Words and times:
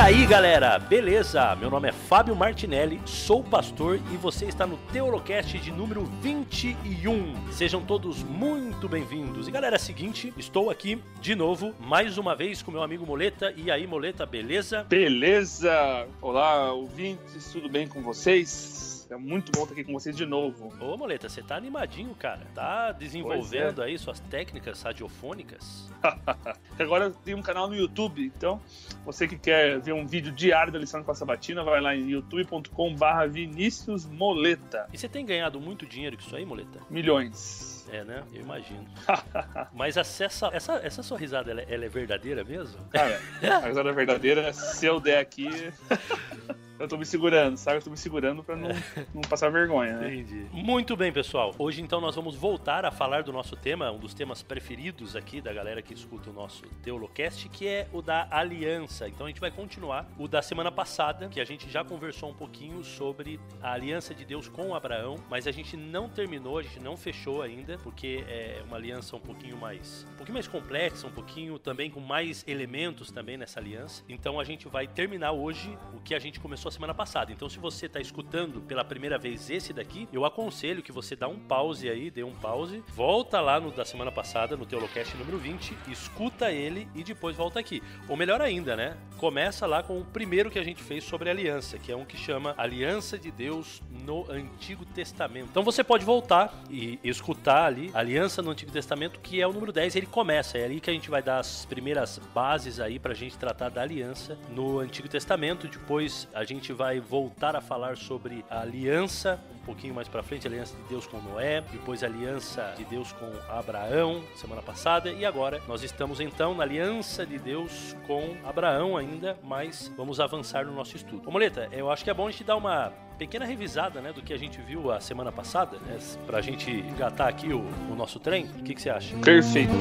aí, 0.00 0.24
galera? 0.24 0.78
Beleza? 0.78 1.54
Meu 1.56 1.68
nome 1.68 1.88
é 1.88 1.92
Fábio 1.92 2.34
Martinelli, 2.34 3.00
sou 3.04 3.44
pastor 3.44 4.00
e 4.12 4.16
você 4.16 4.46
está 4.46 4.66
no 4.66 4.78
Teolocast 4.92 5.58
de 5.58 5.70
número 5.70 6.04
21. 6.22 7.52
Sejam 7.52 7.82
todos 7.82 8.22
muito 8.22 8.88
bem-vindos. 8.88 9.46
E 9.46 9.50
galera, 9.50 9.76
é 9.76 9.78
seguinte, 9.78 10.32
estou 10.38 10.70
aqui 10.70 11.02
de 11.20 11.34
novo, 11.34 11.74
mais 11.78 12.16
uma 12.16 12.34
vez 12.34 12.62
com 12.62 12.70
meu 12.70 12.82
amigo 12.82 13.06
Moleta. 13.06 13.52
E 13.54 13.70
aí, 13.70 13.86
Moleta, 13.86 14.24
beleza? 14.24 14.84
Beleza! 14.88 16.06
Olá, 16.22 16.72
ouvintes, 16.72 17.52
tudo 17.52 17.68
bem 17.68 17.86
com 17.86 18.00
vocês? 18.00 18.99
É 19.10 19.16
muito 19.16 19.50
bom 19.50 19.62
estar 19.62 19.72
aqui 19.72 19.82
com 19.82 19.92
vocês 19.92 20.16
de 20.16 20.24
novo. 20.24 20.72
Ô, 20.80 20.96
Moleta, 20.96 21.28
você 21.28 21.42
tá 21.42 21.56
animadinho, 21.56 22.14
cara. 22.14 22.46
Tá 22.54 22.92
desenvolvendo 22.92 23.82
é. 23.82 23.86
aí 23.86 23.98
suas 23.98 24.20
técnicas 24.20 24.80
radiofônicas? 24.82 25.90
Agora 26.78 27.10
tem 27.24 27.34
um 27.34 27.42
canal 27.42 27.66
no 27.66 27.74
YouTube, 27.74 28.24
então 28.24 28.60
você 29.04 29.26
que 29.26 29.36
quer 29.36 29.80
ver 29.80 29.94
um 29.94 30.06
vídeo 30.06 30.30
diário 30.30 30.72
da 30.72 30.78
lição 30.78 31.02
com 31.02 31.10
a 31.10 31.14
Sabatina, 31.14 31.64
vai 31.64 31.80
lá 31.80 31.96
em 31.96 32.08
youtube.com/barra 32.10 33.26
Vinícius 33.26 34.06
Moleta. 34.06 34.86
E 34.92 34.98
você 34.98 35.08
tem 35.08 35.26
ganhado 35.26 35.60
muito 35.60 35.84
dinheiro 35.84 36.16
com 36.16 36.22
isso 36.22 36.36
aí, 36.36 36.46
Moleta? 36.46 36.78
Milhões. 36.88 37.84
É, 37.90 38.04
né? 38.04 38.22
Eu 38.32 38.42
imagino. 38.42 38.86
Mas 39.74 39.96
essa, 39.96 40.46
essa, 40.52 40.74
essa 40.76 41.02
sua 41.02 41.18
risada, 41.18 41.50
ela, 41.50 41.62
é, 41.62 41.66
ela 41.68 41.84
é 41.84 41.88
verdadeira 41.88 42.44
mesmo? 42.44 42.78
Cara, 42.90 43.20
a 43.42 43.66
risada 43.66 43.90
é 43.90 43.92
verdadeira, 43.92 44.52
se 44.52 44.86
eu 44.86 45.00
der 45.00 45.18
aqui. 45.18 45.48
Eu 46.80 46.88
tô 46.88 46.96
me 46.96 47.04
segurando, 47.04 47.58
sabe? 47.58 47.76
Eu 47.76 47.82
tô 47.82 47.90
me 47.90 47.96
segurando 47.98 48.42
pra 48.42 48.56
não, 48.56 48.70
não 49.12 49.20
passar 49.20 49.50
vergonha, 49.50 49.98
né? 49.98 50.14
Entendi. 50.14 50.46
Muito 50.50 50.96
bem, 50.96 51.12
pessoal. 51.12 51.54
Hoje, 51.58 51.82
então, 51.82 52.00
nós 52.00 52.14
vamos 52.14 52.34
voltar 52.34 52.86
a 52.86 52.90
falar 52.90 53.22
do 53.22 53.30
nosso 53.30 53.54
tema, 53.54 53.90
um 53.90 53.98
dos 53.98 54.14
temas 54.14 54.42
preferidos 54.42 55.14
aqui 55.14 55.42
da 55.42 55.52
galera 55.52 55.82
que 55.82 55.92
escuta 55.92 56.30
o 56.30 56.32
nosso 56.32 56.62
Teolocast, 56.82 57.50
que 57.50 57.68
é 57.68 57.86
o 57.92 58.00
da 58.00 58.26
aliança. 58.30 59.06
Então, 59.06 59.26
a 59.26 59.28
gente 59.28 59.42
vai 59.42 59.50
continuar 59.50 60.10
o 60.18 60.26
da 60.26 60.40
semana 60.40 60.72
passada, 60.72 61.28
que 61.28 61.38
a 61.38 61.44
gente 61.44 61.68
já 61.68 61.84
conversou 61.84 62.30
um 62.30 62.34
pouquinho 62.34 62.82
sobre 62.82 63.38
a 63.60 63.72
aliança 63.72 64.14
de 64.14 64.24
Deus 64.24 64.48
com 64.48 64.74
Abraão, 64.74 65.16
mas 65.28 65.46
a 65.46 65.52
gente 65.52 65.76
não 65.76 66.08
terminou, 66.08 66.56
a 66.56 66.62
gente 66.62 66.80
não 66.80 66.96
fechou 66.96 67.42
ainda, 67.42 67.76
porque 67.82 68.24
é 68.26 68.62
uma 68.66 68.78
aliança 68.78 69.14
um 69.16 69.20
pouquinho 69.20 69.58
mais, 69.58 70.06
um 70.14 70.16
pouquinho 70.16 70.34
mais 70.34 70.48
complexa, 70.48 71.06
um 71.06 71.12
pouquinho 71.12 71.58
também 71.58 71.90
com 71.90 72.00
mais 72.00 72.42
elementos 72.48 73.10
também 73.10 73.36
nessa 73.36 73.60
aliança. 73.60 74.02
Então, 74.08 74.40
a 74.40 74.44
gente 74.44 74.66
vai 74.66 74.86
terminar 74.86 75.32
hoje 75.32 75.76
o 75.92 76.00
que 76.00 76.14
a 76.14 76.18
gente 76.18 76.40
começou 76.40 76.69
semana 76.70 76.94
passada. 76.94 77.32
Então, 77.32 77.48
se 77.48 77.58
você 77.58 77.86
está 77.86 78.00
escutando 78.00 78.60
pela 78.60 78.84
primeira 78.84 79.18
vez 79.18 79.50
esse 79.50 79.72
daqui, 79.72 80.08
eu 80.12 80.24
aconselho 80.24 80.82
que 80.82 80.92
você 80.92 81.16
dá 81.16 81.28
um 81.28 81.38
pause 81.38 81.88
aí, 81.88 82.10
dê 82.10 82.22
um 82.22 82.34
pause, 82.34 82.82
volta 82.94 83.40
lá 83.40 83.58
no 83.58 83.70
da 83.70 83.84
semana 83.84 84.12
passada, 84.12 84.56
no 84.56 84.66
Teolocast 84.66 85.16
número 85.16 85.38
20, 85.38 85.76
escuta 85.88 86.50
ele 86.50 86.88
e 86.94 87.02
depois 87.02 87.36
volta 87.36 87.58
aqui. 87.58 87.82
Ou 88.08 88.16
melhor 88.16 88.40
ainda, 88.40 88.76
né? 88.76 88.96
Começa 89.16 89.66
lá 89.66 89.82
com 89.82 89.98
o 90.00 90.04
primeiro 90.04 90.50
que 90.50 90.58
a 90.58 90.64
gente 90.64 90.82
fez 90.82 91.04
sobre 91.04 91.30
aliança, 91.30 91.78
que 91.78 91.92
é 91.92 91.96
um 91.96 92.04
que 92.04 92.16
chama 92.16 92.54
Aliança 92.56 93.18
de 93.18 93.30
Deus 93.30 93.82
no 94.04 94.30
Antigo 94.30 94.84
Testamento. 94.84 95.48
Então 95.50 95.62
você 95.62 95.84
pode 95.84 96.04
voltar 96.04 96.52
e 96.70 96.98
escutar 97.04 97.64
ali 97.64 97.90
Aliança 97.94 98.42
no 98.42 98.50
Antigo 98.50 98.72
Testamento, 98.72 99.20
que 99.20 99.40
é 99.40 99.46
o 99.46 99.52
número 99.52 99.72
10, 99.72 99.96
ele 99.96 100.06
começa. 100.06 100.58
É 100.58 100.64
ali 100.64 100.80
que 100.80 100.90
a 100.90 100.92
gente 100.92 101.08
vai 101.08 101.22
dar 101.22 101.38
as 101.38 101.64
primeiras 101.64 102.18
bases 102.34 102.80
aí 102.80 102.98
pra 102.98 103.14
gente 103.14 103.38
tratar 103.38 103.68
da 103.68 103.82
aliança 103.82 104.38
no 104.50 104.78
Antigo 104.78 105.08
Testamento. 105.08 105.68
Depois 105.68 106.28
a 106.34 106.44
gente 106.44 106.59
gente 106.60 106.74
vai 106.74 107.00
voltar 107.00 107.56
a 107.56 107.60
falar 107.62 107.96
sobre 107.96 108.44
a 108.50 108.60
aliança 108.60 109.40
um 109.54 109.64
pouquinho 109.64 109.94
mais 109.94 110.08
para 110.08 110.22
frente, 110.22 110.46
a 110.46 110.50
aliança 110.50 110.76
de 110.76 110.82
Deus 110.88 111.06
com 111.06 111.18
Noé, 111.18 111.62
depois 111.72 112.02
a 112.02 112.06
aliança 112.06 112.74
de 112.76 112.84
Deus 112.84 113.12
com 113.12 113.30
Abraão, 113.48 114.22
semana 114.34 114.60
passada, 114.60 115.10
e 115.10 115.24
agora 115.24 115.60
nós 115.66 115.82
estamos 115.82 116.20
então 116.20 116.54
na 116.54 116.62
aliança 116.62 117.24
de 117.24 117.38
Deus 117.38 117.96
com 118.06 118.36
Abraão 118.44 118.96
ainda, 118.96 119.38
mas 119.42 119.90
vamos 119.96 120.20
avançar 120.20 120.66
no 120.66 120.72
nosso 120.72 120.96
estudo. 120.96 121.28
Ô 121.28 121.30
Moleta, 121.30 121.68
eu 121.72 121.90
acho 121.90 122.04
que 122.04 122.10
é 122.10 122.14
bom 122.14 122.26
a 122.26 122.30
gente 122.30 122.44
dar 122.44 122.56
uma 122.56 122.92
pequena 123.18 123.44
revisada 123.44 124.00
né, 124.00 124.12
do 124.12 124.22
que 124.22 124.32
a 124.32 124.38
gente 124.38 124.60
viu 124.60 124.90
a 124.90 125.00
semana 125.00 125.32
passada, 125.32 125.78
né, 125.78 125.98
para 126.26 126.38
a 126.38 126.42
gente 126.42 126.70
engatar 126.70 127.28
aqui 127.28 127.52
o, 127.52 127.60
o 127.90 127.94
nosso 127.94 128.18
trem. 128.18 128.46
O 128.58 128.62
que, 128.62 128.74
que 128.74 128.82
você 128.82 128.90
acha? 128.90 129.16
Perfeito. 129.18 129.72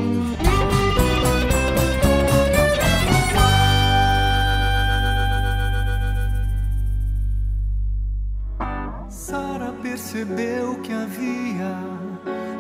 Percebeu 10.20 10.76
que 10.82 10.92
havia 10.92 11.78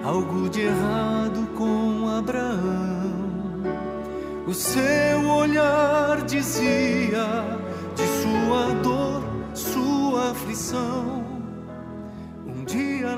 algo 0.04 0.50
de 0.50 0.62
errado 0.62 1.48
com 1.58 2.08
Abraão. 2.08 3.10
O 4.48 4.54
seu 4.54 5.30
olhar 5.30 6.22
dizia 6.26 7.44
de 7.96 8.04
sua 8.22 8.74
dor, 8.82 9.24
sua 9.54 10.32
aflição. 10.32 11.29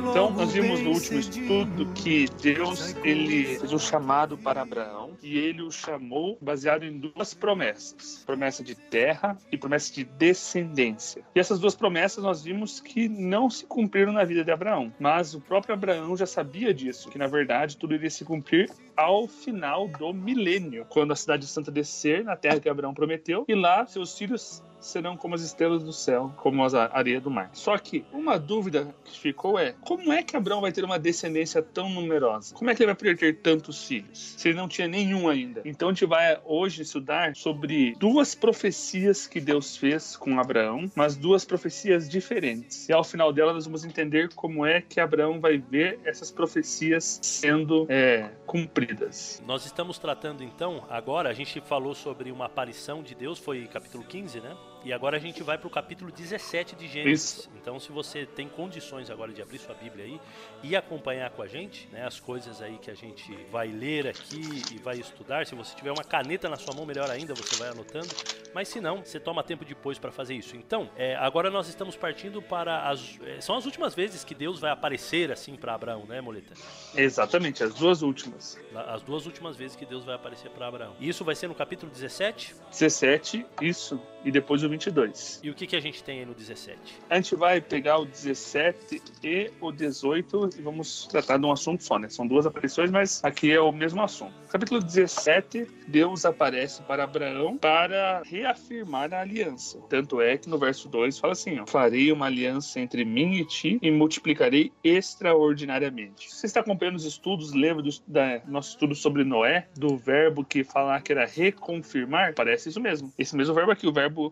Então, 0.09 0.31
nós 0.31 0.53
vimos 0.53 0.81
no 0.81 0.91
último 0.91 1.19
estudo 1.19 1.85
que 1.93 2.27
Deus 2.41 2.95
ele 3.03 3.57
fez 3.57 3.73
um 3.73 3.79
chamado 3.79 4.37
para 4.37 4.61
Abraão 4.61 5.11
e 5.21 5.37
ele 5.37 5.61
o 5.61 5.71
chamou 5.71 6.37
baseado 6.41 6.83
em 6.83 6.97
duas 6.97 7.33
promessas: 7.33 8.23
promessa 8.25 8.63
de 8.63 8.75
terra 8.75 9.37
e 9.51 9.57
promessa 9.57 9.93
de 9.93 10.03
descendência. 10.03 11.23
E 11.35 11.39
essas 11.39 11.59
duas 11.59 11.75
promessas 11.75 12.23
nós 12.23 12.43
vimos 12.43 12.79
que 12.79 13.09
não 13.09 13.49
se 13.49 13.65
cumpriram 13.65 14.13
na 14.13 14.23
vida 14.23 14.43
de 14.43 14.51
Abraão, 14.51 14.91
mas 14.99 15.33
o 15.33 15.41
próprio 15.41 15.73
Abraão 15.73 16.15
já 16.15 16.25
sabia 16.25 16.73
disso, 16.73 17.09
que 17.09 17.17
na 17.17 17.27
verdade 17.27 17.77
tudo 17.77 17.93
iria 17.93 18.09
se 18.09 18.23
cumprir 18.23 18.69
ao 18.95 19.27
final 19.27 19.87
do 19.87 20.13
milênio, 20.13 20.85
quando 20.89 21.11
a 21.11 21.15
cidade 21.15 21.47
santa 21.47 21.71
descer 21.71 22.23
na 22.23 22.35
terra 22.35 22.59
que 22.59 22.69
Abraão 22.69 22.93
prometeu 22.93 23.45
e 23.47 23.55
lá 23.55 23.85
seus 23.85 24.17
filhos 24.17 24.63
serão 24.81 25.15
como 25.15 25.35
as 25.35 25.41
estrelas 25.41 25.83
do 25.83 25.93
céu, 25.93 26.33
como 26.37 26.63
as 26.63 26.73
areias 26.73 27.23
do 27.23 27.29
mar. 27.29 27.49
Só 27.53 27.77
que 27.77 28.03
uma 28.11 28.37
dúvida 28.37 28.93
que 29.05 29.17
ficou 29.17 29.57
é: 29.57 29.73
como 29.81 30.11
é 30.11 30.23
que 30.23 30.35
Abraão 30.35 30.61
vai 30.61 30.71
ter 30.71 30.83
uma 30.83 30.99
descendência 30.99 31.61
tão 31.61 31.89
numerosa? 31.89 32.53
Como 32.55 32.69
é 32.69 32.75
que 32.75 32.81
ele 32.81 32.87
vai 32.87 32.95
poder 32.95 33.17
ter 33.17 33.37
tantos 33.37 33.85
filhos? 33.85 34.35
Se 34.37 34.49
ele 34.49 34.57
não 34.57 34.67
tinha 34.67 34.87
nenhum 34.87 35.29
ainda. 35.29 35.61
Então 35.63 35.89
a 35.89 35.91
gente 35.91 36.05
vai 36.05 36.39
hoje 36.43 36.81
estudar 36.81 37.35
sobre 37.35 37.95
duas 37.97 38.35
profecias 38.35 39.27
que 39.27 39.39
Deus 39.39 39.77
fez 39.77 40.15
com 40.17 40.39
Abraão, 40.39 40.89
mas 40.95 41.15
duas 41.15 41.45
profecias 41.45 42.09
diferentes. 42.09 42.89
E 42.89 42.93
ao 42.93 43.03
final 43.03 43.31
dela 43.31 43.53
nós 43.53 43.65
vamos 43.65 43.85
entender 43.85 44.29
como 44.33 44.65
é 44.65 44.81
que 44.81 44.99
Abraão 44.99 45.39
vai 45.39 45.57
ver 45.57 45.99
essas 46.03 46.31
profecias 46.31 47.19
sendo 47.21 47.85
é, 47.89 48.29
cumpridas. 48.45 49.41
Nós 49.45 49.65
estamos 49.65 49.97
tratando 49.97 50.43
então, 50.43 50.83
agora 50.89 51.29
a 51.29 51.33
gente 51.33 51.61
falou 51.61 51.93
sobre 51.93 52.31
uma 52.31 52.45
aparição 52.45 53.03
de 53.03 53.13
Deus, 53.13 53.37
foi 53.39 53.67
capítulo 53.67 54.03
15, 54.03 54.39
né? 54.41 54.55
E 54.83 54.91
agora 54.91 55.17
a 55.17 55.19
gente 55.19 55.43
vai 55.43 55.57
para 55.57 55.67
o 55.67 55.69
capítulo 55.69 56.11
17 56.11 56.75
de 56.75 56.87
Gênesis. 56.87 57.39
Isso. 57.39 57.49
Então, 57.61 57.79
se 57.79 57.91
você 57.91 58.25
tem 58.25 58.47
condições 58.47 59.11
agora 59.11 59.31
de 59.31 59.41
abrir 59.41 59.59
sua 59.59 59.75
Bíblia 59.75 60.05
aí 60.05 60.19
e 60.63 60.75
acompanhar 60.75 61.29
com 61.29 61.43
a 61.43 61.47
gente, 61.47 61.87
né, 61.91 62.05
as 62.05 62.19
coisas 62.19 62.61
aí 62.61 62.77
que 62.79 62.89
a 62.89 62.95
gente 62.95 63.31
vai 63.51 63.67
ler 63.67 64.07
aqui 64.07 64.41
e 64.73 64.79
vai 64.79 64.97
estudar. 64.97 65.45
Se 65.45 65.53
você 65.53 65.75
tiver 65.75 65.91
uma 65.91 66.03
caneta 66.03 66.49
na 66.49 66.57
sua 66.57 66.73
mão, 66.73 66.85
melhor 66.85 67.09
ainda, 67.11 67.35
você 67.35 67.55
vai 67.57 67.69
anotando. 67.69 68.09
Mas 68.53 68.67
se 68.67 68.81
não, 68.81 68.97
você 68.97 69.19
toma 69.19 69.43
tempo 69.43 69.63
depois 69.63 69.99
para 69.99 70.11
fazer 70.11 70.33
isso. 70.33 70.55
Então, 70.55 70.89
é, 70.97 71.15
agora 71.15 71.51
nós 71.51 71.67
estamos 71.67 71.95
partindo 71.95 72.41
para 72.41 72.89
as. 72.89 73.19
É, 73.23 73.39
são 73.39 73.55
as 73.55 73.65
últimas 73.65 73.93
vezes 73.93 74.23
que 74.23 74.33
Deus 74.33 74.59
vai 74.59 74.71
aparecer 74.71 75.31
assim 75.31 75.55
para 75.55 75.75
Abraão, 75.75 76.05
né, 76.05 76.19
Moleta? 76.21 76.53
Exatamente, 76.95 77.63
as 77.63 77.75
duas 77.75 78.01
últimas. 78.01 78.59
As 78.75 79.03
duas 79.03 79.27
últimas 79.27 79.55
vezes 79.55 79.75
que 79.75 79.85
Deus 79.85 80.03
vai 80.03 80.15
aparecer 80.15 80.49
para 80.49 80.67
Abraão. 80.67 80.95
E 80.99 81.07
isso 81.07 81.23
vai 81.23 81.35
ser 81.35 81.47
no 81.47 81.55
capítulo 81.55 81.91
17? 81.91 82.55
17, 82.71 83.45
isso. 83.61 84.01
E 84.23 84.31
depois 84.31 84.63
o 84.63 84.70
22. 84.71 85.41
E 85.43 85.49
o 85.49 85.53
que, 85.53 85.67
que 85.67 85.75
a 85.75 85.79
gente 85.79 86.03
tem 86.03 86.19
aí 86.19 86.25
no 86.25 86.33
17? 86.33 86.77
A 87.09 87.15
gente 87.15 87.35
vai 87.35 87.61
pegar 87.61 87.99
o 87.99 88.05
17 88.05 89.01
e 89.23 89.51
o 89.59 89.71
18 89.71 90.49
e 90.57 90.61
vamos 90.61 91.07
tratar 91.07 91.37
de 91.37 91.45
um 91.45 91.51
assunto 91.51 91.83
só, 91.83 91.99
né? 91.99 92.09
São 92.09 92.25
duas 92.25 92.45
aparições, 92.45 92.89
mas 92.89 93.23
aqui 93.23 93.51
é 93.51 93.59
o 93.59 93.71
mesmo 93.71 94.01
assunto. 94.01 94.33
Capítulo 94.49 94.81
17, 94.81 95.67
Deus 95.87 96.25
aparece 96.25 96.81
para 96.83 97.03
Abraão 97.03 97.57
para 97.57 98.21
reafirmar 98.25 99.13
a 99.13 99.21
aliança. 99.21 99.79
Tanto 99.89 100.21
é 100.21 100.37
que 100.37 100.49
no 100.49 100.57
verso 100.57 100.89
2 100.89 101.19
fala 101.19 101.33
assim: 101.33 101.59
ó, 101.59 101.65
Farei 101.67 102.11
uma 102.11 102.25
aliança 102.25 102.79
entre 102.79 103.03
mim 103.05 103.33
e 103.33 103.45
ti 103.45 103.79
e 103.81 103.91
multiplicarei 103.91 104.71
extraordinariamente. 104.83 106.29
Você 106.33 106.45
está 106.45 106.59
acompanhando 106.59 106.95
os 106.95 107.05
estudos, 107.05 107.53
lembra 107.53 107.83
do 107.83 107.91
da, 108.07 108.41
nosso 108.47 108.71
estudo 108.71 108.95
sobre 108.95 109.23
Noé, 109.23 109.67
do 109.75 109.97
verbo 109.97 110.43
que 110.43 110.63
falar 110.63 111.01
que 111.01 111.11
era 111.11 111.25
reconfirmar? 111.25 112.33
Parece 112.33 112.69
isso 112.69 112.79
mesmo. 112.79 113.11
Esse 113.17 113.35
mesmo 113.35 113.53
verbo 113.53 113.71
aqui, 113.71 113.87
o 113.87 113.93
verbo 113.93 114.31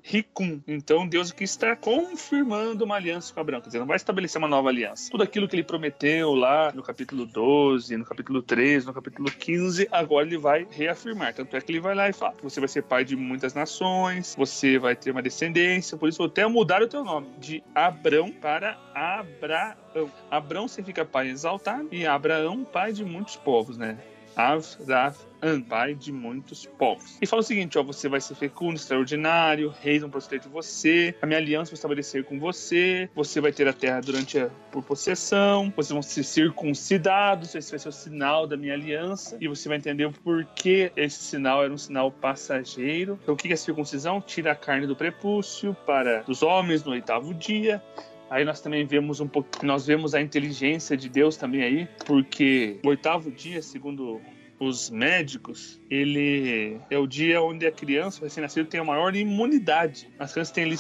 Então 0.68 1.08
Deus 1.08 1.31
aqui 1.31 1.44
está 1.44 1.76
confirmando 1.76 2.86
uma 2.86 2.96
aliança 2.96 3.34
com 3.34 3.40
Abraão, 3.40 3.62
quer 3.62 3.68
dizer, 3.68 3.80
não 3.80 3.86
vai 3.86 3.98
estabelecer 3.98 4.40
uma 4.40 4.48
nova 4.48 4.70
aliança. 4.70 5.12
Tudo 5.12 5.24
aquilo 5.24 5.48
que 5.48 5.56
ele 5.56 5.64
prometeu 5.64 6.34
lá 6.34 6.72
no 6.74 6.81
capítulo 6.81 7.26
12, 7.26 7.98
no 7.98 8.06
capítulo 8.06 8.42
13, 8.42 8.86
no 8.86 8.94
capítulo 8.94 9.30
15, 9.30 9.88
agora 9.92 10.26
ele 10.26 10.38
vai 10.38 10.66
reafirmar. 10.70 11.34
Tanto 11.34 11.56
é 11.56 11.62
que 11.62 11.72
ele 11.72 11.80
vai 11.81 11.94
lá 11.94 12.08
e 12.10 12.14
fala: 12.14 12.36
você 12.42 12.60
vai 12.60 12.70
ser 12.70 12.84
pai 12.84 13.04
de 13.04 13.16
muitas 13.16 13.54
nações, 13.54 14.34
você 14.36 14.78
vai 14.78 14.96
ter 14.96 15.12
uma 15.12 15.22
descendência, 15.22 15.98
por 15.98 16.08
isso 16.08 16.18
vou 16.18 16.28
até 16.28 16.46
mudar 16.48 16.82
o 16.82 16.88
teu 16.88 17.04
nome 17.04 17.28
de 17.38 17.64
Abrão 17.75 18.32
para 18.32 18.78
Abraão. 18.94 20.10
Abrão 20.30 20.68
significa 20.68 21.04
pai 21.04 21.30
exaltado 21.30 21.90
e 21.92 22.06
Abraão, 22.06 22.64
pai 22.64 22.94
de 22.94 23.04
muitos 23.04 23.36
povos, 23.36 23.78
né? 23.78 23.98
Avraam, 24.36 25.62
pai 25.68 25.96
de 25.96 26.12
muitos 26.12 26.66
povos. 26.66 27.18
E 27.22 27.26
fala 27.26 27.42
o 27.42 27.44
seguinte, 27.44 27.78
ó, 27.78 27.84
você 27.84 28.08
vai 28.08 28.22
ser 28.22 28.36
fecundo, 28.36 28.76
extraordinário, 28.76 29.74
reis 29.81 30.02
vão 30.02 30.10
proceder 30.10 30.40
de 30.40 30.50
você, 30.50 31.16
a 31.22 31.26
minha 31.26 31.40
aliança 31.40 31.72
vai 31.72 31.76
estabelecer 31.76 32.24
com 32.24 32.40
você, 32.40 33.10
você 33.16 33.40
vai 33.42 33.52
ter 33.52 33.68
a 33.68 33.74
terra 33.74 34.02
durante 34.02 34.40
a, 34.40 34.50
por 34.72 34.84
possessão, 34.84 35.72
vocês 35.76 35.92
vão 35.92 36.02
ser 36.02 36.24
circuncidados, 36.24 37.56
esse 37.56 37.72
vai 37.72 37.80
ser 37.80 37.90
o 37.90 37.92
sinal 37.92 38.48
da 38.48 38.58
minha 38.58 38.74
aliança, 38.74 39.38
e 39.40 39.48
você 39.48 39.68
vai 39.68 39.78
entender 39.78 40.06
o 40.06 40.12
porquê 40.12 40.92
esse 40.96 41.24
sinal 41.24 41.64
era 41.64 41.74
um 41.74 41.78
sinal 41.78 42.12
passageiro. 42.12 43.20
Então, 43.22 43.34
o 43.34 43.38
que 43.38 43.52
é 43.52 43.56
circuncisão? 43.56 44.22
Tira 44.22 44.52
a 44.52 44.56
carne 44.56 44.88
do 44.88 44.96
prepúcio 44.96 45.75
para 45.86 46.22
dos 46.22 46.44
homens 46.44 46.84
no 46.84 46.92
oitavo 46.92 47.34
dia, 47.34 47.82
Aí 48.30 48.46
nós 48.46 48.62
também 48.62 48.86
vemos 48.86 49.20
um 49.20 49.28
pouco, 49.28 49.50
nós 49.64 49.88
vemos 49.88 50.14
a 50.14 50.22
inteligência 50.22 50.96
de 50.96 51.10
Deus 51.10 51.36
também 51.36 51.64
aí, 51.64 51.88
porque 52.06 52.80
o 52.86 52.90
oitavo 52.90 53.31
dia, 53.31 53.62
segundo 53.62 54.22
os 54.60 54.90
médicos, 54.90 55.80
ele 55.90 56.80
é 56.90 56.98
o 56.98 57.08
dia 57.08 57.42
onde 57.42 57.66
a 57.66 57.72
criança 57.72 58.24
recém-nascida 58.24 58.70
tem 58.70 58.80
a 58.80 58.84
maior 58.84 59.16
imunidade. 59.16 60.10
As 60.20 60.34
crianças 60.34 60.54
têm 60.54 60.66
ali, 60.66 60.76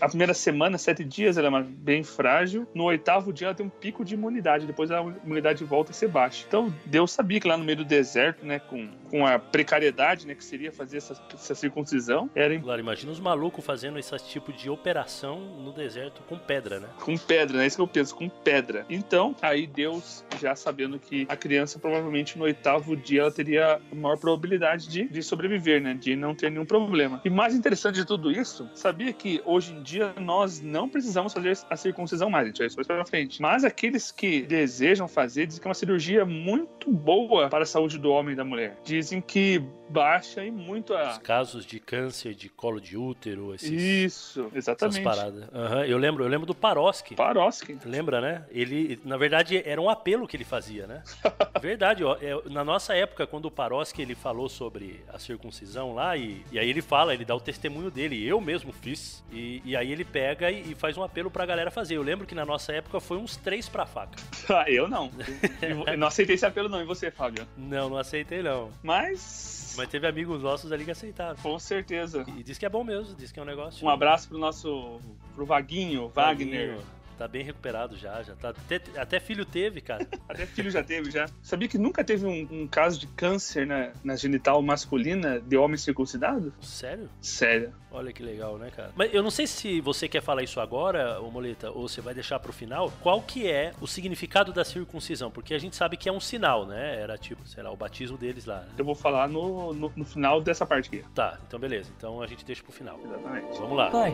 a 0.00 0.08
primeira 0.08 0.34
semana, 0.34 0.76
sete 0.78 1.02
dias, 1.02 1.38
ela 1.38 1.58
é 1.58 1.62
bem 1.62 2.02
frágil. 2.02 2.66
No 2.74 2.84
oitavo 2.84 3.32
dia, 3.32 3.48
ela 3.48 3.54
tem 3.54 3.66
um 3.66 3.70
pico 3.70 4.04
de 4.04 4.14
imunidade. 4.14 4.66
Depois 4.66 4.90
a 4.90 5.00
imunidade 5.24 5.64
volta 5.64 5.90
a 5.90 5.94
ser 5.94 6.08
baixa. 6.08 6.44
Então, 6.46 6.72
Deus 6.84 7.10
sabia 7.12 7.40
que 7.40 7.48
lá 7.48 7.56
no 7.56 7.64
meio 7.64 7.78
do 7.78 7.84
deserto, 7.84 8.44
né, 8.44 8.58
com, 8.58 8.88
com 9.10 9.26
a 9.26 9.38
precariedade, 9.38 10.26
né, 10.26 10.34
que 10.34 10.44
seria 10.44 10.70
fazer 10.70 10.98
essa, 10.98 11.20
essa 11.32 11.54
circuncisão, 11.54 12.30
era. 12.34 12.52
Claro, 12.60 12.80
imagina 12.80 13.10
os 13.10 13.18
malucos 13.18 13.64
fazendo 13.64 13.98
esse 13.98 14.12
tipo 14.28 14.52
de 14.52 14.68
operação 14.68 15.40
no 15.40 15.72
deserto 15.72 16.22
com 16.28 16.36
pedra, 16.36 16.78
né? 16.78 16.88
Com 17.00 17.16
pedra, 17.16 17.56
né? 17.56 17.66
Isso 17.66 17.76
que 17.76 17.82
eu 17.82 17.88
penso, 17.88 18.14
com 18.14 18.28
pedra. 18.28 18.84
Então, 18.90 19.34
aí 19.40 19.66
Deus, 19.66 20.24
já 20.40 20.54
sabendo 20.54 20.98
que 20.98 21.26
a 21.28 21.36
criança 21.36 21.78
provavelmente 21.78 22.36
no 22.36 22.44
oitavo 22.44 22.94
dia 22.94 23.21
ela 23.22 23.30
teria 23.30 23.80
a 23.90 23.94
maior 23.94 24.18
probabilidade 24.18 24.88
de, 24.88 25.08
de 25.08 25.22
sobreviver, 25.22 25.80
né? 25.80 25.94
De 25.94 26.16
não 26.16 26.34
ter 26.34 26.50
nenhum 26.50 26.64
problema. 26.64 27.20
E 27.24 27.30
mais 27.30 27.54
interessante 27.54 27.96
de 27.96 28.04
tudo 28.04 28.30
isso, 28.30 28.68
sabia 28.74 29.12
que 29.12 29.40
hoje 29.44 29.72
em 29.72 29.82
dia 29.82 30.12
nós 30.20 30.60
não 30.60 30.88
precisamos 30.88 31.32
fazer 31.32 31.56
a 31.70 31.76
circuncisão 31.76 32.30
mais, 32.30 32.44
a 32.44 32.46
gente 32.48 32.58
vai 32.58 32.66
isso 32.66 32.76
para 32.76 33.04
frente. 33.04 33.40
Mas 33.40 33.64
aqueles 33.64 34.10
que 34.10 34.42
desejam 34.42 35.08
fazer 35.08 35.46
dizem 35.46 35.60
que 35.60 35.66
é 35.66 35.70
uma 35.70 35.74
cirurgia 35.74 36.24
muito 36.24 36.90
boa 36.90 37.48
para 37.48 37.62
a 37.62 37.66
saúde 37.66 37.98
do 37.98 38.10
homem 38.10 38.32
e 38.32 38.36
da 38.36 38.44
mulher. 38.44 38.78
Dizem 38.84 39.20
que 39.20 39.62
baixa 39.88 40.44
e 40.44 40.50
muito 40.50 40.94
a. 40.94 41.12
Os 41.12 41.18
casos 41.18 41.66
de 41.66 41.78
câncer 41.78 42.34
de 42.34 42.48
colo 42.48 42.80
de 42.80 42.96
útero, 42.96 43.54
esses, 43.54 43.70
Isso, 43.70 44.50
exatamente. 44.54 45.00
Essas 45.00 45.16
paradas. 45.16 45.44
Uhum, 45.52 45.84
eu 45.84 45.98
lembro, 45.98 46.24
eu 46.24 46.28
lembro 46.28 46.46
do 46.46 46.54
Paroski. 46.54 47.14
Paroski. 47.14 47.78
Lembra, 47.84 48.20
né? 48.20 48.44
Ele, 48.50 48.98
na 49.04 49.16
verdade, 49.16 49.62
era 49.64 49.80
um 49.80 49.90
apelo 49.90 50.26
que 50.26 50.36
ele 50.36 50.44
fazia, 50.44 50.86
né? 50.86 51.02
verdade, 51.62 52.04
ó. 52.04 52.16
É, 52.20 52.48
na 52.50 52.64
nossa 52.64 52.94
época, 52.94 53.26
quando 53.26 53.46
o 53.46 53.50
Paroski 53.50 54.02
ele 54.02 54.14
falou 54.14 54.48
sobre 54.48 55.02
a 55.08 55.18
circuncisão 55.18 55.94
lá, 55.94 56.16
e, 56.16 56.44
e 56.50 56.58
aí 56.58 56.68
ele 56.68 56.82
fala, 56.82 57.14
ele 57.14 57.24
dá 57.24 57.34
o 57.34 57.40
testemunho 57.40 57.90
dele, 57.90 58.26
eu 58.26 58.40
mesmo 58.40 58.72
fiz. 58.72 59.24
E, 59.30 59.62
e 59.64 59.76
aí 59.76 59.92
ele 59.92 60.04
pega 60.04 60.50
e, 60.50 60.72
e, 60.72 60.74
faz 60.74 60.98
um 60.98 61.02
apelo 61.02 61.30
pra 61.30 61.46
galera 61.46 61.70
fazer. 61.70 61.96
Eu 61.96 62.02
lembro 62.02 62.26
que 62.26 62.34
na 62.34 62.44
nossa 62.44 62.72
época 62.72 63.00
foi 63.00 63.16
uns 63.16 63.36
três 63.36 63.68
pra 63.68 63.86
faca. 63.86 64.18
Ah, 64.52 64.70
eu 64.70 64.86
não. 64.86 65.10
eu 65.86 65.96
não 65.96 66.08
aceitei 66.08 66.34
esse 66.34 66.44
apelo, 66.44 66.68
não. 66.68 66.82
E 66.82 66.84
você, 66.84 67.10
Fábio? 67.10 67.46
Não, 67.56 67.88
não 67.88 67.96
aceitei, 67.96 68.42
não. 68.42 68.70
Mas 68.82 69.72
mas 69.76 69.88
teve 69.88 70.06
amigos 70.06 70.42
nossos 70.42 70.70
ali 70.70 70.84
que 70.84 70.90
aceitaram. 70.90 71.36
Com 71.36 71.58
certeza. 71.58 72.24
E, 72.28 72.40
e 72.40 72.42
diz 72.42 72.58
que 72.58 72.66
é 72.66 72.68
bom 72.68 72.84
mesmo, 72.84 73.14
diz 73.14 73.32
que 73.32 73.38
é 73.38 73.42
um 73.42 73.46
negócio. 73.46 73.84
Um 73.84 73.88
abraço 73.88 74.28
pro 74.28 74.38
nosso. 74.38 75.00
pro 75.34 75.46
Vaguinho, 75.46 76.08
Wagner. 76.08 76.76
Vaguinho. 76.76 77.01
Tá 77.22 77.28
bem 77.28 77.44
recuperado 77.44 77.96
já, 77.96 78.20
já 78.24 78.34
tá. 78.34 78.48
Até, 78.48 78.80
até 78.96 79.20
filho 79.20 79.46
teve, 79.46 79.80
cara. 79.80 80.04
até 80.28 80.44
filho 80.44 80.68
já 80.72 80.82
teve, 80.82 81.08
já. 81.08 81.26
Sabia 81.40 81.68
que 81.68 81.78
nunca 81.78 82.02
teve 82.02 82.26
um, 82.26 82.48
um 82.50 82.66
caso 82.66 82.98
de 82.98 83.06
câncer 83.06 83.64
na, 83.64 83.92
na, 84.02 84.16
genital 84.16 84.60
masculina 84.60 85.38
de 85.38 85.56
homem 85.56 85.76
circuncidado? 85.76 86.52
Sério? 86.60 87.08
Sério. 87.20 87.72
Olha 87.92 88.12
que 88.12 88.24
legal, 88.24 88.58
né, 88.58 88.72
cara? 88.74 88.90
Mas 88.96 89.14
eu 89.14 89.22
não 89.22 89.30
sei 89.30 89.46
se 89.46 89.80
você 89.80 90.08
quer 90.08 90.20
falar 90.20 90.42
isso 90.42 90.58
agora, 90.58 91.20
ô 91.20 91.30
Moleta, 91.30 91.70
ou 91.70 91.88
você 91.88 92.00
vai 92.00 92.12
deixar 92.12 92.40
pro 92.40 92.52
final. 92.52 92.92
Qual 93.00 93.22
que 93.22 93.48
é 93.48 93.72
o 93.80 93.86
significado 93.86 94.52
da 94.52 94.64
circuncisão? 94.64 95.30
Porque 95.30 95.54
a 95.54 95.58
gente 95.60 95.76
sabe 95.76 95.96
que 95.96 96.08
é 96.08 96.12
um 96.12 96.18
sinal, 96.18 96.66
né? 96.66 97.00
Era 97.00 97.16
tipo, 97.16 97.46
sei 97.46 97.62
lá, 97.62 97.70
o 97.70 97.76
batismo 97.76 98.18
deles 98.18 98.46
lá. 98.46 98.62
Né? 98.62 98.68
Eu 98.78 98.84
vou 98.84 98.96
falar 98.96 99.28
no, 99.28 99.72
no, 99.72 99.92
no 99.94 100.04
final 100.04 100.40
dessa 100.40 100.66
parte 100.66 100.88
aqui. 100.88 101.04
Tá, 101.14 101.38
então 101.46 101.60
beleza. 101.60 101.88
Então 101.96 102.20
a 102.20 102.26
gente 102.26 102.44
deixa 102.44 102.64
pro 102.64 102.72
final. 102.72 102.98
Exatamente. 102.98 103.58
Vamos 103.60 103.76
lá. 103.76 103.90
Pai. 103.92 104.12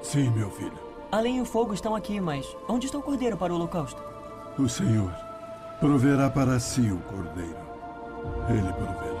Sim, 0.00 0.30
meu 0.30 0.50
filho. 0.50 0.95
A 1.10 1.20
lenha 1.20 1.38
e 1.38 1.42
o 1.42 1.44
fogo 1.44 1.72
estão 1.72 1.94
aqui, 1.94 2.20
mas 2.20 2.56
onde 2.68 2.86
está 2.86 2.98
o 2.98 3.02
cordeiro 3.02 3.36
para 3.36 3.52
o 3.52 3.56
holocausto? 3.56 4.02
O 4.58 4.68
Senhor 4.68 5.14
proverá 5.78 6.28
para 6.28 6.58
si 6.58 6.90
o 6.90 6.98
cordeiro. 7.00 7.56
Ele 8.48 8.72
proverá. 8.72 9.16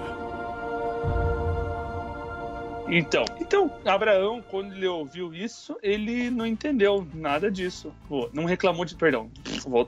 Então, 2.88 3.24
então, 3.40 3.70
Abraão, 3.84 4.42
quando 4.48 4.72
ele 4.72 4.86
ouviu 4.86 5.34
isso, 5.34 5.76
ele 5.82 6.30
não 6.30 6.46
entendeu 6.46 7.06
nada 7.14 7.50
disso. 7.50 7.92
Pô, 8.08 8.30
não 8.32 8.44
reclamou 8.44 8.84
de 8.84 8.94
perdão. 8.94 9.28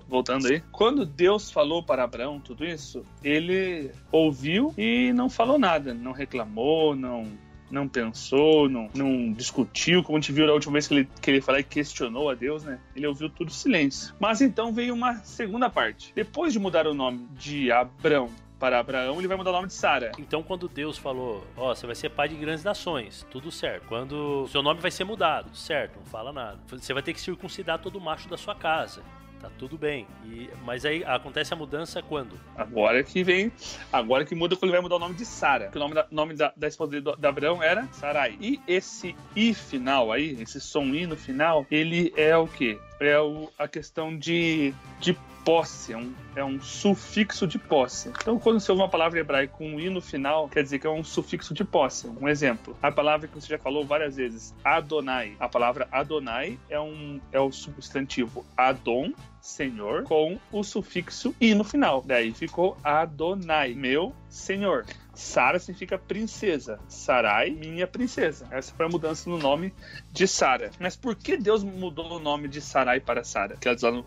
Voltando 0.08 0.48
aí. 0.48 0.62
Quando 0.72 1.06
Deus 1.06 1.50
falou 1.50 1.82
para 1.82 2.04
Abraão 2.04 2.40
tudo 2.40 2.64
isso, 2.64 3.04
ele 3.22 3.92
ouviu 4.10 4.74
e 4.76 5.12
não 5.12 5.30
falou 5.30 5.58
nada. 5.58 5.94
Não 5.94 6.10
reclamou, 6.10 6.96
não 6.96 7.26
não 7.70 7.88
pensou, 7.88 8.69
não, 8.69 8.91
não 8.94 9.32
discutiu, 9.32 10.03
como 10.03 10.19
a 10.19 10.20
gente 10.20 10.32
viu 10.32 10.47
na 10.47 10.53
última 10.53 10.73
vez 10.73 10.88
que 10.88 10.94
ele, 10.94 11.09
que 11.20 11.31
ele 11.31 11.41
falou 11.41 11.61
e 11.61 11.65
questionou 11.65 12.31
a 12.31 12.35
Deus, 12.35 12.65
né? 12.65 12.79
Ele 12.94 13.06
ouviu 13.06 13.29
tudo 13.29 13.50
silêncio. 13.50 14.15
Mas 14.19 14.41
então 14.41 14.73
veio 14.73 14.94
uma 14.94 15.17
segunda 15.25 15.69
parte. 15.69 16.12
Depois 16.15 16.53
de 16.53 16.59
mudar 16.59 16.87
o 16.87 16.94
nome 16.94 17.26
de 17.37 17.70
Abrão 17.70 18.31
para 18.59 18.81
Abraão, 18.81 19.19
ele 19.19 19.29
vai 19.29 19.37
mudar 19.37 19.50
o 19.50 19.53
nome 19.53 19.69
de 19.69 19.75
Sara. 19.75 20.11
Então, 20.19 20.43
quando 20.43 20.69
Deus 20.69 20.99
falou, 20.99 21.47
ó, 21.56 21.70
oh, 21.70 21.75
você 21.75 21.87
vai 21.87 21.94
ser 21.94 22.11
pai 22.11 22.29
de 22.29 22.35
grandes 22.35 22.65
nações, 22.65 23.25
tudo 23.31 23.53
certo. 23.53 23.87
Quando 23.87 24.49
seu 24.49 24.62
nome 24.62 24.81
vai 24.81 24.91
ser 24.91 25.05
mudado, 25.05 25.55
certo, 25.56 25.97
não 25.99 26.06
fala 26.06 26.32
nada. 26.32 26.59
Você 26.67 26.93
vai 26.93 27.03
ter 27.03 27.12
que 27.12 27.20
circuncidar 27.20 27.79
todo 27.79 28.00
macho 28.00 28.29
da 28.29 28.37
sua 28.37 28.55
casa. 28.55 29.03
Tá 29.40 29.49
tudo 29.58 29.79
bem. 29.79 30.06
E, 30.25 30.50
mas 30.64 30.85
aí 30.85 31.05
acontece 31.05 31.55
a 31.55 31.56
mudança 31.56 32.02
quando? 32.02 32.38
Agora 32.56 33.02
que 33.05 33.23
vem. 33.23 33.52
Agora 33.93 34.25
que 34.25 34.35
muda 34.35 34.56
quando 34.56 34.64
ele 34.64 34.73
vai 34.73 34.81
mudar 34.81 34.96
o 34.96 34.99
nome 34.99 35.14
de 35.14 35.25
Sara. 35.25 35.70
O 35.75 35.79
nome 35.79 35.94
da, 35.94 36.06
nome 36.11 36.35
da, 36.35 36.52
da 36.56 36.67
esposa 36.67 37.00
de, 37.00 37.17
de 37.17 37.26
Abraão 37.26 37.62
era 37.62 37.87
Sarai. 37.93 38.37
E 38.40 38.61
esse 38.67 39.14
I 39.37 39.55
final 39.55 40.11
aí, 40.11 40.37
esse 40.40 40.61
som 40.61 40.85
I 40.87 41.06
no 41.06 41.17
final, 41.17 41.64
ele 41.70 42.12
é 42.17 42.37
o 42.37 42.49
quê? 42.49 42.79
É 43.00 43.18
o, 43.18 43.50
a 43.58 43.68
questão 43.68 44.16
de, 44.16 44.74
de 45.00 45.16
posse, 45.48 45.94
é 45.94 45.96
um, 45.96 46.12
é 46.36 46.44
um 46.44 46.60
sufixo 46.60 47.46
de 47.46 47.58
posse. 47.58 48.10
Então, 48.10 48.38
quando 48.38 48.60
você 48.60 48.70
ouve 48.70 48.82
uma 48.82 48.88
palavra 48.88 49.18
hebraica 49.18 49.54
com 49.56 49.66
um 49.66 49.80
i 49.80 49.88
no 49.88 50.00
final, 50.00 50.46
quer 50.46 50.62
dizer 50.62 50.78
que 50.78 50.86
é 50.86 50.90
um 50.90 51.02
sufixo 51.02 51.55
de 51.55 51.64
posse. 51.64 52.06
Um 52.20 52.28
exemplo, 52.28 52.76
a 52.82 52.93
palavra 52.93 53.26
que 53.26 53.34
você 53.34 53.48
já 53.48 53.58
falou 53.58 53.82
várias 53.82 54.17
vezes, 54.17 54.55
Adonai. 54.62 55.34
A 55.40 55.48
palavra 55.48 55.88
Adonai 55.90 56.58
é, 56.69 56.78
um, 56.78 57.19
é 57.32 57.40
o 57.40 57.50
substantivo 57.50 58.44
Adon, 58.55 59.12
Senhor, 59.40 60.02
com 60.02 60.38
o 60.52 60.62
sufixo 60.62 61.34
i 61.40 61.55
no 61.55 61.64
final. 61.64 62.05
Daí 62.06 62.32
ficou 62.34 62.76
Adonai, 62.84 63.72
meu 63.72 64.14
Senhor. 64.28 64.84
Sara 65.19 65.58
significa 65.58 65.98
princesa. 65.98 66.79
Sarai, 66.89 67.51
minha 67.51 67.89
princesa. 67.89 68.46
Essa 68.53 68.72
foi 68.72 68.87
a 68.87 68.89
mudança 68.89 69.29
no 69.29 69.37
nome 69.37 69.75
de 70.13 70.29
Sara. 70.29 70.70
Mas 70.79 70.94
por 70.94 71.17
que 71.17 71.37
Deus 71.37 71.65
mudou 71.65 72.13
o 72.13 72.20
nome 72.20 72.46
de 72.46 72.60
Sarai 72.60 73.01
para 73.01 73.25
Sara? 73.25 73.58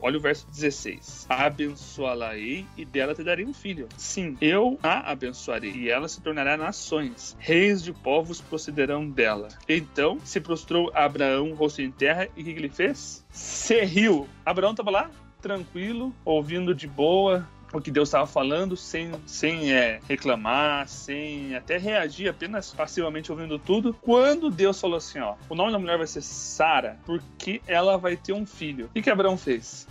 Olha 0.01 0.18
o 0.18 0.22
verso 0.22 0.48
16. 0.50 1.25
Abençoá-la-ei 1.27 2.65
e 2.77 2.86
dela 2.86 3.13
te 3.13 3.25
darei 3.25 3.46
um 3.46 3.53
filho. 3.53 3.89
Sim, 3.98 4.38
eu 4.39 4.80
a 4.82 5.12
abençoarei 5.12 5.74
e 5.74 5.89
ela 5.89 6.08
se 6.08 6.22
tornará 6.22 6.56
nações. 6.56 7.36
Reis 7.39 7.84
de 7.84 7.91
povos 7.91 8.39
procederão 8.39 9.08
dela. 9.10 9.50
Então 9.68 10.18
se 10.24 10.39
prostrou 10.39 10.91
Abraão, 10.96 11.53
rosto 11.53 11.82
em 11.82 11.91
terra, 11.91 12.30
e 12.38 12.41
o 12.41 12.44
que 12.46 12.51
ele 12.51 12.70
fez? 12.70 13.25
Se 13.30 13.84
riu. 13.84 14.30
Abraão 14.46 14.72
estava 14.72 14.89
lá, 14.89 15.12
tranquilo, 15.41 16.15
ouvindo 16.24 16.74
de 16.74 16.88
boa, 16.88 17.46
o 17.74 17.82
que 17.82 17.92
Deus 17.92 18.10
estava 18.10 18.28
falando 18.28 18.75
sem, 18.75 19.12
sem 19.25 19.74
é, 19.74 20.00
reclamar, 20.08 20.88
sem 20.88 21.56
até 21.56 21.78
reagir, 21.78 22.30
apenas 22.30 22.74
passivamente 22.74 23.32
ouvindo 23.32 23.58
tudo. 23.58 23.94
Quando 24.01 24.50
Deus 24.50 24.80
falou 24.80 24.98
assim: 24.98 25.20
ó, 25.20 25.36
o 25.50 25.56
nome 25.56 25.72
da 25.72 25.80
mulher 25.80 25.98
vai 25.98 26.08
ser 26.08 26.22
Sara, 26.22 26.98
porque 27.06 27.62
ela 27.68 27.98
vai 27.98 28.18
ter 28.18 28.34
um 28.34 28.46
filho. 28.46 28.86
O 28.88 28.90
que, 28.90 29.01
que 29.01 29.10
Abraão 29.10 29.38
fez? 29.38 29.88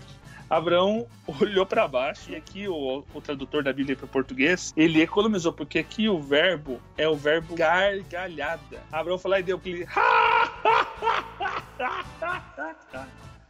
Abraão 0.50 1.06
olhou 1.40 1.64
para 1.64 1.86
baixo 1.86 2.32
e 2.32 2.36
aqui 2.36 2.66
o, 2.66 3.04
o 3.14 3.20
tradutor 3.20 3.62
da 3.62 3.72
Bíblia 3.72 3.96
para 3.96 4.08
português 4.08 4.74
ele 4.76 5.00
economizou 5.00 5.52
porque 5.52 5.78
aqui 5.78 6.08
o 6.08 6.20
verbo 6.20 6.80
é 6.98 7.08
o 7.08 7.14
verbo 7.14 7.54
gargalhada. 7.54 8.82
Abraão 8.90 9.16
falou 9.16 9.38
e 9.38 9.44
deu 9.44 9.58
aquele 9.58 9.86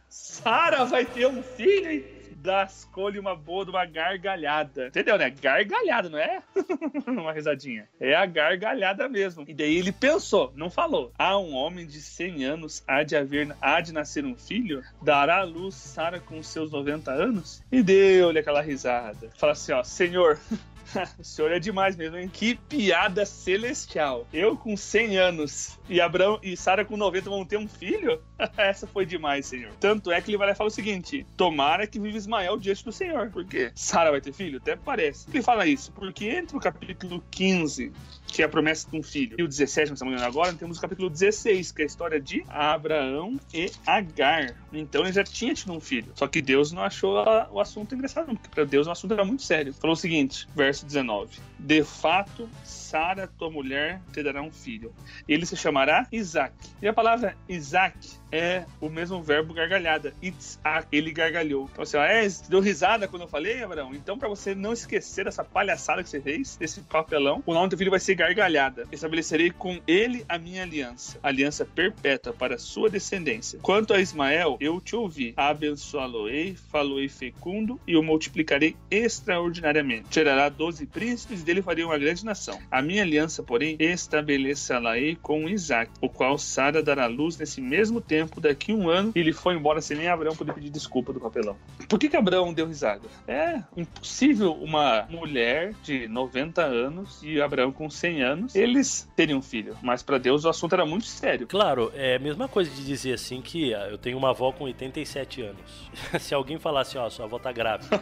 Sara 0.07 0.85
vai 0.85 1.05
ter 1.05 1.25
um 1.25 1.41
filho 1.41 2.20
das-lhe 2.41 3.19
uma 3.19 3.35
boa 3.35 3.63
de 3.63 3.71
uma 3.71 3.85
gargalhada. 3.85 4.87
Entendeu, 4.87 5.17
né? 5.17 5.29
Gargalhada, 5.29 6.09
não 6.09 6.17
é 6.17 6.41
uma 7.07 7.31
risadinha. 7.31 7.87
É 7.99 8.15
a 8.15 8.25
gargalhada 8.25 9.07
mesmo. 9.07 9.45
E 9.47 9.53
daí 9.53 9.77
ele 9.77 9.91
pensou, 9.91 10.51
não 10.55 10.69
falou. 10.69 11.11
Há 11.17 11.37
um 11.37 11.53
homem 11.53 11.85
de 11.85 12.01
100 12.01 12.43
anos, 12.43 12.83
há 12.87 13.03
de 13.03 13.15
haver, 13.15 13.55
há 13.61 13.79
de 13.81 13.93
nascer 13.93 14.25
um 14.25 14.35
filho, 14.35 14.83
dará 15.01 15.39
à 15.39 15.43
luz 15.43 15.75
Sara 15.75 16.19
com 16.19 16.41
seus 16.41 16.71
90 16.71 17.11
anos? 17.11 17.63
E 17.71 17.83
deu-lhe 17.83 18.39
aquela 18.39 18.61
risada. 18.61 19.29
Fala 19.37 19.53
assim, 19.53 19.71
ó, 19.71 19.83
Senhor, 19.83 20.39
o 21.19 21.23
senhor 21.23 21.51
é 21.51 21.59
demais 21.59 21.95
mesmo, 21.95 22.17
hein? 22.17 22.29
Que 22.31 22.55
piada 22.55 23.25
celestial. 23.25 24.27
Eu 24.33 24.55
com 24.57 24.75
100 24.75 25.17
anos 25.17 25.79
e 25.89 25.99
Abraão 25.99 26.39
e 26.43 26.55
Sara 26.55 26.85
com 26.85 26.97
90 26.97 27.29
vão 27.29 27.45
ter 27.45 27.57
um 27.57 27.67
filho? 27.67 28.21
Essa 28.57 28.87
foi 28.87 29.05
demais, 29.05 29.45
senhor. 29.45 29.71
Tanto 29.79 30.11
é 30.11 30.21
que 30.21 30.31
ele 30.31 30.37
vai 30.37 30.47
lá 30.47 30.53
e 30.53 30.57
fala 30.57 30.69
o 30.69 30.71
seguinte: 30.71 31.25
tomara 31.37 31.87
que 31.87 31.99
vive 31.99 32.17
Ismael 32.17 32.57
diante 32.57 32.83
do 32.83 32.91
Senhor. 32.91 33.29
Por 33.29 33.45
quê? 33.45 33.71
Sara 33.75 34.11
vai 34.11 34.21
ter 34.21 34.33
filho? 34.33 34.57
Até 34.57 34.75
parece. 34.75 35.29
Ele 35.29 35.41
fala 35.41 35.65
isso 35.65 35.91
porque 35.93 36.25
entre 36.29 36.57
o 36.57 36.59
capítulo 36.59 37.23
15 37.31 37.91
que 38.27 38.41
é 38.41 38.45
a 38.45 38.49
promessa 38.49 38.89
de 38.89 38.97
um 38.97 39.03
filho. 39.03 39.35
E 39.37 39.43
o 39.43 39.47
17, 39.47 39.87
que 39.87 39.93
estamos 39.93 40.21
agora, 40.21 40.53
temos 40.53 40.77
o 40.77 40.81
capítulo 40.81 41.09
16, 41.09 41.71
que 41.71 41.81
é 41.81 41.83
a 41.83 41.87
história 41.87 42.19
de 42.19 42.43
Abraão 42.47 43.39
e 43.53 43.69
Agar. 43.85 44.55
Então 44.71 45.01
ele 45.01 45.11
já 45.11 45.23
tinha 45.23 45.53
tido 45.53 45.73
um 45.73 45.79
filho. 45.79 46.11
Só 46.15 46.27
que 46.27 46.41
Deus 46.41 46.71
não 46.71 46.83
achou 46.83 47.19
a, 47.19 47.49
o 47.51 47.59
assunto 47.59 47.93
engraçado, 47.93 48.27
porque 48.27 48.49
para 48.49 48.63
Deus 48.63 48.87
o 48.87 48.91
assunto 48.91 49.13
era 49.13 49.25
muito 49.25 49.43
sério. 49.43 49.73
Falou 49.73 49.93
o 49.93 49.97
seguinte, 49.97 50.47
verso 50.55 50.85
19: 50.85 51.39
De 51.59 51.83
fato, 51.83 52.49
Sara, 52.91 53.25
tua 53.25 53.49
mulher, 53.49 54.01
te 54.11 54.21
dará 54.21 54.41
um 54.41 54.51
filho. 54.51 54.93
Ele 55.25 55.45
se 55.45 55.55
chamará 55.55 56.05
Isaac. 56.11 56.53
E 56.81 56.87
a 56.89 56.91
palavra 56.91 57.37
Isaac 57.47 57.95
é 58.29 58.65
o 58.81 58.89
mesmo 58.89 59.23
verbo 59.23 59.53
gargalhada. 59.53 60.13
Itzak, 60.21 60.87
ele 60.91 61.13
gargalhou. 61.13 61.69
Então, 61.71 61.83
assim, 61.83 61.95
ó, 61.95 62.03
é, 62.03 62.27
deu 62.49 62.59
risada 62.59 63.07
quando 63.07 63.21
eu 63.21 63.27
falei, 63.29 63.63
Abraão? 63.63 63.93
Então, 63.93 64.17
para 64.17 64.27
você 64.27 64.53
não 64.53 64.73
esquecer 64.73 65.23
dessa 65.23 65.41
palhaçada 65.41 66.03
que 66.03 66.09
você 66.09 66.19
fez, 66.19 66.57
desse 66.57 66.81
papelão, 66.81 67.41
o 67.45 67.53
nome 67.53 67.69
do 67.69 67.77
filho 67.77 67.91
vai 67.91 67.99
ser 67.99 68.15
gargalhada. 68.15 68.85
Estabelecerei 68.91 69.51
com 69.51 69.79
ele 69.87 70.25
a 70.27 70.37
minha 70.37 70.63
aliança, 70.63 71.17
aliança 71.23 71.65
perpétua 71.65 72.33
para 72.33 72.57
sua 72.57 72.89
descendência. 72.89 73.59
Quanto 73.61 73.93
a 73.93 74.01
Ismael, 74.01 74.57
eu 74.59 74.81
te 74.81 74.97
ouvi. 74.97 75.33
Abençoá-lo-ei, 75.37 76.55
faloei 76.55 77.07
fecundo 77.07 77.79
e 77.87 77.95
o 77.95 78.03
multiplicarei 78.03 78.75
extraordinariamente. 78.89 80.09
Tirará 80.09 80.49
doze 80.49 80.85
príncipes 80.85 81.41
e 81.41 81.45
dele 81.45 81.61
farei 81.61 81.85
uma 81.85 81.97
grande 81.97 82.25
nação. 82.25 82.59
A 82.69 82.80
minha 82.81 83.03
aliança, 83.03 83.43
porém, 83.43 83.75
estabelecerá-la-ei 83.79 85.15
com 85.15 85.47
Isaac, 85.47 85.91
o 86.01 86.09
qual 86.09 86.37
Sara 86.37 86.81
dará 86.81 87.07
luz 87.07 87.37
nesse 87.37 87.61
mesmo 87.61 88.01
tempo 88.01 88.39
daqui 88.39 88.73
um 88.73 88.89
ano, 88.89 89.11
ele 89.15 89.33
foi 89.33 89.55
embora 89.55 89.81
sem 89.81 89.97
nem 89.97 90.07
Abraão 90.07 90.35
poder 90.35 90.53
pedir 90.53 90.69
desculpa 90.69 91.13
do 91.13 91.19
papelão. 91.19 91.55
Por 91.87 91.99
que, 91.99 92.09
que 92.09 92.17
Abraão 92.17 92.53
deu 92.53 92.67
risada? 92.67 93.07
É 93.27 93.61
impossível 93.75 94.53
uma 94.53 95.07
mulher 95.09 95.73
de 95.83 96.07
90 96.07 96.61
anos 96.61 97.21
e 97.23 97.41
Abraão 97.41 97.71
com 97.71 97.89
100 97.89 98.23
anos, 98.23 98.55
eles 98.55 99.09
terem 99.15 99.35
um 99.35 99.41
filho. 99.41 99.75
Mas 99.81 100.01
para 100.01 100.17
Deus 100.17 100.45
o 100.45 100.49
assunto 100.49 100.73
era 100.73 100.85
muito 100.85 101.05
sério. 101.05 101.47
Claro, 101.47 101.91
é 101.95 102.15
a 102.15 102.19
mesma 102.19 102.47
coisa 102.47 102.71
de 102.71 102.85
dizer 102.85 103.13
assim 103.13 103.41
que 103.41 103.73
ah, 103.73 103.87
eu 103.89 103.97
tenho 103.97 104.17
uma 104.17 104.29
avó 104.29 104.51
com 104.51 104.65
87 104.65 105.41
anos. 105.41 105.89
Se 106.19 106.33
alguém 106.33 106.59
falasse, 106.59 106.97
ó, 106.97 107.09
sua 107.09 107.25
avó 107.25 107.39
tá 107.39 107.51
grávida. 107.51 107.99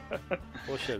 Poxa, 0.66 0.98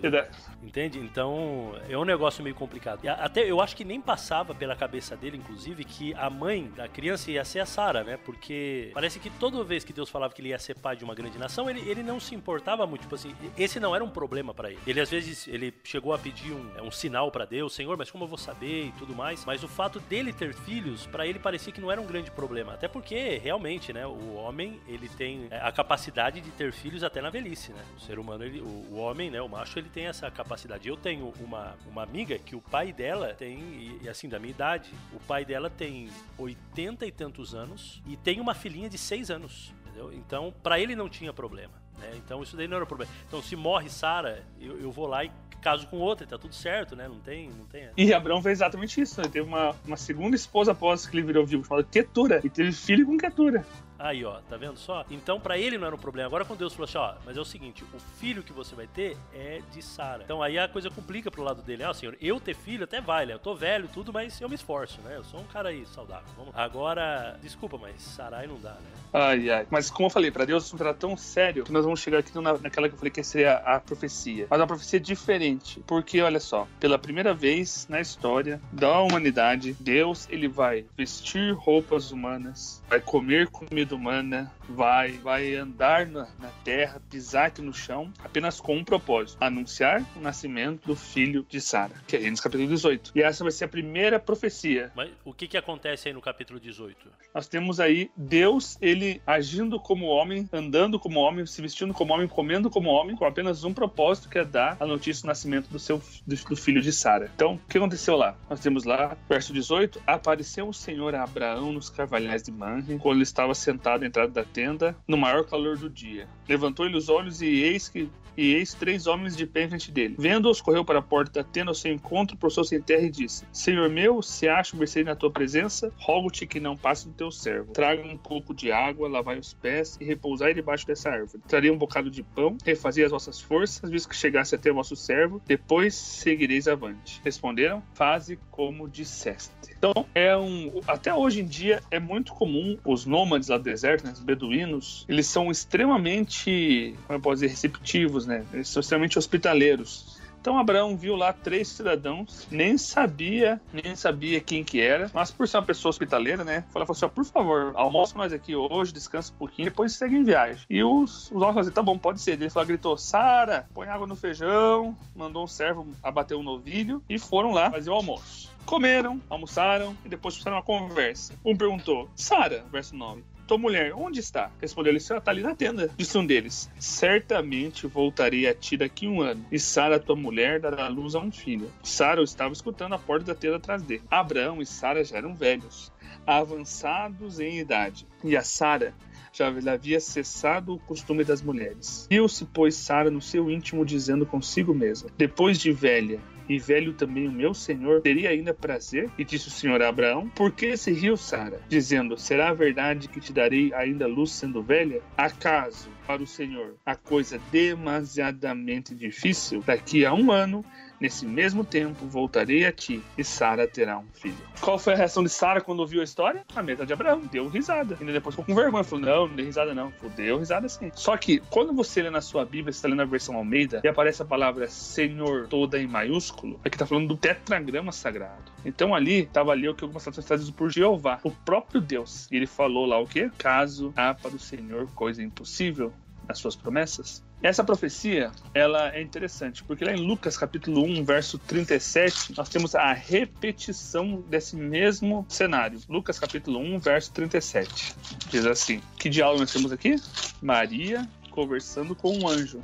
entende? 0.62 0.98
Então 0.98 1.74
é 1.88 1.96
um 1.96 2.04
negócio 2.04 2.42
meio 2.42 2.54
complicado. 2.54 3.00
Até 3.20 3.50
eu 3.50 3.60
acho 3.60 3.76
que 3.76 3.84
nem 3.84 4.00
passava 4.00 4.54
pela 4.54 4.76
cabeça 4.76 5.16
dele, 5.16 5.36
inclusive, 5.36 5.84
que 5.84 6.14
a 6.14 6.28
mãe 6.28 6.70
da 6.76 6.88
criança 6.88 7.30
ia 7.30 7.44
ser 7.44 7.60
a 7.60 7.66
Sara, 7.66 8.04
né? 8.04 8.16
Porque 8.16 8.90
parece 8.94 9.18
que 9.18 9.30
toda 9.30 9.62
vez 9.64 9.84
que 9.84 9.92
Deus 9.92 10.08
falava 10.08 10.32
que 10.32 10.40
ele 10.40 10.48
ia 10.48 10.58
ser 10.58 10.74
pai 10.78 10.96
de 10.96 11.04
uma 11.04 11.14
grande 11.14 11.38
nação, 11.38 11.68
ele, 11.68 11.80
ele 11.88 12.02
não 12.02 12.20
se 12.20 12.34
importava 12.34 12.86
muito. 12.86 13.02
Tipo 13.02 13.14
assim, 13.14 13.34
esse 13.56 13.78
não 13.78 13.94
era 13.94 14.04
um 14.04 14.10
problema 14.10 14.54
para 14.54 14.70
ele. 14.70 14.80
Ele 14.86 15.00
às 15.00 15.10
vezes 15.10 15.46
ele 15.48 15.72
chegou 15.84 16.12
a 16.12 16.18
pedir 16.18 16.52
um, 16.52 16.70
é, 16.76 16.82
um 16.82 16.90
sinal 16.90 17.30
para 17.30 17.44
Deus, 17.44 17.74
Senhor, 17.74 17.96
mas 17.96 18.10
como 18.10 18.24
eu 18.24 18.28
vou 18.28 18.38
saber 18.38 18.86
e 18.86 18.92
tudo 18.92 19.14
mais. 19.14 19.44
Mas 19.44 19.62
o 19.62 19.68
fato 19.68 20.00
dele 20.00 20.32
ter 20.32 20.54
filhos, 20.54 21.06
para 21.06 21.26
ele 21.26 21.38
parecia 21.38 21.72
que 21.72 21.80
não 21.80 21.90
era 21.90 22.00
um 22.00 22.06
grande 22.06 22.30
problema. 22.30 22.74
Até 22.74 22.88
porque, 22.88 23.38
realmente, 23.38 23.92
né, 23.92 24.06
o 24.06 24.34
homem 24.34 24.80
ele 24.88 25.08
tem 25.08 25.46
é, 25.50 25.58
a 25.58 25.72
capacidade 25.72 26.40
de 26.40 26.50
ter 26.50 26.72
filhos 26.72 27.02
até 27.04 27.20
na 27.20 27.30
velhice, 27.30 27.72
né? 27.72 27.84
O 27.96 28.00
ser 28.00 28.18
humano, 28.18 28.44
ele, 28.44 28.60
o, 28.60 28.94
o 28.94 28.96
homem, 28.96 29.30
né, 29.30 29.40
o 29.40 29.48
macho, 29.48 29.78
ele 29.78 29.88
tem 29.88 30.06
essa 30.06 30.30
capacidade. 30.30 30.88
Eu 30.88 30.96
tenho 30.96 31.32
uma, 31.40 31.76
uma 31.86 32.02
amiga 32.02 32.38
que 32.38 32.56
o 32.56 32.60
pai 32.60 32.92
dela 32.92 33.03
tem, 33.34 33.98
e, 34.02 34.08
assim, 34.08 34.28
da 34.28 34.38
minha 34.38 34.50
idade, 34.50 34.90
o 35.12 35.20
pai 35.20 35.44
dela 35.44 35.68
tem 35.70 36.08
80 36.38 37.06
e 37.06 37.12
tantos 37.12 37.54
anos 37.54 38.02
e 38.06 38.16
tem 38.16 38.40
uma 38.40 38.54
filhinha 38.54 38.88
de 38.88 38.98
seis 38.98 39.30
anos, 39.30 39.74
entendeu? 39.82 40.12
Então, 40.12 40.52
para 40.62 40.78
ele 40.78 40.94
não 40.96 41.08
tinha 41.08 41.32
problema. 41.32 41.72
Né? 41.98 42.12
Então, 42.16 42.42
isso 42.42 42.56
daí 42.56 42.68
não 42.68 42.76
era 42.76 42.86
problema. 42.86 43.10
Então, 43.26 43.42
se 43.42 43.56
morre 43.56 43.88
Sara, 43.88 44.44
eu, 44.60 44.78
eu 44.80 44.90
vou 44.90 45.06
lá 45.06 45.24
e 45.24 45.30
caso 45.64 45.86
com 45.86 45.96
outra, 45.96 46.26
tá 46.26 46.36
tudo 46.36 46.54
certo, 46.54 46.94
né? 46.94 47.08
Não 47.08 47.18
tem, 47.20 47.48
não 47.48 47.64
tem. 47.64 47.88
E 47.96 48.12
Abraão 48.12 48.42
fez 48.42 48.58
exatamente 48.58 49.00
isso. 49.00 49.18
Ele 49.18 49.30
teve 49.30 49.48
uma, 49.48 49.74
uma 49.86 49.96
segunda 49.96 50.36
esposa 50.36 50.72
após 50.72 51.06
que 51.06 51.16
ele 51.16 51.24
virou 51.24 51.46
vivo, 51.46 51.64
chamada 51.64 51.88
Ketura, 51.90 52.40
e 52.44 52.50
teve 52.50 52.70
filho 52.70 53.06
com 53.06 53.16
Ketura. 53.16 53.64
Aí, 54.04 54.22
ó, 54.22 54.34
tá 54.50 54.58
vendo 54.58 54.76
só? 54.76 55.02
Então, 55.10 55.40
para 55.40 55.56
ele 55.56 55.78
não 55.78 55.86
era 55.86 55.96
um 55.96 55.98
problema. 55.98 56.26
Agora, 56.26 56.44
quando 56.44 56.58
Deus 56.58 56.74
falou 56.74 56.84
assim, 56.84 56.98
ó, 56.98 57.14
mas 57.24 57.38
é 57.38 57.40
o 57.40 57.44
seguinte, 57.44 57.82
o 57.84 57.98
filho 58.18 58.42
que 58.42 58.52
você 58.52 58.74
vai 58.74 58.86
ter 58.86 59.16
é 59.32 59.62
de 59.72 59.80
Sara. 59.80 60.24
Então, 60.24 60.42
aí 60.42 60.58
a 60.58 60.68
coisa 60.68 60.90
complica 60.90 61.30
pro 61.30 61.42
lado 61.42 61.62
dele. 61.62 61.84
Ah, 61.84 61.94
senhor, 61.94 62.14
eu 62.20 62.38
ter 62.38 62.54
filho 62.54 62.84
até 62.84 63.00
vale, 63.00 63.32
eu 63.32 63.38
tô 63.38 63.54
velho 63.54 63.88
tudo, 63.88 64.12
mas 64.12 64.38
eu 64.42 64.48
me 64.48 64.56
esforço, 64.56 65.00
né? 65.00 65.16
Eu 65.16 65.24
sou 65.24 65.40
um 65.40 65.44
cara 65.44 65.70
aí 65.70 65.86
saudável. 65.86 66.26
Vamos. 66.36 66.52
Agora, 66.54 67.38
desculpa, 67.40 67.78
mas 67.78 68.02
Sarai 68.02 68.46
não 68.46 68.60
dá, 68.60 68.72
né? 68.72 68.90
Ai, 69.10 69.48
ai. 69.48 69.66
Mas 69.70 69.90
como 69.90 70.06
eu 70.06 70.10
falei, 70.10 70.30
para 70.30 70.44
Deus 70.44 70.64
o 70.64 70.66
assunto 70.66 70.82
era 70.82 70.92
tão 70.92 71.16
sério 71.16 71.64
que 71.64 71.72
nós 71.72 71.84
vamos 71.84 72.00
chegar 72.00 72.18
aqui 72.18 72.38
na, 72.38 72.58
naquela 72.58 72.90
que 72.90 72.94
eu 72.94 72.98
falei 72.98 73.10
que 73.10 73.22
seria 73.22 73.54
a 73.54 73.80
profecia. 73.80 74.46
Mas 74.50 74.60
uma 74.60 74.66
profecia 74.66 75.00
diferente. 75.00 75.82
Porque, 75.86 76.20
olha 76.20 76.40
só, 76.40 76.68
pela 76.78 76.98
primeira 76.98 77.32
vez 77.32 77.86
na 77.88 78.02
história 78.02 78.60
da 78.70 79.00
humanidade, 79.00 79.74
Deus 79.80 80.28
ele 80.28 80.46
vai 80.46 80.84
vestir 80.94 81.54
roupas 81.54 82.10
humanas, 82.10 82.82
vai 82.86 83.00
comer 83.00 83.48
comida 83.48 83.93
humana, 83.94 84.52
vai, 84.68 85.12
vai 85.12 85.54
andar 85.54 86.06
na, 86.06 86.28
na, 86.38 86.48
terra, 86.64 87.00
pisar 87.10 87.46
aqui 87.46 87.62
no 87.62 87.72
chão, 87.72 88.12
apenas 88.22 88.60
com 88.60 88.76
um 88.76 88.84
propósito: 88.84 89.42
anunciar 89.42 90.04
o 90.16 90.20
nascimento 90.20 90.86
do 90.86 90.96
filho 90.96 91.46
de 91.48 91.60
Sara, 91.60 91.94
que 92.06 92.16
é 92.16 92.20
Gênesis 92.20 92.40
capítulo 92.40 92.68
18. 92.68 93.12
E 93.14 93.22
essa 93.22 93.44
vai 93.44 93.52
ser 93.52 93.64
a 93.64 93.68
primeira 93.68 94.18
profecia. 94.18 94.90
Mas 94.94 95.10
o 95.24 95.32
que, 95.32 95.46
que 95.46 95.56
acontece 95.56 96.08
aí 96.08 96.14
no 96.14 96.20
capítulo 96.20 96.58
18? 96.58 96.96
Nós 97.34 97.48
temos 97.48 97.80
aí 97.80 98.10
Deus, 98.16 98.78
ele 98.80 99.20
agindo 99.26 99.78
como 99.78 100.06
homem, 100.06 100.48
andando 100.52 100.98
como 100.98 101.20
homem, 101.20 101.46
se 101.46 101.60
vestindo 101.60 101.92
como 101.92 102.12
homem, 102.12 102.28
comendo 102.28 102.70
como 102.70 102.88
homem, 102.90 103.16
com 103.16 103.24
apenas 103.24 103.64
um 103.64 103.72
propósito 103.72 104.28
que 104.28 104.38
é 104.38 104.44
dar 104.44 104.76
a 104.80 104.86
notícia 104.86 105.22
do 105.22 105.26
nascimento 105.26 105.68
do 105.68 105.78
seu 105.78 106.02
do, 106.26 106.34
do 106.36 106.56
filho 106.56 106.80
de 106.80 106.92
Sara. 106.92 107.30
Então, 107.34 107.54
o 107.54 107.68
que 107.68 107.78
aconteceu 107.78 108.16
lá? 108.16 108.36
Nós 108.48 108.60
temos 108.60 108.84
lá, 108.84 109.16
verso 109.28 109.52
18: 109.52 110.02
Apareceu 110.06 110.68
o 110.68 110.74
Senhor 110.74 111.14
a 111.14 111.22
Abraão 111.22 111.72
nos 111.72 111.90
carvalhais 111.90 112.42
de 112.42 112.52
Manre, 112.52 112.98
quando 112.98 113.16
ele 113.16 113.22
estava 113.22 113.54
sentado 113.54 113.73
à 114.04 114.06
entrada 114.06 114.32
da 114.32 114.44
tenda 114.44 114.96
no 115.06 115.16
maior 115.16 115.44
calor 115.44 115.76
do 115.76 115.88
dia. 115.88 116.26
Levantou-lhe 116.48 116.96
os 116.96 117.08
olhos 117.08 117.42
e 117.42 117.46
eis 117.46 117.88
que 117.88 118.08
e 118.36 118.54
eis 118.54 118.74
três 118.74 119.06
homens 119.06 119.36
de 119.36 119.46
pé 119.46 119.64
em 119.64 119.68
frente 119.68 119.90
dele. 119.90 120.16
Vendo-os, 120.18 120.60
correu 120.60 120.84
para 120.84 120.98
a 120.98 121.02
porta 121.02 121.42
da 121.42 121.44
tenda 121.44 121.70
ao 121.70 121.74
seu 121.74 121.92
encontro, 121.92 122.36
prostrou-se 122.36 122.74
em 122.74 122.80
terra 122.80 123.02
e 123.02 123.10
disse: 123.10 123.44
Senhor 123.52 123.88
meu, 123.88 124.22
se 124.22 124.48
acho 124.48 124.76
mercê 124.76 125.02
na 125.04 125.14
tua 125.14 125.30
presença, 125.30 125.92
rogo-te 125.98 126.46
que 126.46 126.60
não 126.60 126.76
passe 126.76 127.08
do 127.08 127.14
teu 127.14 127.30
servo. 127.30 127.72
Traga 127.72 128.02
um 128.02 128.16
pouco 128.16 128.54
de 128.54 128.70
água, 128.70 129.08
lavai 129.08 129.38
os 129.38 129.54
pés 129.54 129.96
e 130.00 130.04
repousai 130.04 130.54
debaixo 130.54 130.86
dessa 130.86 131.10
árvore. 131.10 131.42
Trarei 131.46 131.70
um 131.70 131.78
bocado 131.78 132.10
de 132.10 132.22
pão, 132.22 132.56
refazei 132.64 133.04
as 133.04 133.10
vossas 133.10 133.40
forças, 133.40 133.90
visto 133.90 134.08
que 134.08 134.16
chegasse 134.16 134.54
até 134.54 134.70
o 134.70 134.74
vosso 134.74 134.96
servo, 134.96 135.40
depois 135.46 135.94
seguireis 135.94 136.68
avante. 136.68 137.20
Responderam: 137.24 137.82
Faze 137.94 138.38
como 138.50 138.88
disseste. 138.88 139.52
Então, 139.76 140.06
é 140.14 140.36
um. 140.36 140.80
Até 140.86 141.12
hoje 141.12 141.40
em 141.40 141.46
dia 141.46 141.82
é 141.90 141.98
muito 141.98 142.32
comum 142.32 142.78
os 142.84 143.04
nômades 143.04 143.48
lá 143.48 143.58
do 143.58 143.64
deserto, 143.64 144.04
né, 144.04 144.12
os 144.12 144.20
beduínos, 144.20 145.04
eles 145.08 145.26
são 145.26 145.50
extremamente, 145.50 146.94
como 147.06 147.18
eu 147.18 147.20
posso 147.20 147.36
dizer, 147.36 147.48
receptivos, 147.48 148.23
né? 148.26 148.44
Eles 148.52 148.68
são 148.68 148.80
extremamente 148.80 149.18
hospitaleiros. 149.18 150.22
Então 150.44 150.58
Abraão 150.58 150.94
viu 150.94 151.16
lá 151.16 151.32
três 151.32 151.68
cidadãos, 151.68 152.46
nem 152.50 152.76
sabia, 152.76 153.58
nem 153.72 153.96
sabia 153.96 154.42
quem 154.42 154.62
que 154.62 154.78
era, 154.78 155.10
mas 155.14 155.30
por 155.30 155.48
ser 155.48 155.56
uma 155.56 155.62
pessoa 155.62 155.88
hospitaleira, 155.88 156.44
né? 156.44 156.64
Falou 156.70 156.86
assim: 156.90 157.08
por 157.08 157.24
favor, 157.24 157.72
almoça 157.74 158.18
nós 158.18 158.30
aqui 158.30 158.54
hoje, 158.54 158.92
descansa 158.92 159.32
um 159.32 159.36
pouquinho, 159.38 159.70
depois 159.70 159.94
segue 159.94 160.14
em 160.16 160.22
viagem. 160.22 160.62
E 160.68 160.84
os, 160.84 161.30
os 161.30 161.30
homens 161.30 161.40
falaram 161.40 161.60
assim: 161.60 161.70
tá 161.70 161.82
bom, 161.82 161.96
pode 161.96 162.20
ser. 162.20 162.32
Ele 162.32 162.50
falou, 162.50 162.66
gritou: 162.66 162.98
Sara, 162.98 163.66
põe 163.72 163.88
água 163.88 164.06
no 164.06 164.14
feijão, 164.14 164.94
mandou 165.16 165.44
um 165.44 165.46
servo 165.46 165.88
abater 166.02 166.36
um 166.36 166.42
novilho 166.42 167.02
e 167.08 167.18
foram 167.18 167.50
lá 167.50 167.70
fazer 167.70 167.88
o 167.88 167.94
almoço. 167.94 168.52
Comeram, 168.66 169.18
almoçaram 169.30 169.96
e 170.04 170.10
depois 170.10 170.36
fizeram 170.36 170.58
uma 170.58 170.62
conversa. 170.62 171.32
Um 171.42 171.56
perguntou: 171.56 172.10
Sara, 172.14 172.66
verso 172.70 172.94
9, 172.94 173.24
tua 173.46 173.58
mulher, 173.58 173.92
onde 173.94 174.20
está? 174.20 174.50
Respondeu 174.60 174.92
ele, 174.92 175.02
ela 175.08 175.18
está 175.18 175.30
ali 175.30 175.42
na 175.42 175.54
tenda. 175.54 175.90
Disse 175.96 176.16
um 176.18 176.26
deles, 176.26 176.70
certamente 176.78 177.86
voltarei 177.86 178.48
a 178.48 178.54
ti 178.54 178.76
daqui 178.76 179.06
um 179.06 179.20
ano, 179.20 179.44
e 179.50 179.58
Sara, 179.58 179.98
tua 179.98 180.16
mulher, 180.16 180.60
dará 180.60 180.88
luz 180.88 181.14
a 181.14 181.20
um 181.20 181.30
filho. 181.30 181.70
Sara 181.82 182.22
estava 182.22 182.52
escutando 182.52 182.94
a 182.94 182.98
porta 182.98 183.26
da 183.26 183.34
tenda 183.34 183.56
atrás 183.56 183.82
dele. 183.82 184.02
Abraão 184.10 184.60
e 184.60 184.66
Sara 184.66 185.04
já 185.04 185.18
eram 185.18 185.34
velhos, 185.34 185.92
avançados 186.26 187.40
em 187.40 187.58
idade, 187.58 188.06
e 188.22 188.36
a 188.36 188.42
Sara 188.42 188.94
já 189.32 189.48
havia 189.48 189.98
cessado 189.98 190.74
o 190.74 190.78
costume 190.78 191.24
das 191.24 191.42
mulheres. 191.42 192.06
Riu-se, 192.08 192.44
pois, 192.46 192.76
Sara 192.76 193.10
no 193.10 193.20
seu 193.20 193.50
íntimo, 193.50 193.84
dizendo 193.84 194.24
consigo 194.24 194.72
mesma: 194.72 195.10
Depois 195.18 195.58
de 195.58 195.72
velha, 195.72 196.20
e 196.48 196.58
velho 196.58 196.92
também 196.92 197.28
o 197.28 197.32
meu 197.32 197.54
senhor, 197.54 198.00
teria 198.02 198.30
ainda 198.30 198.54
prazer? 198.54 199.10
E 199.18 199.24
disse 199.24 199.48
o 199.48 199.50
senhor 199.50 199.82
a 199.82 199.88
Abraão, 199.88 200.28
por 200.28 200.52
que 200.52 200.76
se 200.76 200.92
riu 200.92 201.16
Sara, 201.16 201.60
dizendo, 201.68 202.18
será 202.18 202.52
verdade 202.52 203.08
que 203.08 203.20
te 203.20 203.32
darei 203.32 203.72
ainda 203.74 204.06
luz 204.06 204.30
sendo 204.30 204.62
velha? 204.62 205.00
Acaso, 205.16 205.88
para 206.06 206.22
o 206.22 206.26
senhor, 206.26 206.76
a 206.84 206.94
coisa 206.94 207.40
demasiadamente 207.50 208.94
difícil? 208.94 209.62
Daqui 209.66 210.04
a 210.04 210.12
um 210.12 210.30
ano 210.30 210.64
Nesse 211.00 211.26
mesmo 211.26 211.64
tempo 211.64 212.06
voltarei 212.06 212.64
a 212.64 212.72
ti 212.72 213.02
e 213.18 213.24
Sara 213.24 213.66
terá 213.66 213.98
um 213.98 214.06
filho. 214.12 214.36
Qual 214.60 214.78
foi 214.78 214.94
a 214.94 214.96
reação 214.96 215.22
de 215.22 215.28
Sara 215.28 215.60
quando 215.60 215.80
ouviu 215.80 216.00
a 216.00 216.04
história? 216.04 216.44
A 216.54 216.62
mesa 216.62 216.86
de 216.86 216.92
Abraão. 216.92 217.20
Deu 217.30 217.48
risada. 217.48 217.96
Ainda 218.00 218.12
depois 218.12 218.34
ficou 218.34 218.44
com 218.44 218.54
vergonha. 218.54 218.84
Falou: 218.84 219.04
Não, 219.04 219.28
não 219.28 219.36
dei 219.36 219.44
risada 219.44 219.74
não. 219.74 219.90
Falou, 219.92 220.12
deu 220.14 220.38
risada 220.38 220.68
sim. 220.68 220.90
Só 220.94 221.16
que 221.16 221.40
quando 221.50 221.72
você 221.72 222.02
lê 222.02 222.10
na 222.10 222.20
sua 222.20 222.44
Bíblia, 222.44 222.72
você 222.72 222.78
está 222.78 222.88
lendo 222.88 223.02
a 223.02 223.04
versão 223.04 223.36
Almeida, 223.36 223.80
e 223.82 223.88
aparece 223.88 224.22
a 224.22 224.24
palavra 224.24 224.68
Senhor 224.68 225.46
toda 225.48 225.78
em 225.80 225.86
maiúsculo, 225.86 226.60
aqui 226.64 226.76
está 226.76 226.86
falando 226.86 227.08
do 227.08 227.16
tetragrama 227.16 227.92
sagrado. 227.92 228.52
Então 228.64 228.94
ali 228.94 229.20
estava 229.22 229.52
ali 229.52 229.68
o 229.68 229.74
que 229.74 229.84
algumas 229.84 230.02
traduções 230.02 230.26
trazidas 230.26 230.54
por 230.54 230.70
Jeová, 230.70 231.20
o 231.22 231.30
próprio 231.30 231.80
Deus. 231.80 232.28
E 232.30 232.36
ele 232.36 232.46
falou 232.46 232.86
lá 232.86 232.98
o 232.98 233.06
quê? 233.06 233.30
Caso 233.36 233.92
há 233.96 234.14
para 234.14 234.34
o 234.34 234.38
Senhor 234.38 234.88
coisa 234.94 235.22
impossível 235.22 235.92
nas 236.28 236.38
suas 236.38 236.56
promessas. 236.56 237.23
Essa 237.42 237.62
profecia, 237.62 238.32
ela 238.54 238.94
é 238.94 239.02
interessante, 239.02 239.62
porque 239.64 239.84
lá 239.84 239.92
em 239.92 240.06
Lucas 240.06 240.36
capítulo 240.36 240.82
1, 240.82 241.04
verso 241.04 241.38
37, 241.38 242.34
nós 242.36 242.48
temos 242.48 242.74
a 242.74 242.92
repetição 242.92 244.22
desse 244.22 244.56
mesmo 244.56 245.26
cenário. 245.28 245.78
Lucas 245.88 246.18
capítulo 246.18 246.58
1, 246.58 246.78
verso 246.78 247.12
37. 247.12 247.94
Diz 248.30 248.46
assim: 248.46 248.80
Que 248.98 249.10
diálogo 249.10 249.40
nós 249.40 249.52
temos 249.52 249.72
aqui? 249.72 249.96
Maria 250.40 251.06
conversando 251.30 251.94
com 251.94 252.16
um 252.16 252.28
anjo. 252.28 252.62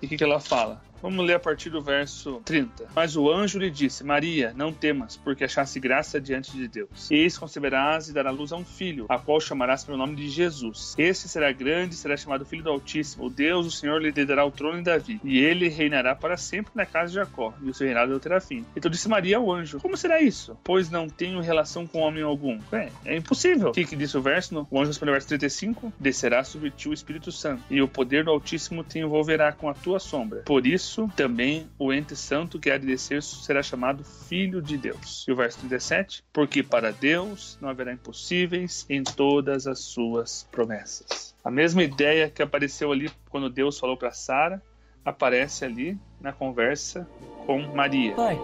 E 0.00 0.06
o 0.06 0.08
que, 0.08 0.16
que 0.16 0.24
ela 0.24 0.40
fala? 0.40 0.80
Vamos 1.02 1.24
ler 1.26 1.34
a 1.34 1.40
partir 1.40 1.70
do 1.70 1.80
verso 1.80 2.42
30. 2.44 2.88
Mas 2.94 3.16
o 3.16 3.30
anjo 3.30 3.58
lhe 3.58 3.70
disse: 3.70 4.04
Maria, 4.04 4.52
não 4.54 4.72
temas, 4.72 5.16
porque 5.16 5.44
achaste 5.44 5.80
graça 5.80 6.20
diante 6.20 6.52
de 6.52 6.68
Deus. 6.68 7.10
Eis 7.10 7.38
conceberás 7.38 8.08
e 8.08 8.12
dará 8.12 8.30
luz 8.30 8.52
a 8.52 8.56
um 8.56 8.64
filho, 8.64 9.06
a 9.08 9.18
qual 9.18 9.40
chamarás 9.40 9.84
pelo 9.84 9.96
nome 9.96 10.14
de 10.16 10.28
Jesus. 10.28 10.94
Este 10.98 11.28
será 11.28 11.52
grande, 11.52 11.94
será 11.94 12.16
chamado 12.16 12.44
Filho 12.44 12.62
do 12.62 12.70
Altíssimo. 12.70 13.24
O 13.24 13.30
Deus, 13.30 13.66
o 13.66 13.70
Senhor, 13.70 14.00
lhe 14.00 14.12
dará 14.24 14.44
o 14.44 14.50
trono 14.50 14.78
de 14.78 14.84
Davi, 14.84 15.20
e 15.24 15.38
ele 15.38 15.68
reinará 15.68 16.14
para 16.14 16.36
sempre 16.36 16.72
na 16.74 16.84
casa 16.84 17.08
de 17.08 17.14
Jacó, 17.14 17.54
e 17.62 17.70
o 17.70 17.74
seu 17.74 17.86
reinado 17.86 18.12
não 18.12 18.18
terá 18.18 18.40
fim. 18.40 18.64
Então 18.76 18.90
disse 18.90 19.08
Maria 19.08 19.38
ao 19.38 19.50
anjo: 19.50 19.80
Como 19.80 19.96
será 19.96 20.20
isso? 20.20 20.56
Pois 20.62 20.90
não 20.90 21.08
tenho 21.08 21.40
relação 21.40 21.86
com 21.86 22.00
homem 22.00 22.22
algum. 22.22 22.58
É, 22.72 22.90
é 23.04 23.16
impossível. 23.16 23.70
O 23.70 23.72
que, 23.72 23.84
que 23.84 23.96
disse 23.96 24.16
o 24.18 24.22
verso? 24.22 24.66
O 24.70 24.78
anjo 24.78 24.88
respondeu, 24.88 25.14
verso 25.14 25.28
35: 25.28 25.92
Descerá 25.98 26.44
sobre 26.44 26.70
ti 26.70 26.88
o 26.88 26.92
Espírito 26.92 27.32
Santo, 27.32 27.62
e 27.70 27.80
o 27.80 27.88
poder 27.88 28.24
do 28.24 28.30
Altíssimo 28.30 28.84
te 28.84 28.98
envolverá 28.98 29.52
com 29.52 29.68
a 29.68 29.74
tua 29.74 29.98
sombra. 29.98 30.42
Por 30.42 30.66
isso, 30.66 30.89
isso 30.90 31.08
também 31.14 31.70
o 31.78 31.92
ente 31.92 32.16
santo 32.16 32.58
que 32.58 32.68
há 32.68 32.76
de 32.76 32.84
descer 32.84 33.22
será 33.22 33.62
chamado 33.62 34.02
Filho 34.02 34.60
de 34.60 34.76
Deus. 34.76 35.24
E 35.28 35.30
o 35.30 35.36
verso 35.36 35.60
37, 35.60 36.24
porque 36.32 36.64
para 36.64 36.90
Deus 36.90 37.56
não 37.60 37.68
haverá 37.68 37.92
impossíveis 37.92 38.84
em 38.90 39.04
todas 39.04 39.68
as 39.68 39.78
suas 39.78 40.48
promessas. 40.50 41.32
A 41.44 41.50
mesma 41.50 41.84
ideia 41.84 42.28
que 42.28 42.42
apareceu 42.42 42.90
ali 42.90 43.08
quando 43.30 43.48
Deus 43.48 43.78
falou 43.78 43.96
para 43.96 44.10
Sara, 44.10 44.60
aparece 45.04 45.64
ali 45.64 45.96
na 46.20 46.32
conversa 46.32 47.08
com 47.46 47.60
Maria. 47.72 48.16
Pai, 48.16 48.36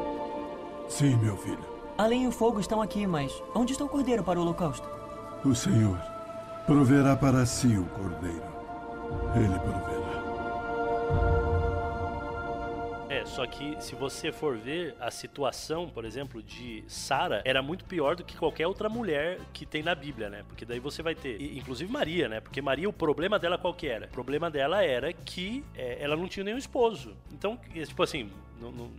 Sim, 0.88 1.16
meu 1.16 1.36
filho. 1.38 1.58
a 1.98 2.06
lenha 2.06 2.26
e 2.26 2.28
o 2.28 2.32
fogo 2.32 2.60
estão 2.60 2.80
aqui, 2.80 3.08
mas 3.08 3.32
onde 3.56 3.72
está 3.72 3.84
o 3.84 3.88
cordeiro 3.88 4.22
para 4.22 4.38
o 4.38 4.42
holocausto? 4.42 4.88
O 5.44 5.52
Senhor 5.52 5.98
proverá 6.64 7.16
para 7.16 7.44
si 7.44 7.76
o 7.76 7.84
cordeiro. 7.86 8.46
Ele 9.34 9.58
proverá. 9.58 9.95
Só 13.26 13.46
que 13.46 13.76
se 13.80 13.94
você 13.94 14.32
for 14.32 14.56
ver 14.56 14.94
a 15.00 15.10
situação, 15.10 15.88
por 15.88 16.04
exemplo, 16.04 16.42
de 16.42 16.84
Sara, 16.86 17.42
era 17.44 17.60
muito 17.60 17.84
pior 17.84 18.16
do 18.16 18.24
que 18.24 18.36
qualquer 18.36 18.66
outra 18.66 18.88
mulher 18.88 19.38
que 19.52 19.66
tem 19.66 19.82
na 19.82 19.94
Bíblia, 19.94 20.30
né? 20.30 20.44
Porque 20.48 20.64
daí 20.64 20.78
você 20.78 21.02
vai 21.02 21.14
ter, 21.14 21.40
inclusive 21.56 21.90
Maria, 21.90 22.28
né? 22.28 22.40
Porque 22.40 22.62
Maria, 22.62 22.88
o 22.88 22.92
problema 22.92 23.38
dela 23.38 23.58
qual 23.58 23.74
que 23.74 23.86
era? 23.86 24.06
O 24.06 24.10
problema 24.10 24.50
dela 24.50 24.82
era 24.82 25.12
que 25.12 25.64
é, 25.74 26.02
ela 26.02 26.16
não 26.16 26.28
tinha 26.28 26.44
nenhum 26.44 26.58
esposo. 26.58 27.16
Então, 27.32 27.58
tipo 27.74 28.02
assim, 28.02 28.30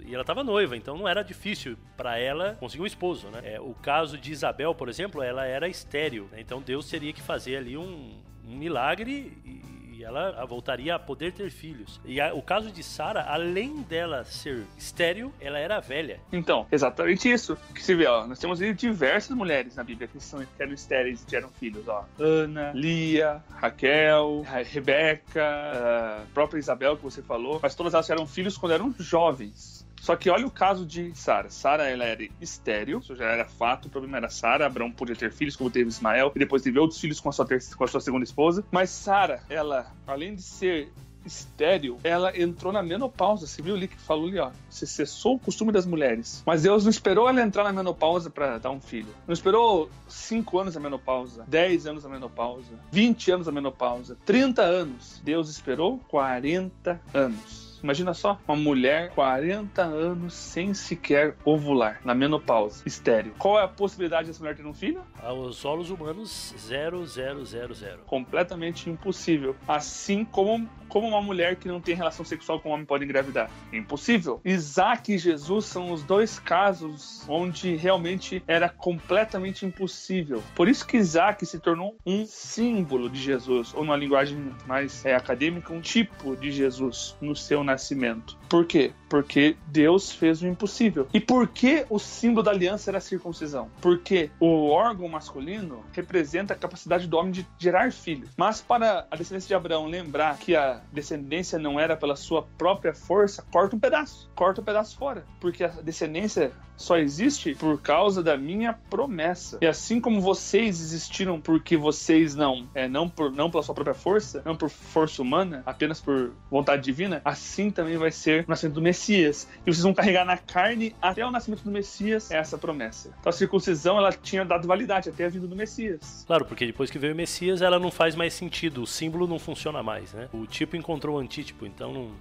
e 0.06 0.14
ela 0.14 0.24
tava 0.24 0.44
noiva, 0.44 0.78
então 0.78 0.98
não 0.98 1.08
era 1.08 1.24
difícil 1.24 1.78
pra 1.96 2.20
ela 2.20 2.56
conseguir 2.60 2.84
um 2.84 2.86
esposo, 2.88 3.28
né? 3.30 3.42
É, 3.44 3.60
o 3.60 3.74
caso 3.74 4.18
de 4.18 4.32
Isabel, 4.32 4.76
por 4.76 4.90
exemplo, 4.90 5.22
ela 5.22 5.46
era 5.46 5.68
estéril, 5.68 6.28
né? 6.32 6.40
Então 6.40 6.62
Deus 6.62 6.88
teria 6.90 7.12
que 7.12 7.22
fazer 7.22 7.58
ali 7.58 7.76
um, 7.76 8.12
um 8.48 8.56
milagre 8.56 9.34
e, 9.44 9.77
e 9.98 10.04
ela 10.04 10.46
voltaria 10.46 10.96
a 10.96 11.00
poder 11.00 11.32
ter 11.34 11.50
filhos. 11.50 12.00
E 12.06 12.22
a- 12.22 12.34
o 12.34 12.42
caso 12.42 12.72
de 12.72 12.84
Sara, 12.84 13.24
além 13.28 13.82
dela 13.82 14.24
ser 14.24 14.64
estéril, 14.78 15.34
ela 15.42 15.58
era 15.58 15.80
velha. 15.80 16.20
Então, 16.32 16.66
exatamente 16.72 17.32
isso. 17.32 17.58
Que 17.74 17.82
se 17.84 17.96
vê, 17.96 18.06
ó, 18.06 18.28
nós 18.28 18.40
temos 18.40 18.60
diversas 18.76 19.36
mulheres 19.36 19.76
na 19.76 19.84
Bíblia 19.84 20.08
que, 20.08 20.20
são, 20.20 20.46
eram 20.60 20.74
estéreis 20.74 21.24
e 21.24 21.26
tiveram 21.26 21.50
filhos, 21.50 21.88
ó. 21.88 22.06
Ana, 22.20 22.72
Lia, 22.74 23.44
Raquel, 23.50 24.44
Ra- 24.46 24.62
Rebeca, 24.64 25.44
a 25.44 26.24
própria 26.34 26.60
Isabel 26.60 26.96
que 26.98 27.04
você 27.04 27.22
falou, 27.22 27.60
mas 27.62 27.76
todas 27.76 27.94
elas 27.94 28.06
tiveram 28.06 28.28
filhos 28.28 28.58
quando 28.58 28.74
eram 28.74 28.94
jovens. 29.00 29.77
Só 30.02 30.16
que 30.16 30.30
olha 30.30 30.48
o 30.48 30.52
caso 30.52 30.86
de 30.86 31.14
Sara. 31.16 31.50
Sara, 31.50 31.90
ela 31.90 32.06
era 32.06 32.26
estéril, 32.40 33.00
isso 33.00 33.16
já 33.16 33.26
era 33.26 33.46
fato. 33.46 33.88
O 33.88 33.90
problema 33.90 34.18
era 34.18 34.30
Sara. 34.30 34.66
Abraão 34.66 34.92
podia 34.92 35.16
ter 35.16 35.32
filhos, 35.32 35.56
como 35.56 35.70
teve 35.70 35.90
Ismael, 35.90 36.32
e 36.36 36.40
depois 36.40 36.62
teve 36.62 36.80
outros 36.80 37.00
filhos 37.00 37.20
com 37.20 37.30
a 37.30 37.32
sua, 37.32 37.46
ter- 37.46 37.62
com 37.76 37.84
a 37.84 37.88
sua 37.88 38.00
segunda 38.00 38.24
esposa. 38.24 38.64
Mas 38.72 38.90
Sara, 38.90 39.42
ela, 39.50 39.92
além 40.06 40.34
de 40.36 40.42
ser 40.42 40.90
estéril, 41.26 42.00
ela 42.06 42.32
entrou 42.40 42.72
na 42.72 42.82
menopausa. 42.82 43.46
Você 43.46 43.62
viu 43.62 43.76
ali 43.76 43.90
que 43.90 43.98
falou 43.98 44.28
ali, 44.30 44.40
ó. 44.40 44.50
Você 44.70 44.86
cessou 44.86 45.36
o 45.36 45.40
costume 45.40 45.74
das 45.74 45.86
mulheres. 45.86 46.42
Mas 46.46 46.64
Deus 46.64 46.86
não 46.86 46.90
esperou 46.90 47.28
ela 47.28 47.42
entrar 47.42 47.66
na 47.66 47.74
menopausa 47.74 48.30
para 48.30 48.58
dar 48.60 48.72
um 48.72 48.80
filho. 48.80 49.10
Não 49.28 49.34
esperou 49.34 49.90
5 50.08 50.58
anos 50.60 50.78
a 50.78 50.80
menopausa, 50.80 51.44
10 51.46 51.86
anos 51.86 52.06
a 52.06 52.10
menopausa, 52.10 52.72
20 52.94 53.30
anos 53.32 53.48
a 53.48 53.52
menopausa, 53.52 54.18
30 54.26 54.62
anos. 54.62 55.20
Deus 55.22 55.50
esperou 55.50 55.98
40 56.08 57.02
anos. 57.14 57.67
Imagina 57.84 58.14
só, 58.14 58.40
uma 58.48 58.56
mulher 58.56 59.10
40 59.12 59.82
anos 59.82 60.34
sem 60.34 60.74
sequer 60.74 61.36
ovular, 61.46 62.00
na 62.04 62.14
menopausa, 62.14 62.84
estéril. 62.86 63.34
Qual 63.38 63.60
é 63.60 63.64
a 63.64 63.68
possibilidade 63.68 64.28
dessa 64.28 64.40
mulher 64.40 64.56
ter 64.56 64.66
um 64.66 64.74
filho? 64.74 65.02
Aos 65.22 65.58
solos 65.58 65.90
humanos, 65.90 66.54
0000. 66.58 68.00
completamente 68.06 68.90
impossível. 68.90 69.56
Assim 69.68 70.26
como, 70.26 70.70
como 70.88 71.08
uma 71.08 71.22
mulher 71.22 71.56
que 71.56 71.68
não 71.68 71.82
tem 71.82 71.96
relação 71.96 72.26
sexual 72.26 72.60
com 72.60 72.70
um 72.70 72.74
homem 72.74 72.86
pode 72.86 73.04
engravidar. 73.04 73.50
Impossível. 73.72 74.42
Isaac 74.44 75.14
e 75.14 75.18
Jesus 75.18 75.66
são 75.66 75.92
os 75.92 76.04
dois 76.04 76.40
casos 76.40 77.26
onde 77.28 77.76
realmente 77.76 78.44
era 78.48 78.70
completamente 78.70 79.66
impossível. 79.66 80.44
Por 80.56 80.68
isso 80.68 80.86
que 80.86 80.98
Isaac 80.98 81.46
se 81.46 81.60
tornou 81.60 81.98
um 82.06 82.26
símbolo 82.26 83.10
de 83.10 83.20
Jesus, 83.20 83.74
ou 83.74 83.84
numa 83.84 83.98
linguagem 83.98 84.52
mais 84.66 85.06
é, 85.06 85.16
acadêmica, 85.16 85.74
um 85.74 85.82
tipo 85.82 86.36
de 86.36 86.52
Jesus 86.52 87.16
no 87.22 87.36
seu 87.36 87.64
nascimento. 87.68 88.34
Por 88.50 88.66
quê? 88.66 88.94
Porque 89.10 89.56
Deus 89.68 90.12
fez 90.12 90.42
o 90.42 90.48
impossível. 90.48 91.08
E 91.14 91.20
por 91.20 91.48
que 91.48 91.86
o 91.90 92.00
símbolo 92.00 92.44
da 92.44 92.52
aliança 92.52 92.90
era 92.90 92.98
a 92.98 93.02
circuncisão? 93.02 93.70
Porque 93.82 94.30
o 94.40 94.68
órgão 94.70 95.08
masculino 95.08 95.84
representa 95.94 96.54
a 96.54 96.58
capacidade 96.58 97.08
do 97.08 97.18
homem 97.18 97.32
de 97.32 97.48
gerar 97.58 97.92
filhos. 97.92 98.30
Mas 98.38 98.62
para 98.62 99.08
a 99.10 99.16
descendência 99.16 99.48
de 99.48 99.56
Abraão 99.56 99.88
lembrar 99.88 100.38
que 100.38 100.56
a 100.56 100.82
descendência 100.92 101.58
não 101.58 101.80
era 101.80 101.96
pela 101.96 102.16
sua 102.16 102.44
própria 102.58 102.94
força, 102.94 103.46
corta 103.52 103.76
um 103.76 103.80
pedaço. 103.80 104.30
Corta 104.36 104.62
um 104.62 104.64
pedaço 104.64 104.98
fora. 104.98 105.26
Porque 105.40 105.64
a 105.64 105.68
descendência 105.68 106.52
só 106.78 106.98
existe 106.98 107.56
por 107.56 107.82
causa 107.82 108.22
da 108.22 108.38
minha 108.38 108.74
promessa. 108.90 109.58
E 109.62 109.66
assim 109.66 110.00
como 110.00 110.22
vocês 110.22 110.80
existiram 110.80 111.42
porque 111.42 111.76
vocês 111.76 112.36
não, 112.36 112.68
é, 112.74 112.88
não, 112.88 113.10
por, 113.10 113.32
não 113.32 113.50
pela 113.50 113.64
sua 113.64 113.74
própria 113.74 113.96
força, 113.96 114.44
não 114.46 114.56
por 114.56 114.70
força 114.70 115.22
humana, 115.22 115.64
apenas 115.66 116.00
por 116.00 116.32
vontade 116.52 116.84
divina, 116.84 117.22
assim 117.26 117.72
também 117.72 117.98
vai 117.98 118.12
ser 118.12 118.37
o 118.46 118.50
nascimento 118.50 118.76
do 118.76 118.82
Messias. 118.82 119.48
E 119.66 119.74
vocês 119.74 119.82
vão 119.84 119.94
carregar 119.94 120.26
na 120.26 120.38
carne 120.38 120.96
até 121.02 121.26
o 121.26 121.32
nascimento 121.32 121.64
do 121.64 121.72
Messias 121.72 122.32
essa 122.32 122.58
promessa. 122.58 123.14
Então 123.20 123.30
a 123.30 123.34
circuncisão 123.34 123.98
ela 123.98 124.12
tinha 124.12 124.44
dado 124.46 124.68
validade 124.68 125.10
até 125.10 125.26
a 125.26 125.30
vinda 125.30 125.48
do 125.48 125.56
Messias. 125.56 126.24
Claro, 126.26 126.46
porque 126.46 126.66
depois 126.66 126.90
que 126.90 127.00
veio 127.00 127.14
o 127.14 127.16
Messias, 127.16 127.62
ela 127.62 127.80
não 127.80 127.92
faz 127.92 128.16
mais 128.16 128.34
sentido. 128.34 128.84
O 128.84 128.88
símbolo 128.88 129.28
não 129.28 129.40
funciona 129.40 129.82
mais, 129.82 130.14
né? 130.14 130.30
O 130.34 130.46
tipo 130.46 130.76
encontrou 130.76 131.18
o 131.18 131.20
antítipo, 131.20 131.66
então 131.66 131.94
não. 131.94 132.12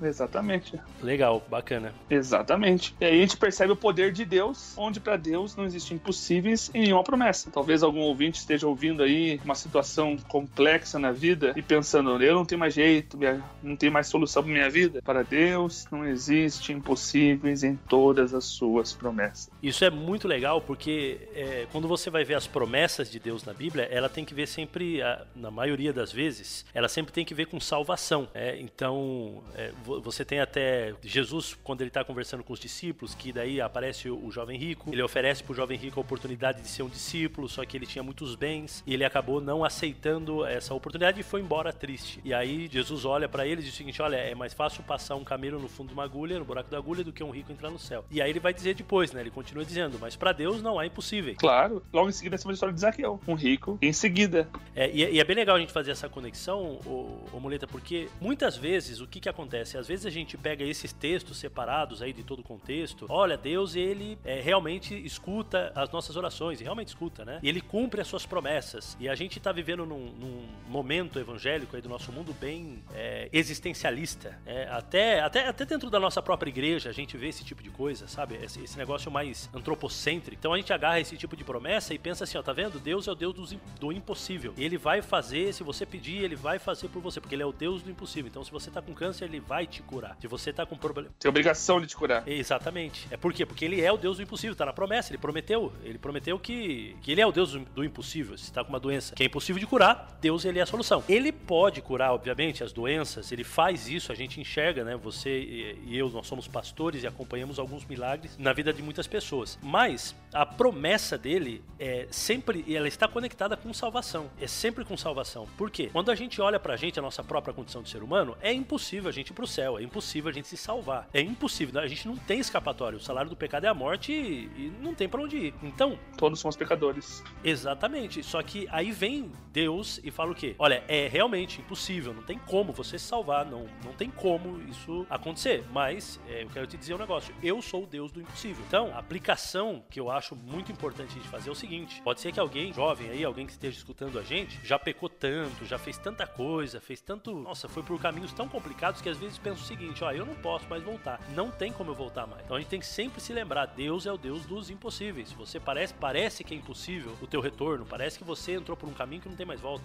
Exatamente. 0.00 0.78
Legal, 1.02 1.42
bacana. 1.48 1.92
Exatamente. 2.10 2.94
E 3.00 3.04
aí 3.04 3.18
a 3.18 3.20
gente 3.20 3.36
percebe 3.36 3.72
o 3.72 3.76
poder 3.76 4.12
de 4.12 4.24
Deus, 4.24 4.74
onde 4.76 5.00
para 5.00 5.16
Deus 5.16 5.56
não 5.56 5.64
existem 5.64 5.96
impossíveis 5.96 6.70
em 6.74 6.82
nenhuma 6.82 7.04
promessa. 7.04 7.50
Talvez 7.50 7.82
algum 7.82 8.00
ouvinte 8.00 8.38
esteja 8.38 8.66
ouvindo 8.66 9.02
aí 9.02 9.40
uma 9.44 9.54
situação 9.54 10.16
complexa 10.28 10.98
na 10.98 11.12
vida 11.12 11.52
e 11.56 11.62
pensando, 11.62 12.22
eu 12.22 12.34
não 12.34 12.44
tenho 12.44 12.58
mais 12.58 12.74
jeito, 12.74 13.18
não 13.62 13.76
tenho 13.76 13.92
mais 13.92 14.06
solução 14.06 14.42
para 14.42 14.52
minha 14.52 14.70
vida. 14.70 15.00
Para 15.02 15.22
Deus 15.22 15.86
não 15.90 16.04
existe 16.06 16.72
impossíveis 16.72 17.62
em 17.62 17.76
todas 17.76 18.34
as 18.34 18.44
suas 18.44 18.92
promessas. 18.92 19.50
Isso 19.62 19.84
é 19.84 19.90
muito 19.90 20.26
legal 20.26 20.60
porque 20.60 21.28
é, 21.34 21.66
quando 21.70 21.88
você 21.88 22.10
vai 22.10 22.24
ver 22.24 22.34
as 22.34 22.46
promessas 22.46 23.10
de 23.10 23.18
Deus 23.18 23.44
na 23.44 23.52
Bíblia, 23.52 23.84
ela 23.90 24.08
tem 24.08 24.24
que 24.24 24.34
ver 24.34 24.46
sempre, 24.46 25.00
na 25.34 25.50
maioria 25.50 25.92
das 25.92 26.12
vezes, 26.12 26.64
ela 26.74 26.88
sempre 26.88 27.12
tem 27.12 27.24
que 27.24 27.34
ver 27.34 27.46
com 27.46 27.60
salvação. 27.60 28.28
é. 28.34 28.52
Então, 28.60 29.42
é, 29.54 29.61
É, 29.62 29.72
você 29.84 30.24
tem 30.24 30.40
até 30.40 30.94
Jesus, 31.02 31.56
quando 31.62 31.82
ele 31.82 31.88
está 31.88 32.04
conversando 32.04 32.42
com 32.42 32.52
os 32.52 32.58
discípulos, 32.58 33.14
que 33.14 33.32
daí 33.32 33.60
aparece 33.60 34.08
o, 34.08 34.26
o 34.26 34.30
jovem 34.30 34.58
rico, 34.58 34.90
ele 34.92 35.02
oferece 35.02 35.42
para 35.42 35.52
o 35.52 35.54
jovem 35.54 35.78
rico 35.78 36.00
a 36.00 36.02
oportunidade 36.02 36.62
de 36.62 36.68
ser 36.68 36.82
um 36.82 36.88
discípulo, 36.88 37.48
só 37.48 37.64
que 37.64 37.76
ele 37.76 37.86
tinha 37.86 38.02
muitos 38.02 38.34
bens 38.34 38.82
e 38.86 38.94
ele 38.94 39.04
acabou 39.04 39.40
não 39.40 39.64
aceitando 39.64 40.44
essa 40.44 40.74
oportunidade 40.74 41.20
e 41.20 41.22
foi 41.22 41.40
embora 41.40 41.72
triste. 41.72 42.20
E 42.24 42.34
aí 42.34 42.68
Jesus 42.70 43.04
olha 43.04 43.28
para 43.28 43.46
ele 43.46 43.60
e 43.60 43.64
diz 43.64 43.74
o 43.74 43.76
seguinte: 43.76 44.00
olha, 44.02 44.16
é 44.16 44.34
mais 44.34 44.52
fácil 44.52 44.82
passar 44.82 45.14
um 45.16 45.24
camelo 45.24 45.60
no 45.60 45.68
fundo 45.68 45.88
de 45.88 45.94
uma 45.94 46.04
agulha, 46.04 46.38
no 46.38 46.44
buraco 46.44 46.70
da 46.70 46.78
agulha, 46.78 47.04
do 47.04 47.12
que 47.12 47.22
um 47.22 47.30
rico 47.30 47.52
entrar 47.52 47.70
no 47.70 47.78
céu. 47.78 48.04
E 48.10 48.20
aí 48.20 48.30
ele 48.30 48.40
vai 48.40 48.52
dizer 48.52 48.74
depois, 48.74 49.12
né? 49.12 49.20
Ele 49.20 49.30
continua 49.30 49.64
dizendo, 49.64 49.98
mas 50.00 50.16
para 50.16 50.32
Deus 50.32 50.62
não 50.62 50.78
há 50.78 50.86
impossível. 50.86 51.34
Claro, 51.36 51.82
logo 51.92 52.08
em 52.08 52.12
seguida, 52.12 52.34
essa 52.34 52.48
é 52.48 52.52
história 52.52 52.74
de 52.74 52.80
Zaqueu, 52.80 53.20
um 53.26 53.34
rico, 53.34 53.78
em 53.80 53.92
seguida. 53.92 54.48
É, 54.74 54.90
e, 54.90 55.04
é, 55.04 55.12
e, 55.12 55.20
é 55.20 55.24
bem 55.24 55.36
legal 55.36 55.56
a 55.56 55.60
gente 55.60 55.72
fazer 55.72 55.90
essa 55.90 56.08
conexão, 56.08 56.80
ô, 56.86 57.18
ô 57.32 57.40
Muleta, 57.40 57.66
porque 57.66 58.08
muitas 58.20 58.56
vezes 58.56 59.00
o 59.00 59.06
que 59.06 59.20
que 59.20 59.28
acontece? 59.28 59.51
Às 59.60 59.86
vezes 59.86 60.06
a 60.06 60.10
gente 60.10 60.36
pega 60.36 60.64
esses 60.64 60.92
textos 60.92 61.36
separados 61.38 62.02
aí 62.02 62.12
de 62.12 62.22
todo 62.22 62.40
o 62.40 62.42
contexto, 62.42 63.06
olha, 63.08 63.36
Deus, 63.36 63.74
ele 63.76 64.18
é, 64.24 64.40
realmente 64.40 64.94
escuta 65.04 65.72
as 65.74 65.90
nossas 65.90 66.16
orações, 66.16 66.60
e 66.60 66.64
realmente 66.64 66.88
escuta, 66.88 67.24
né? 67.24 67.38
E 67.42 67.48
ele 67.48 67.60
cumpre 67.60 68.00
as 68.00 68.06
suas 68.06 68.24
promessas. 68.24 68.96
E 69.00 69.08
a 69.08 69.14
gente 69.14 69.38
tá 69.40 69.52
vivendo 69.52 69.84
num, 69.84 70.12
num 70.12 70.46
momento 70.68 71.18
evangélico 71.18 71.76
aí 71.76 71.82
do 71.82 71.88
nosso 71.88 72.12
mundo 72.12 72.34
bem 72.34 72.82
é, 72.94 73.28
existencialista. 73.32 74.38
É, 74.46 74.68
até, 74.70 75.20
até, 75.20 75.48
até 75.48 75.64
dentro 75.64 75.90
da 75.90 76.00
nossa 76.00 76.22
própria 76.22 76.50
igreja 76.50 76.90
a 76.90 76.92
gente 76.92 77.16
vê 77.16 77.28
esse 77.28 77.44
tipo 77.44 77.62
de 77.62 77.70
coisa, 77.70 78.06
sabe? 78.06 78.36
Esse, 78.36 78.62
esse 78.62 78.78
negócio 78.78 79.10
mais 79.10 79.50
antropocêntrico. 79.52 80.38
Então 80.38 80.52
a 80.52 80.56
gente 80.56 80.72
agarra 80.72 81.00
esse 81.00 81.16
tipo 81.16 81.36
de 81.36 81.44
promessa 81.44 81.92
e 81.94 81.98
pensa 81.98 82.24
assim, 82.24 82.38
ó, 82.38 82.42
tá 82.42 82.52
vendo? 82.52 82.78
Deus 82.78 83.06
é 83.08 83.12
o 83.12 83.14
Deus 83.14 83.34
do, 83.34 83.60
do 83.80 83.92
impossível. 83.92 84.54
Ele 84.56 84.78
vai 84.78 85.02
fazer, 85.02 85.52
se 85.52 85.62
você 85.62 85.84
pedir, 85.84 86.22
ele 86.22 86.36
vai 86.36 86.58
fazer 86.58 86.88
por 86.88 87.02
você, 87.02 87.20
porque 87.20 87.34
ele 87.34 87.42
é 87.42 87.46
o 87.46 87.52
Deus 87.52 87.82
do 87.82 87.90
impossível. 87.90 88.28
Então 88.28 88.44
se 88.44 88.50
você 88.50 88.70
tá 88.70 88.80
com 88.80 88.94
câncer, 88.94 89.24
ele 89.24 89.41
vai 89.46 89.66
te 89.66 89.82
curar. 89.82 90.16
Se 90.20 90.26
você 90.26 90.52
tá 90.52 90.64
com 90.64 90.76
problema... 90.76 91.10
Tem 91.18 91.28
obrigação 91.28 91.80
de 91.80 91.86
te 91.86 91.96
curar. 91.96 92.26
Exatamente. 92.26 93.06
É 93.10 93.16
por 93.16 93.32
quê? 93.32 93.44
Porque 93.44 93.64
ele 93.64 93.80
é 93.80 93.92
o 93.92 93.96
Deus 93.96 94.16
do 94.16 94.22
impossível, 94.22 94.56
tá 94.56 94.66
na 94.66 94.72
promessa, 94.72 95.10
ele 95.10 95.18
prometeu. 95.18 95.72
Ele 95.82 95.98
prometeu 95.98 96.38
que, 96.38 96.96
que 97.02 97.12
ele 97.12 97.20
é 97.20 97.26
o 97.26 97.32
Deus 97.32 97.52
do, 97.52 97.84
impossível. 97.84 98.36
Se 98.38 98.52
tá 98.52 98.64
com 98.64 98.70
uma 98.70 98.80
doença 98.80 99.14
que 99.14 99.22
é 99.22 99.26
impossível 99.26 99.60
de 99.60 99.66
curar, 99.66 100.18
Deus 100.20 100.44
ele 100.44 100.58
é 100.58 100.62
a 100.62 100.66
solução. 100.66 101.02
Ele 101.08 101.32
pode 101.32 101.80
curar, 101.82 102.12
obviamente, 102.12 102.62
as 102.62 102.72
doenças, 102.72 103.32
ele 103.32 103.44
faz 103.44 103.88
isso, 103.88 104.12
a 104.12 104.14
gente 104.14 104.40
enxerga, 104.40 104.84
né? 104.84 104.96
Você 104.96 105.76
e 105.84 105.96
eu, 105.96 106.08
nós 106.10 106.26
somos 106.26 106.48
pastores 106.48 107.02
e 107.02 107.06
acompanhamos 107.06 107.58
alguns 107.58 107.84
milagres 107.84 108.36
na 108.38 108.52
vida 108.52 108.72
de 108.72 108.82
muitas 108.82 109.06
pessoas. 109.06 109.58
Mas 109.62 110.14
a 110.32 110.46
promessa 110.46 111.18
dele 111.18 111.62
é 111.78 112.06
sempre, 112.10 112.64
ela 112.74 112.88
está 112.88 113.08
conectada 113.08 113.56
com 113.56 113.72
salvação. 113.72 114.30
É 114.40 114.46
sempre 114.46 114.84
com 114.84 114.96
salvação. 114.96 115.46
Por 115.56 115.70
quê? 115.70 115.90
Quando 115.92 116.10
a 116.10 116.14
gente 116.14 116.40
olha 116.40 116.58
pra 116.58 116.76
gente, 116.76 116.98
a 116.98 117.02
nossa 117.02 117.22
própria 117.22 117.54
condição 117.54 117.82
de 117.82 117.90
ser 117.90 118.02
humano, 118.02 118.36
é 118.40 118.52
impossível 118.52 119.08
a 119.08 119.12
gente 119.12 119.31
ir 119.32 119.34
pro 119.34 119.46
céu, 119.46 119.78
é 119.78 119.82
impossível 119.82 120.30
a 120.30 120.32
gente 120.32 120.48
se 120.48 120.56
salvar. 120.56 121.08
É 121.12 121.20
impossível, 121.20 121.80
a 121.80 121.86
gente 121.86 122.06
não 122.06 122.16
tem 122.16 122.38
escapatório. 122.38 122.98
O 122.98 123.00
salário 123.00 123.30
do 123.30 123.36
pecado 123.36 123.64
é 123.64 123.68
a 123.68 123.74
morte 123.74 124.12
e, 124.12 124.50
e 124.56 124.72
não 124.80 124.94
tem 124.94 125.08
para 125.08 125.20
onde 125.20 125.36
ir. 125.36 125.54
Então, 125.62 125.98
todos 126.16 126.38
somos 126.38 126.56
pecadores. 126.56 127.22
Exatamente. 127.42 128.22
Só 128.22 128.42
que 128.42 128.68
aí 128.70 128.92
vem 128.92 129.32
Deus 129.52 130.00
e 130.02 130.10
fala 130.10 130.32
o 130.32 130.34
quê? 130.34 130.54
Olha, 130.58 130.82
é 130.88 131.08
realmente 131.08 131.60
impossível, 131.60 132.14
não 132.14 132.22
tem 132.22 132.38
como 132.38 132.72
você 132.72 132.98
se 132.98 133.06
salvar, 133.06 133.44
não, 133.44 133.66
não 133.84 133.92
tem 133.92 134.10
como 134.10 134.60
isso 134.68 135.06
acontecer. 135.10 135.64
Mas 135.70 136.20
é, 136.28 136.42
eu 136.42 136.48
quero 136.48 136.66
te 136.66 136.76
dizer 136.76 136.94
um 136.94 136.98
negócio: 136.98 137.34
eu 137.42 137.60
sou 137.60 137.84
o 137.84 137.86
Deus 137.86 138.12
do 138.12 138.20
impossível. 138.20 138.64
Então, 138.66 138.92
a 138.94 138.98
aplicação 138.98 139.84
que 139.90 140.00
eu 140.00 140.10
acho 140.10 140.34
muito 140.36 140.72
importante 140.72 141.18
de 141.18 141.28
fazer 141.28 141.48
é 141.48 141.52
o 141.52 141.54
seguinte: 141.54 142.00
pode 142.02 142.20
ser 142.20 142.32
que 142.32 142.40
alguém 142.40 142.72
jovem 142.72 143.10
aí, 143.10 143.24
alguém 143.24 143.46
que 143.46 143.52
esteja 143.52 143.76
escutando 143.76 144.18
a 144.18 144.22
gente, 144.22 144.58
já 144.64 144.78
pecou 144.78 145.08
tanto, 145.08 145.64
já 145.64 145.78
fez 145.78 145.98
tanta 145.98 146.26
coisa, 146.26 146.80
fez 146.80 147.00
tanto. 147.00 147.34
Nossa, 147.34 147.68
foi 147.68 147.82
por 147.82 148.00
caminhos 148.00 148.32
tão 148.32 148.48
complicados 148.48 149.00
que 149.00 149.08
às 149.08 149.18
vezes 149.22 149.38
pensa 149.38 149.62
o 149.62 149.64
seguinte: 149.64 150.02
ó, 150.04 150.12
eu 150.12 150.26
não 150.26 150.34
posso 150.34 150.68
mais 150.68 150.82
voltar. 150.82 151.20
Não 151.34 151.50
tem 151.50 151.72
como 151.72 151.90
eu 151.90 151.94
voltar 151.94 152.26
mais. 152.26 152.42
Então 152.44 152.56
a 152.56 152.60
gente 152.60 152.68
tem 152.68 152.80
que 152.80 152.86
sempre 152.86 153.20
se 153.20 153.32
lembrar: 153.32 153.66
Deus 153.66 154.04
é 154.04 154.12
o 154.12 154.18
Deus 154.18 154.44
dos 154.44 154.68
impossíveis. 154.68 155.32
Você 155.32 155.60
parece, 155.60 155.94
parece 155.94 156.44
que 156.44 156.52
é 156.52 156.56
impossível 156.56 157.16
o 157.22 157.26
teu 157.26 157.40
retorno, 157.40 157.86
parece 157.86 158.18
que 158.18 158.24
você 158.24 158.52
entrou 158.52 158.76
por 158.76 158.88
um 158.88 158.92
caminho 158.92 159.22
que 159.22 159.28
não 159.28 159.36
tem 159.36 159.46
mais 159.46 159.60
volta. 159.60 159.84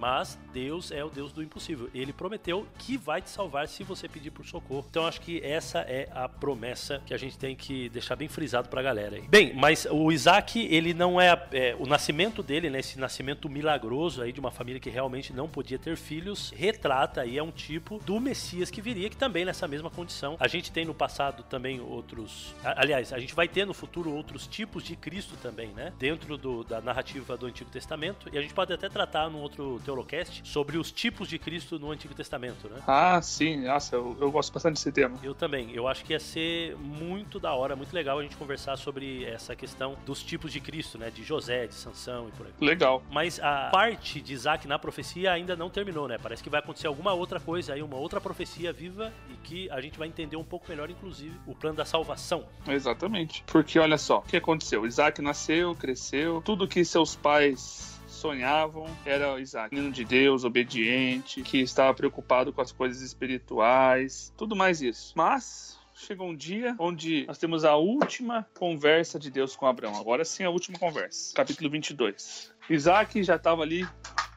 Mas 0.00 0.38
Deus 0.50 0.90
é 0.90 1.04
o 1.04 1.10
Deus 1.10 1.30
do 1.30 1.42
impossível. 1.42 1.90
Ele 1.94 2.10
prometeu 2.12 2.66
que 2.78 2.96
vai 2.96 3.20
te 3.20 3.28
salvar 3.28 3.68
se 3.68 3.84
você 3.84 4.08
pedir 4.08 4.30
por 4.30 4.46
socorro. 4.46 4.86
Então 4.88 5.06
acho 5.06 5.20
que 5.20 5.44
essa 5.44 5.80
é 5.80 6.08
a 6.12 6.26
promessa 6.26 7.02
que 7.04 7.12
a 7.12 7.18
gente 7.18 7.36
tem 7.36 7.54
que 7.54 7.90
deixar 7.90 8.16
bem 8.16 8.26
frisado 8.26 8.70
pra 8.70 8.80
galera 8.80 9.16
aí. 9.16 9.22
Bem, 9.28 9.52
mas 9.54 9.86
o 9.90 10.10
Isaac, 10.10 10.58
ele 10.70 10.94
não 10.94 11.20
é, 11.20 11.30
é 11.52 11.76
o 11.78 11.86
nascimento 11.86 12.42
dele, 12.42 12.70
né, 12.70 12.80
esse 12.80 12.98
nascimento 12.98 13.46
milagroso 13.48 14.22
aí 14.22 14.32
de 14.32 14.40
uma 14.40 14.50
família 14.50 14.80
que 14.80 14.88
realmente 14.88 15.34
não 15.34 15.48
podia 15.48 15.78
ter 15.78 15.96
filhos, 15.96 16.50
retrata 16.56 17.20
aí 17.20 17.36
é 17.36 17.42
um 17.42 17.50
tipo 17.50 17.98
do 18.04 18.18
Messias 18.18 18.70
que 18.70 18.80
viria, 18.80 19.10
que 19.10 19.16
também 19.16 19.44
nessa 19.44 19.68
mesma 19.68 19.90
condição. 19.90 20.36
A 20.40 20.48
gente 20.48 20.72
tem 20.72 20.86
no 20.86 20.94
passado 20.94 21.42
também 21.42 21.78
outros, 21.78 22.54
aliás, 22.64 23.12
a 23.12 23.18
gente 23.18 23.34
vai 23.34 23.48
ter 23.48 23.66
no 23.66 23.74
futuro 23.74 24.10
outros 24.10 24.46
tipos 24.46 24.82
de 24.82 24.96
Cristo 24.96 25.36
também, 25.42 25.68
né? 25.68 25.92
Dentro 25.98 26.38
do, 26.38 26.64
da 26.64 26.80
narrativa 26.80 27.36
do 27.36 27.46
Antigo 27.46 27.70
Testamento, 27.70 28.30
e 28.32 28.38
a 28.38 28.40
gente 28.40 28.54
pode 28.54 28.72
até 28.72 28.88
tratar 28.88 29.28
num 29.28 29.40
outro 29.40 29.80
Teolocast 29.90 30.42
sobre 30.44 30.78
os 30.78 30.92
tipos 30.92 31.28
de 31.28 31.38
Cristo 31.38 31.78
no 31.78 31.90
Antigo 31.90 32.14
Testamento, 32.14 32.68
né? 32.68 32.80
Ah, 32.86 33.20
sim. 33.20 33.64
Nossa, 33.64 33.96
eu, 33.96 34.16
eu 34.20 34.30
gosto 34.30 34.52
bastante 34.52 34.74
desse 34.74 34.92
tema. 34.92 35.18
Eu 35.22 35.34
também. 35.34 35.72
Eu 35.72 35.88
acho 35.88 36.04
que 36.04 36.12
ia 36.12 36.20
ser 36.20 36.76
muito 36.76 37.40
da 37.40 37.52
hora, 37.52 37.74
muito 37.74 37.92
legal 37.92 38.18
a 38.18 38.22
gente 38.22 38.36
conversar 38.36 38.76
sobre 38.76 39.24
essa 39.24 39.56
questão 39.56 39.96
dos 40.06 40.22
tipos 40.22 40.52
de 40.52 40.60
Cristo, 40.60 40.96
né? 40.96 41.10
De 41.10 41.24
José, 41.24 41.66
de 41.66 41.74
Sansão 41.74 42.28
e 42.28 42.32
por 42.32 42.46
aí. 42.46 42.52
Legal. 42.60 43.02
Mas 43.10 43.40
a 43.40 43.70
parte 43.70 44.20
de 44.20 44.32
Isaac 44.32 44.68
na 44.68 44.78
profecia 44.78 45.32
ainda 45.32 45.56
não 45.56 45.68
terminou, 45.68 46.06
né? 46.06 46.18
Parece 46.18 46.42
que 46.42 46.50
vai 46.50 46.60
acontecer 46.60 46.86
alguma 46.86 47.12
outra 47.12 47.40
coisa 47.40 47.74
aí, 47.74 47.82
uma 47.82 47.96
outra 47.96 48.20
profecia 48.20 48.72
viva 48.72 49.12
e 49.28 49.34
que 49.46 49.70
a 49.70 49.80
gente 49.80 49.98
vai 49.98 50.06
entender 50.06 50.36
um 50.36 50.44
pouco 50.44 50.66
melhor, 50.68 50.88
inclusive, 50.88 51.34
o 51.46 51.54
plano 51.54 51.76
da 51.76 51.84
salvação. 51.84 52.44
Exatamente. 52.68 53.42
Porque 53.46 53.78
olha 53.78 53.98
só, 53.98 54.18
o 54.18 54.22
que 54.22 54.36
aconteceu? 54.36 54.86
Isaac 54.86 55.20
nasceu, 55.20 55.74
cresceu, 55.74 56.40
tudo 56.44 56.68
que 56.68 56.84
seus 56.84 57.16
pais 57.16 57.99
sonhavam 58.20 58.86
era 59.04 59.40
Isaac, 59.40 59.74
menino 59.74 59.92
de 59.92 60.04
Deus, 60.04 60.44
obediente, 60.44 61.42
que 61.42 61.58
estava 61.58 61.94
preocupado 61.94 62.52
com 62.52 62.60
as 62.60 62.70
coisas 62.70 63.00
espirituais, 63.00 64.32
tudo 64.36 64.54
mais 64.54 64.82
isso. 64.82 65.14
Mas 65.16 65.78
chegou 65.94 66.28
um 66.28 66.36
dia 66.36 66.76
onde 66.78 67.24
nós 67.26 67.38
temos 67.38 67.64
a 67.64 67.76
última 67.76 68.46
conversa 68.58 69.18
de 69.18 69.30
Deus 69.30 69.56
com 69.56 69.66
Abraão. 69.66 69.98
Agora 69.98 70.24
sim, 70.24 70.44
a 70.44 70.50
última 70.50 70.78
conversa. 70.78 71.34
Capítulo 71.34 71.70
22. 71.70 72.52
Isaac 72.68 73.22
já 73.22 73.36
estava 73.36 73.62
ali 73.62 73.88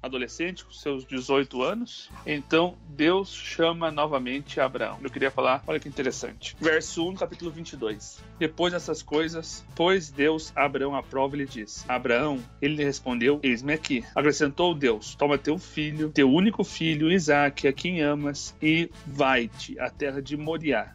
adolescente, 0.04 0.66
com 0.66 0.72
seus 0.72 1.06
18 1.06 1.64
anos. 1.64 2.12
Então 2.26 2.76
Deus 2.90 3.34
chama 3.34 3.90
novamente 3.90 4.60
Abraão. 4.60 5.00
Eu 5.02 5.10
queria 5.10 5.32
falar, 5.32 5.64
olha 5.66 5.80
que 5.80 5.88
interessante. 5.88 6.56
Verso 6.60 7.08
1, 7.10 7.16
capítulo 7.16 7.50
22. 7.50 8.22
Depois 8.38 8.74
dessas 8.74 9.02
coisas, 9.02 9.66
pois 9.74 10.12
Deus 10.12 10.52
Abraão 10.56 10.96
à 10.96 11.02
prova 11.02 11.36
e 11.36 11.40
lhe 11.40 11.46
disse: 11.46 11.86
Abraão, 11.88 12.40
ele 12.62 12.76
lhe 12.76 12.84
respondeu: 12.84 13.40
Eis-me 13.42 13.74
aqui. 13.74 14.04
Acrescentou 14.14 14.76
Deus: 14.76 15.16
Toma 15.16 15.38
teu 15.38 15.58
filho, 15.58 16.10
teu 16.10 16.30
único 16.30 16.64
filho, 16.64 17.12
Isaque, 17.12 17.68
a 17.68 17.74
quem 17.74 18.02
amas, 18.02 18.56
e 18.62 18.90
vai-te 19.08 19.80
à 19.80 19.90
terra 19.90 20.22
de 20.22 20.36
Moriá 20.36 20.94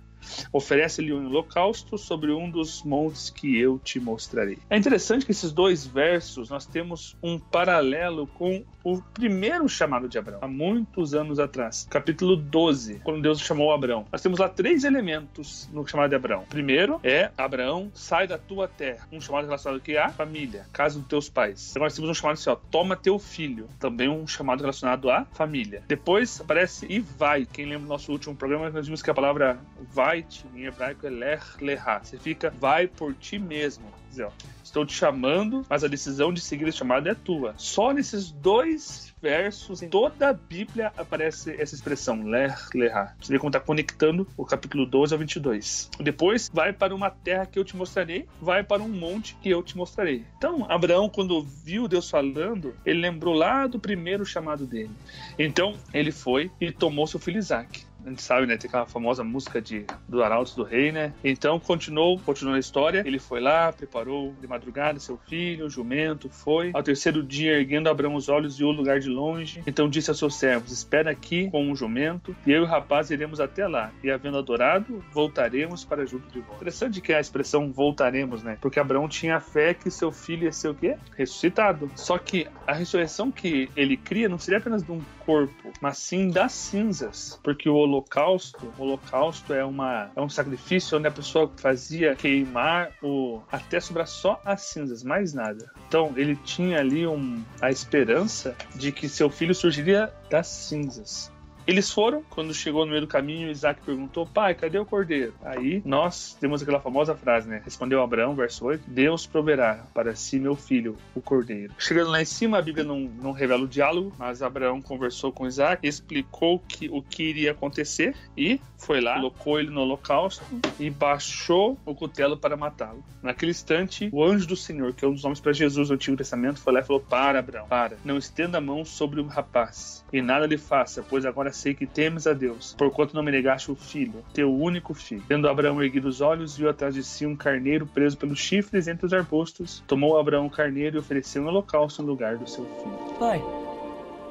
Oferece-lhe 0.52 1.12
um 1.12 1.26
holocausto 1.26 1.96
sobre 1.96 2.32
um 2.32 2.50
dos 2.50 2.82
montes 2.82 3.30
que 3.30 3.58
eu 3.58 3.78
te 3.78 4.00
mostrarei. 4.00 4.58
É 4.68 4.76
interessante 4.76 5.24
que 5.24 5.32
esses 5.32 5.52
dois 5.52 5.86
versos 5.86 6.50
nós 6.50 6.66
temos 6.66 7.16
um 7.22 7.38
paralelo 7.38 8.26
com 8.26 8.64
o 8.92 9.02
primeiro 9.12 9.68
chamado 9.68 10.08
de 10.08 10.18
Abraão, 10.18 10.40
há 10.42 10.48
muitos 10.48 11.14
anos 11.14 11.38
atrás, 11.38 11.86
capítulo 11.90 12.36
12, 12.36 13.00
quando 13.04 13.20
Deus 13.20 13.40
chamou 13.40 13.72
Abraão. 13.72 14.06
Nós 14.10 14.22
temos 14.22 14.38
lá 14.38 14.48
três 14.48 14.84
elementos 14.84 15.68
no 15.72 15.86
chamado 15.86 16.10
de 16.10 16.16
Abraão. 16.16 16.44
Primeiro 16.48 16.98
é 17.02 17.30
Abraão, 17.36 17.90
sai 17.94 18.26
da 18.26 18.38
tua 18.38 18.66
terra, 18.66 19.06
um 19.12 19.20
chamado 19.20 19.44
relacionado 19.44 19.78
aqui 19.78 19.96
à 19.96 20.08
família, 20.08 20.66
casa 20.72 20.98
dos 20.98 21.08
teus 21.08 21.28
pais. 21.28 21.72
Agora 21.76 21.86
nós 21.86 21.94
temos 21.94 22.10
um 22.10 22.14
chamado 22.14 22.34
assim, 22.34 22.50
ó, 22.50 22.56
toma 22.56 22.96
teu 22.96 23.18
filho, 23.18 23.68
também 23.78 24.08
um 24.08 24.26
chamado 24.26 24.60
relacionado 24.60 25.10
à 25.10 25.24
família. 25.26 25.82
Depois 25.86 26.40
aparece 26.40 26.86
e 26.88 26.98
vai. 26.98 27.44
Quem 27.44 27.66
lembra 27.66 27.82
do 27.82 27.88
nosso 27.88 28.10
último 28.10 28.34
programa, 28.34 28.70
nós 28.70 28.86
vimos 28.86 29.02
que 29.02 29.10
a 29.10 29.14
palavra 29.14 29.58
vai 29.92 30.24
em 30.54 30.64
hebraico 30.64 31.06
é 31.06 31.10
ler 31.10 31.42
leha. 31.60 32.00
Significa 32.02 32.50
vai 32.58 32.86
por 32.86 33.14
ti 33.14 33.38
mesmo. 33.38 33.86
Dizer, 34.10 34.24
ó, 34.24 34.30
estou 34.62 34.84
te 34.84 34.92
chamando, 34.92 35.64
mas 35.68 35.82
a 35.82 35.88
decisão 35.88 36.32
de 36.32 36.40
seguir 36.40 36.68
esse 36.68 36.78
chamado 36.78 37.08
é 37.08 37.14
tua. 37.14 37.54
Só 37.56 37.92
nesses 37.92 38.30
dois 38.30 39.14
versos, 39.20 39.82
em 39.82 39.88
toda 39.88 40.28
a 40.28 40.32
Bíblia 40.32 40.92
aparece 40.96 41.50
essa 41.60 41.74
expressão, 41.74 42.22
ler, 42.22 42.56
lerá. 42.74 43.14
Você 43.20 43.32
vê 43.32 43.38
como 43.38 43.48
está 43.48 43.60
conectando 43.60 44.26
o 44.36 44.44
capítulo 44.44 44.86
12 44.86 45.14
ao 45.14 45.18
22. 45.18 45.90
Depois, 46.00 46.50
vai 46.52 46.72
para 46.72 46.94
uma 46.94 47.10
terra 47.10 47.46
que 47.46 47.58
eu 47.58 47.64
te 47.64 47.76
mostrarei, 47.76 48.26
vai 48.40 48.62
para 48.62 48.82
um 48.82 48.88
monte 48.88 49.36
que 49.42 49.50
eu 49.50 49.62
te 49.62 49.76
mostrarei. 49.76 50.24
Então, 50.36 50.66
Abraão, 50.70 51.08
quando 51.08 51.42
viu 51.42 51.88
Deus 51.88 52.08
falando, 52.08 52.74
ele 52.84 53.00
lembrou 53.00 53.34
lá 53.34 53.66
do 53.66 53.78
primeiro 53.78 54.24
chamado 54.24 54.66
dele. 54.66 54.90
Então, 55.38 55.74
ele 55.92 56.12
foi 56.12 56.50
e 56.60 56.70
tomou 56.70 57.06
seu 57.06 57.18
filho 57.18 57.38
Isaac. 57.38 57.87
A 58.04 58.08
gente 58.08 58.22
sabe, 58.22 58.46
né? 58.46 58.56
Tem 58.56 58.68
aquela 58.68 58.86
famosa 58.86 59.24
música 59.24 59.60
de, 59.60 59.84
do 60.08 60.22
Arautos 60.22 60.54
do 60.54 60.62
Rei, 60.62 60.92
né? 60.92 61.12
Então 61.22 61.58
continuou, 61.58 62.18
continuou 62.20 62.56
a 62.56 62.58
história. 62.58 63.02
Ele 63.04 63.18
foi 63.18 63.40
lá, 63.40 63.72
preparou 63.72 64.34
de 64.40 64.46
madrugada 64.46 64.98
seu 64.98 65.18
filho, 65.28 65.66
o 65.66 65.70
jumento, 65.70 66.28
foi. 66.28 66.70
Ao 66.74 66.82
terceiro 66.82 67.22
dia, 67.22 67.52
erguendo 67.52 67.88
Abraão 67.88 68.14
os 68.14 68.28
olhos, 68.28 68.58
viu 68.58 68.68
o 68.68 68.72
lugar 68.72 69.00
de 69.00 69.08
longe. 69.08 69.62
Então 69.66 69.88
disse 69.88 70.10
a 70.10 70.14
seus 70.14 70.36
servos: 70.36 70.72
Espera 70.72 71.10
aqui 71.10 71.50
com 71.50 71.70
o 71.70 71.76
jumento, 71.76 72.34
e 72.46 72.52
eu 72.52 72.62
e 72.62 72.64
o 72.64 72.66
rapaz 72.66 73.10
iremos 73.10 73.40
até 73.40 73.66
lá. 73.66 73.90
E 74.02 74.10
havendo 74.10 74.38
adorado, 74.38 75.04
voltaremos 75.12 75.84
para 75.84 76.06
junto 76.06 76.28
de 76.28 76.40
volta. 76.40 76.56
Interessante 76.56 77.00
que 77.00 77.12
é 77.12 77.16
a 77.16 77.20
expressão 77.20 77.72
voltaremos, 77.72 78.42
né? 78.42 78.58
Porque 78.60 78.80
Abraão 78.80 79.08
tinha 79.08 79.40
fé 79.40 79.74
que 79.74 79.90
seu 79.90 80.12
filho 80.12 80.44
ia 80.44 80.52
ser 80.52 80.68
o 80.68 80.74
quê? 80.74 80.96
Ressuscitado. 81.16 81.90
Só 81.94 82.18
que 82.18 82.46
a 82.66 82.72
ressurreição 82.72 83.30
que 83.30 83.68
ele 83.76 83.96
cria 83.96 84.28
não 84.28 84.38
seria 84.38 84.58
apenas 84.58 84.82
de 84.82 84.92
um 84.92 85.00
corpo, 85.28 85.70
mas 85.78 85.98
sim 85.98 86.30
das 86.30 86.52
cinzas. 86.52 87.38
Porque 87.44 87.68
o 87.68 87.74
holocausto, 87.74 88.72
o 88.78 88.82
holocausto 88.82 89.52
é, 89.52 89.62
uma, 89.62 90.10
é 90.16 90.20
um 90.22 90.28
sacrifício 90.28 90.96
onde 90.96 91.06
a 91.06 91.10
pessoa 91.10 91.52
fazia 91.58 92.16
queimar 92.16 92.92
o 93.02 93.42
até 93.52 93.78
sobrar 93.78 94.06
só 94.06 94.40
as 94.42 94.62
cinzas, 94.62 95.02
mais 95.02 95.34
nada. 95.34 95.70
Então 95.86 96.14
ele 96.16 96.34
tinha 96.34 96.80
ali 96.80 97.06
um, 97.06 97.44
a 97.60 97.70
esperança 97.70 98.56
de 98.74 98.90
que 98.90 99.06
seu 99.06 99.28
filho 99.28 99.54
surgiria 99.54 100.10
das 100.30 100.46
cinzas. 100.46 101.30
Eles 101.68 101.90
foram, 101.90 102.22
quando 102.30 102.54
chegou 102.54 102.86
no 102.86 102.92
meio 102.92 103.02
do 103.02 103.06
caminho, 103.06 103.50
Isaac 103.50 103.82
perguntou: 103.82 104.26
Pai, 104.26 104.54
cadê 104.54 104.78
o 104.78 104.86
cordeiro? 104.86 105.34
Aí 105.42 105.82
nós 105.84 106.34
temos 106.40 106.62
aquela 106.62 106.80
famosa 106.80 107.14
frase, 107.14 107.46
né? 107.46 107.60
Respondeu 107.62 108.02
Abraão, 108.02 108.34
verso 108.34 108.64
8: 108.64 108.84
Deus 108.86 109.26
proverá 109.26 109.84
para 109.92 110.16
si, 110.16 110.38
meu 110.38 110.56
filho, 110.56 110.96
o 111.14 111.20
cordeiro. 111.20 111.74
Chegando 111.78 112.10
lá 112.10 112.22
em 112.22 112.24
cima, 112.24 112.56
a 112.56 112.62
Bíblia 112.62 112.86
não, 112.86 113.00
não 113.00 113.32
revela 113.32 113.64
o 113.64 113.68
diálogo, 113.68 114.14
mas 114.18 114.40
Abraão 114.40 114.80
conversou 114.80 115.30
com 115.30 115.46
Isaac, 115.46 115.86
explicou 115.86 116.58
que, 116.58 116.88
o 116.88 117.02
que 117.02 117.24
iria 117.24 117.50
acontecer 117.50 118.16
e 118.34 118.58
foi 118.78 119.02
lá, 119.02 119.16
colocou 119.16 119.60
ele 119.60 119.68
no 119.68 119.82
holocausto 119.82 120.42
e 120.80 120.88
baixou 120.88 121.78
o 121.84 121.94
cutelo 121.94 122.38
para 122.38 122.56
matá-lo. 122.56 123.04
Naquele 123.22 123.50
instante, 123.50 124.08
o 124.10 124.24
anjo 124.24 124.46
do 124.46 124.56
Senhor, 124.56 124.94
que 124.94 125.04
é 125.04 125.08
um 125.08 125.12
dos 125.12 125.22
nomes 125.22 125.40
para 125.40 125.52
Jesus 125.52 125.90
no 125.90 125.96
Antigo 125.96 126.16
Testamento, 126.16 126.60
foi 126.60 126.72
lá 126.72 126.80
e 126.80 126.84
falou: 126.84 127.02
Para, 127.02 127.40
Abraão, 127.40 127.66
para, 127.68 127.98
não 128.02 128.16
estenda 128.16 128.56
a 128.56 128.60
mão 128.60 128.86
sobre 128.86 129.20
o 129.20 129.26
rapaz 129.26 130.02
e 130.10 130.22
nada 130.22 130.46
lhe 130.46 130.56
faça, 130.56 131.04
pois 131.06 131.26
agora 131.26 131.52
sei 131.58 131.74
que 131.74 131.86
temes 131.86 132.26
a 132.26 132.32
Deus, 132.32 132.74
porquanto 132.78 133.14
não 133.14 133.22
me 133.22 133.30
negaste 133.30 133.70
o 133.70 133.74
filho, 133.76 134.24
teu 134.32 134.52
único 134.54 134.94
filho. 134.94 135.22
Tendo 135.28 135.48
Abraão 135.48 135.82
erguido 135.82 136.08
os 136.08 136.20
olhos, 136.20 136.56
viu 136.56 136.70
atrás 136.70 136.94
de 136.94 137.02
si 137.02 137.26
um 137.26 137.36
carneiro 137.36 137.86
preso 137.86 138.16
pelos 138.16 138.38
chifres 138.38 138.88
entre 138.88 139.04
os 139.06 139.12
arbustos. 139.12 139.82
Tomou 139.86 140.18
Abraão 140.18 140.46
o 140.46 140.50
carneiro 140.50 140.96
e 140.96 141.00
ofereceu 141.00 141.42
um 141.42 141.46
holocausto 141.48 142.02
no 142.02 142.08
lugar 142.08 142.36
do 142.36 142.48
seu 142.48 142.64
filho. 142.64 143.18
Pai, 143.18 143.42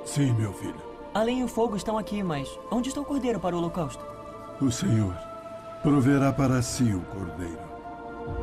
Sim, 0.06 0.34
meu 0.34 0.54
filho. 0.54 0.82
a 1.14 1.22
lenha 1.24 1.42
e 1.42 1.44
o 1.44 1.48
fogo 1.48 1.76
estão 1.76 1.98
aqui, 1.98 2.24
mas 2.24 2.48
onde 2.72 2.90
está 2.90 3.02
o 3.02 3.06
cordeiro 3.06 3.40
para 3.40 3.56
o 3.56 3.60
holocausto? 3.60 4.04
O 4.62 4.72
Senhor 4.72 5.14
proverá 5.84 6.32
para 6.32 6.62
si 6.62 6.84
o 6.94 7.02
cordeiro. 7.02 7.60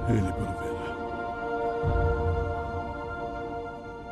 Ele 0.08 0.32
proverá. 0.32 0.73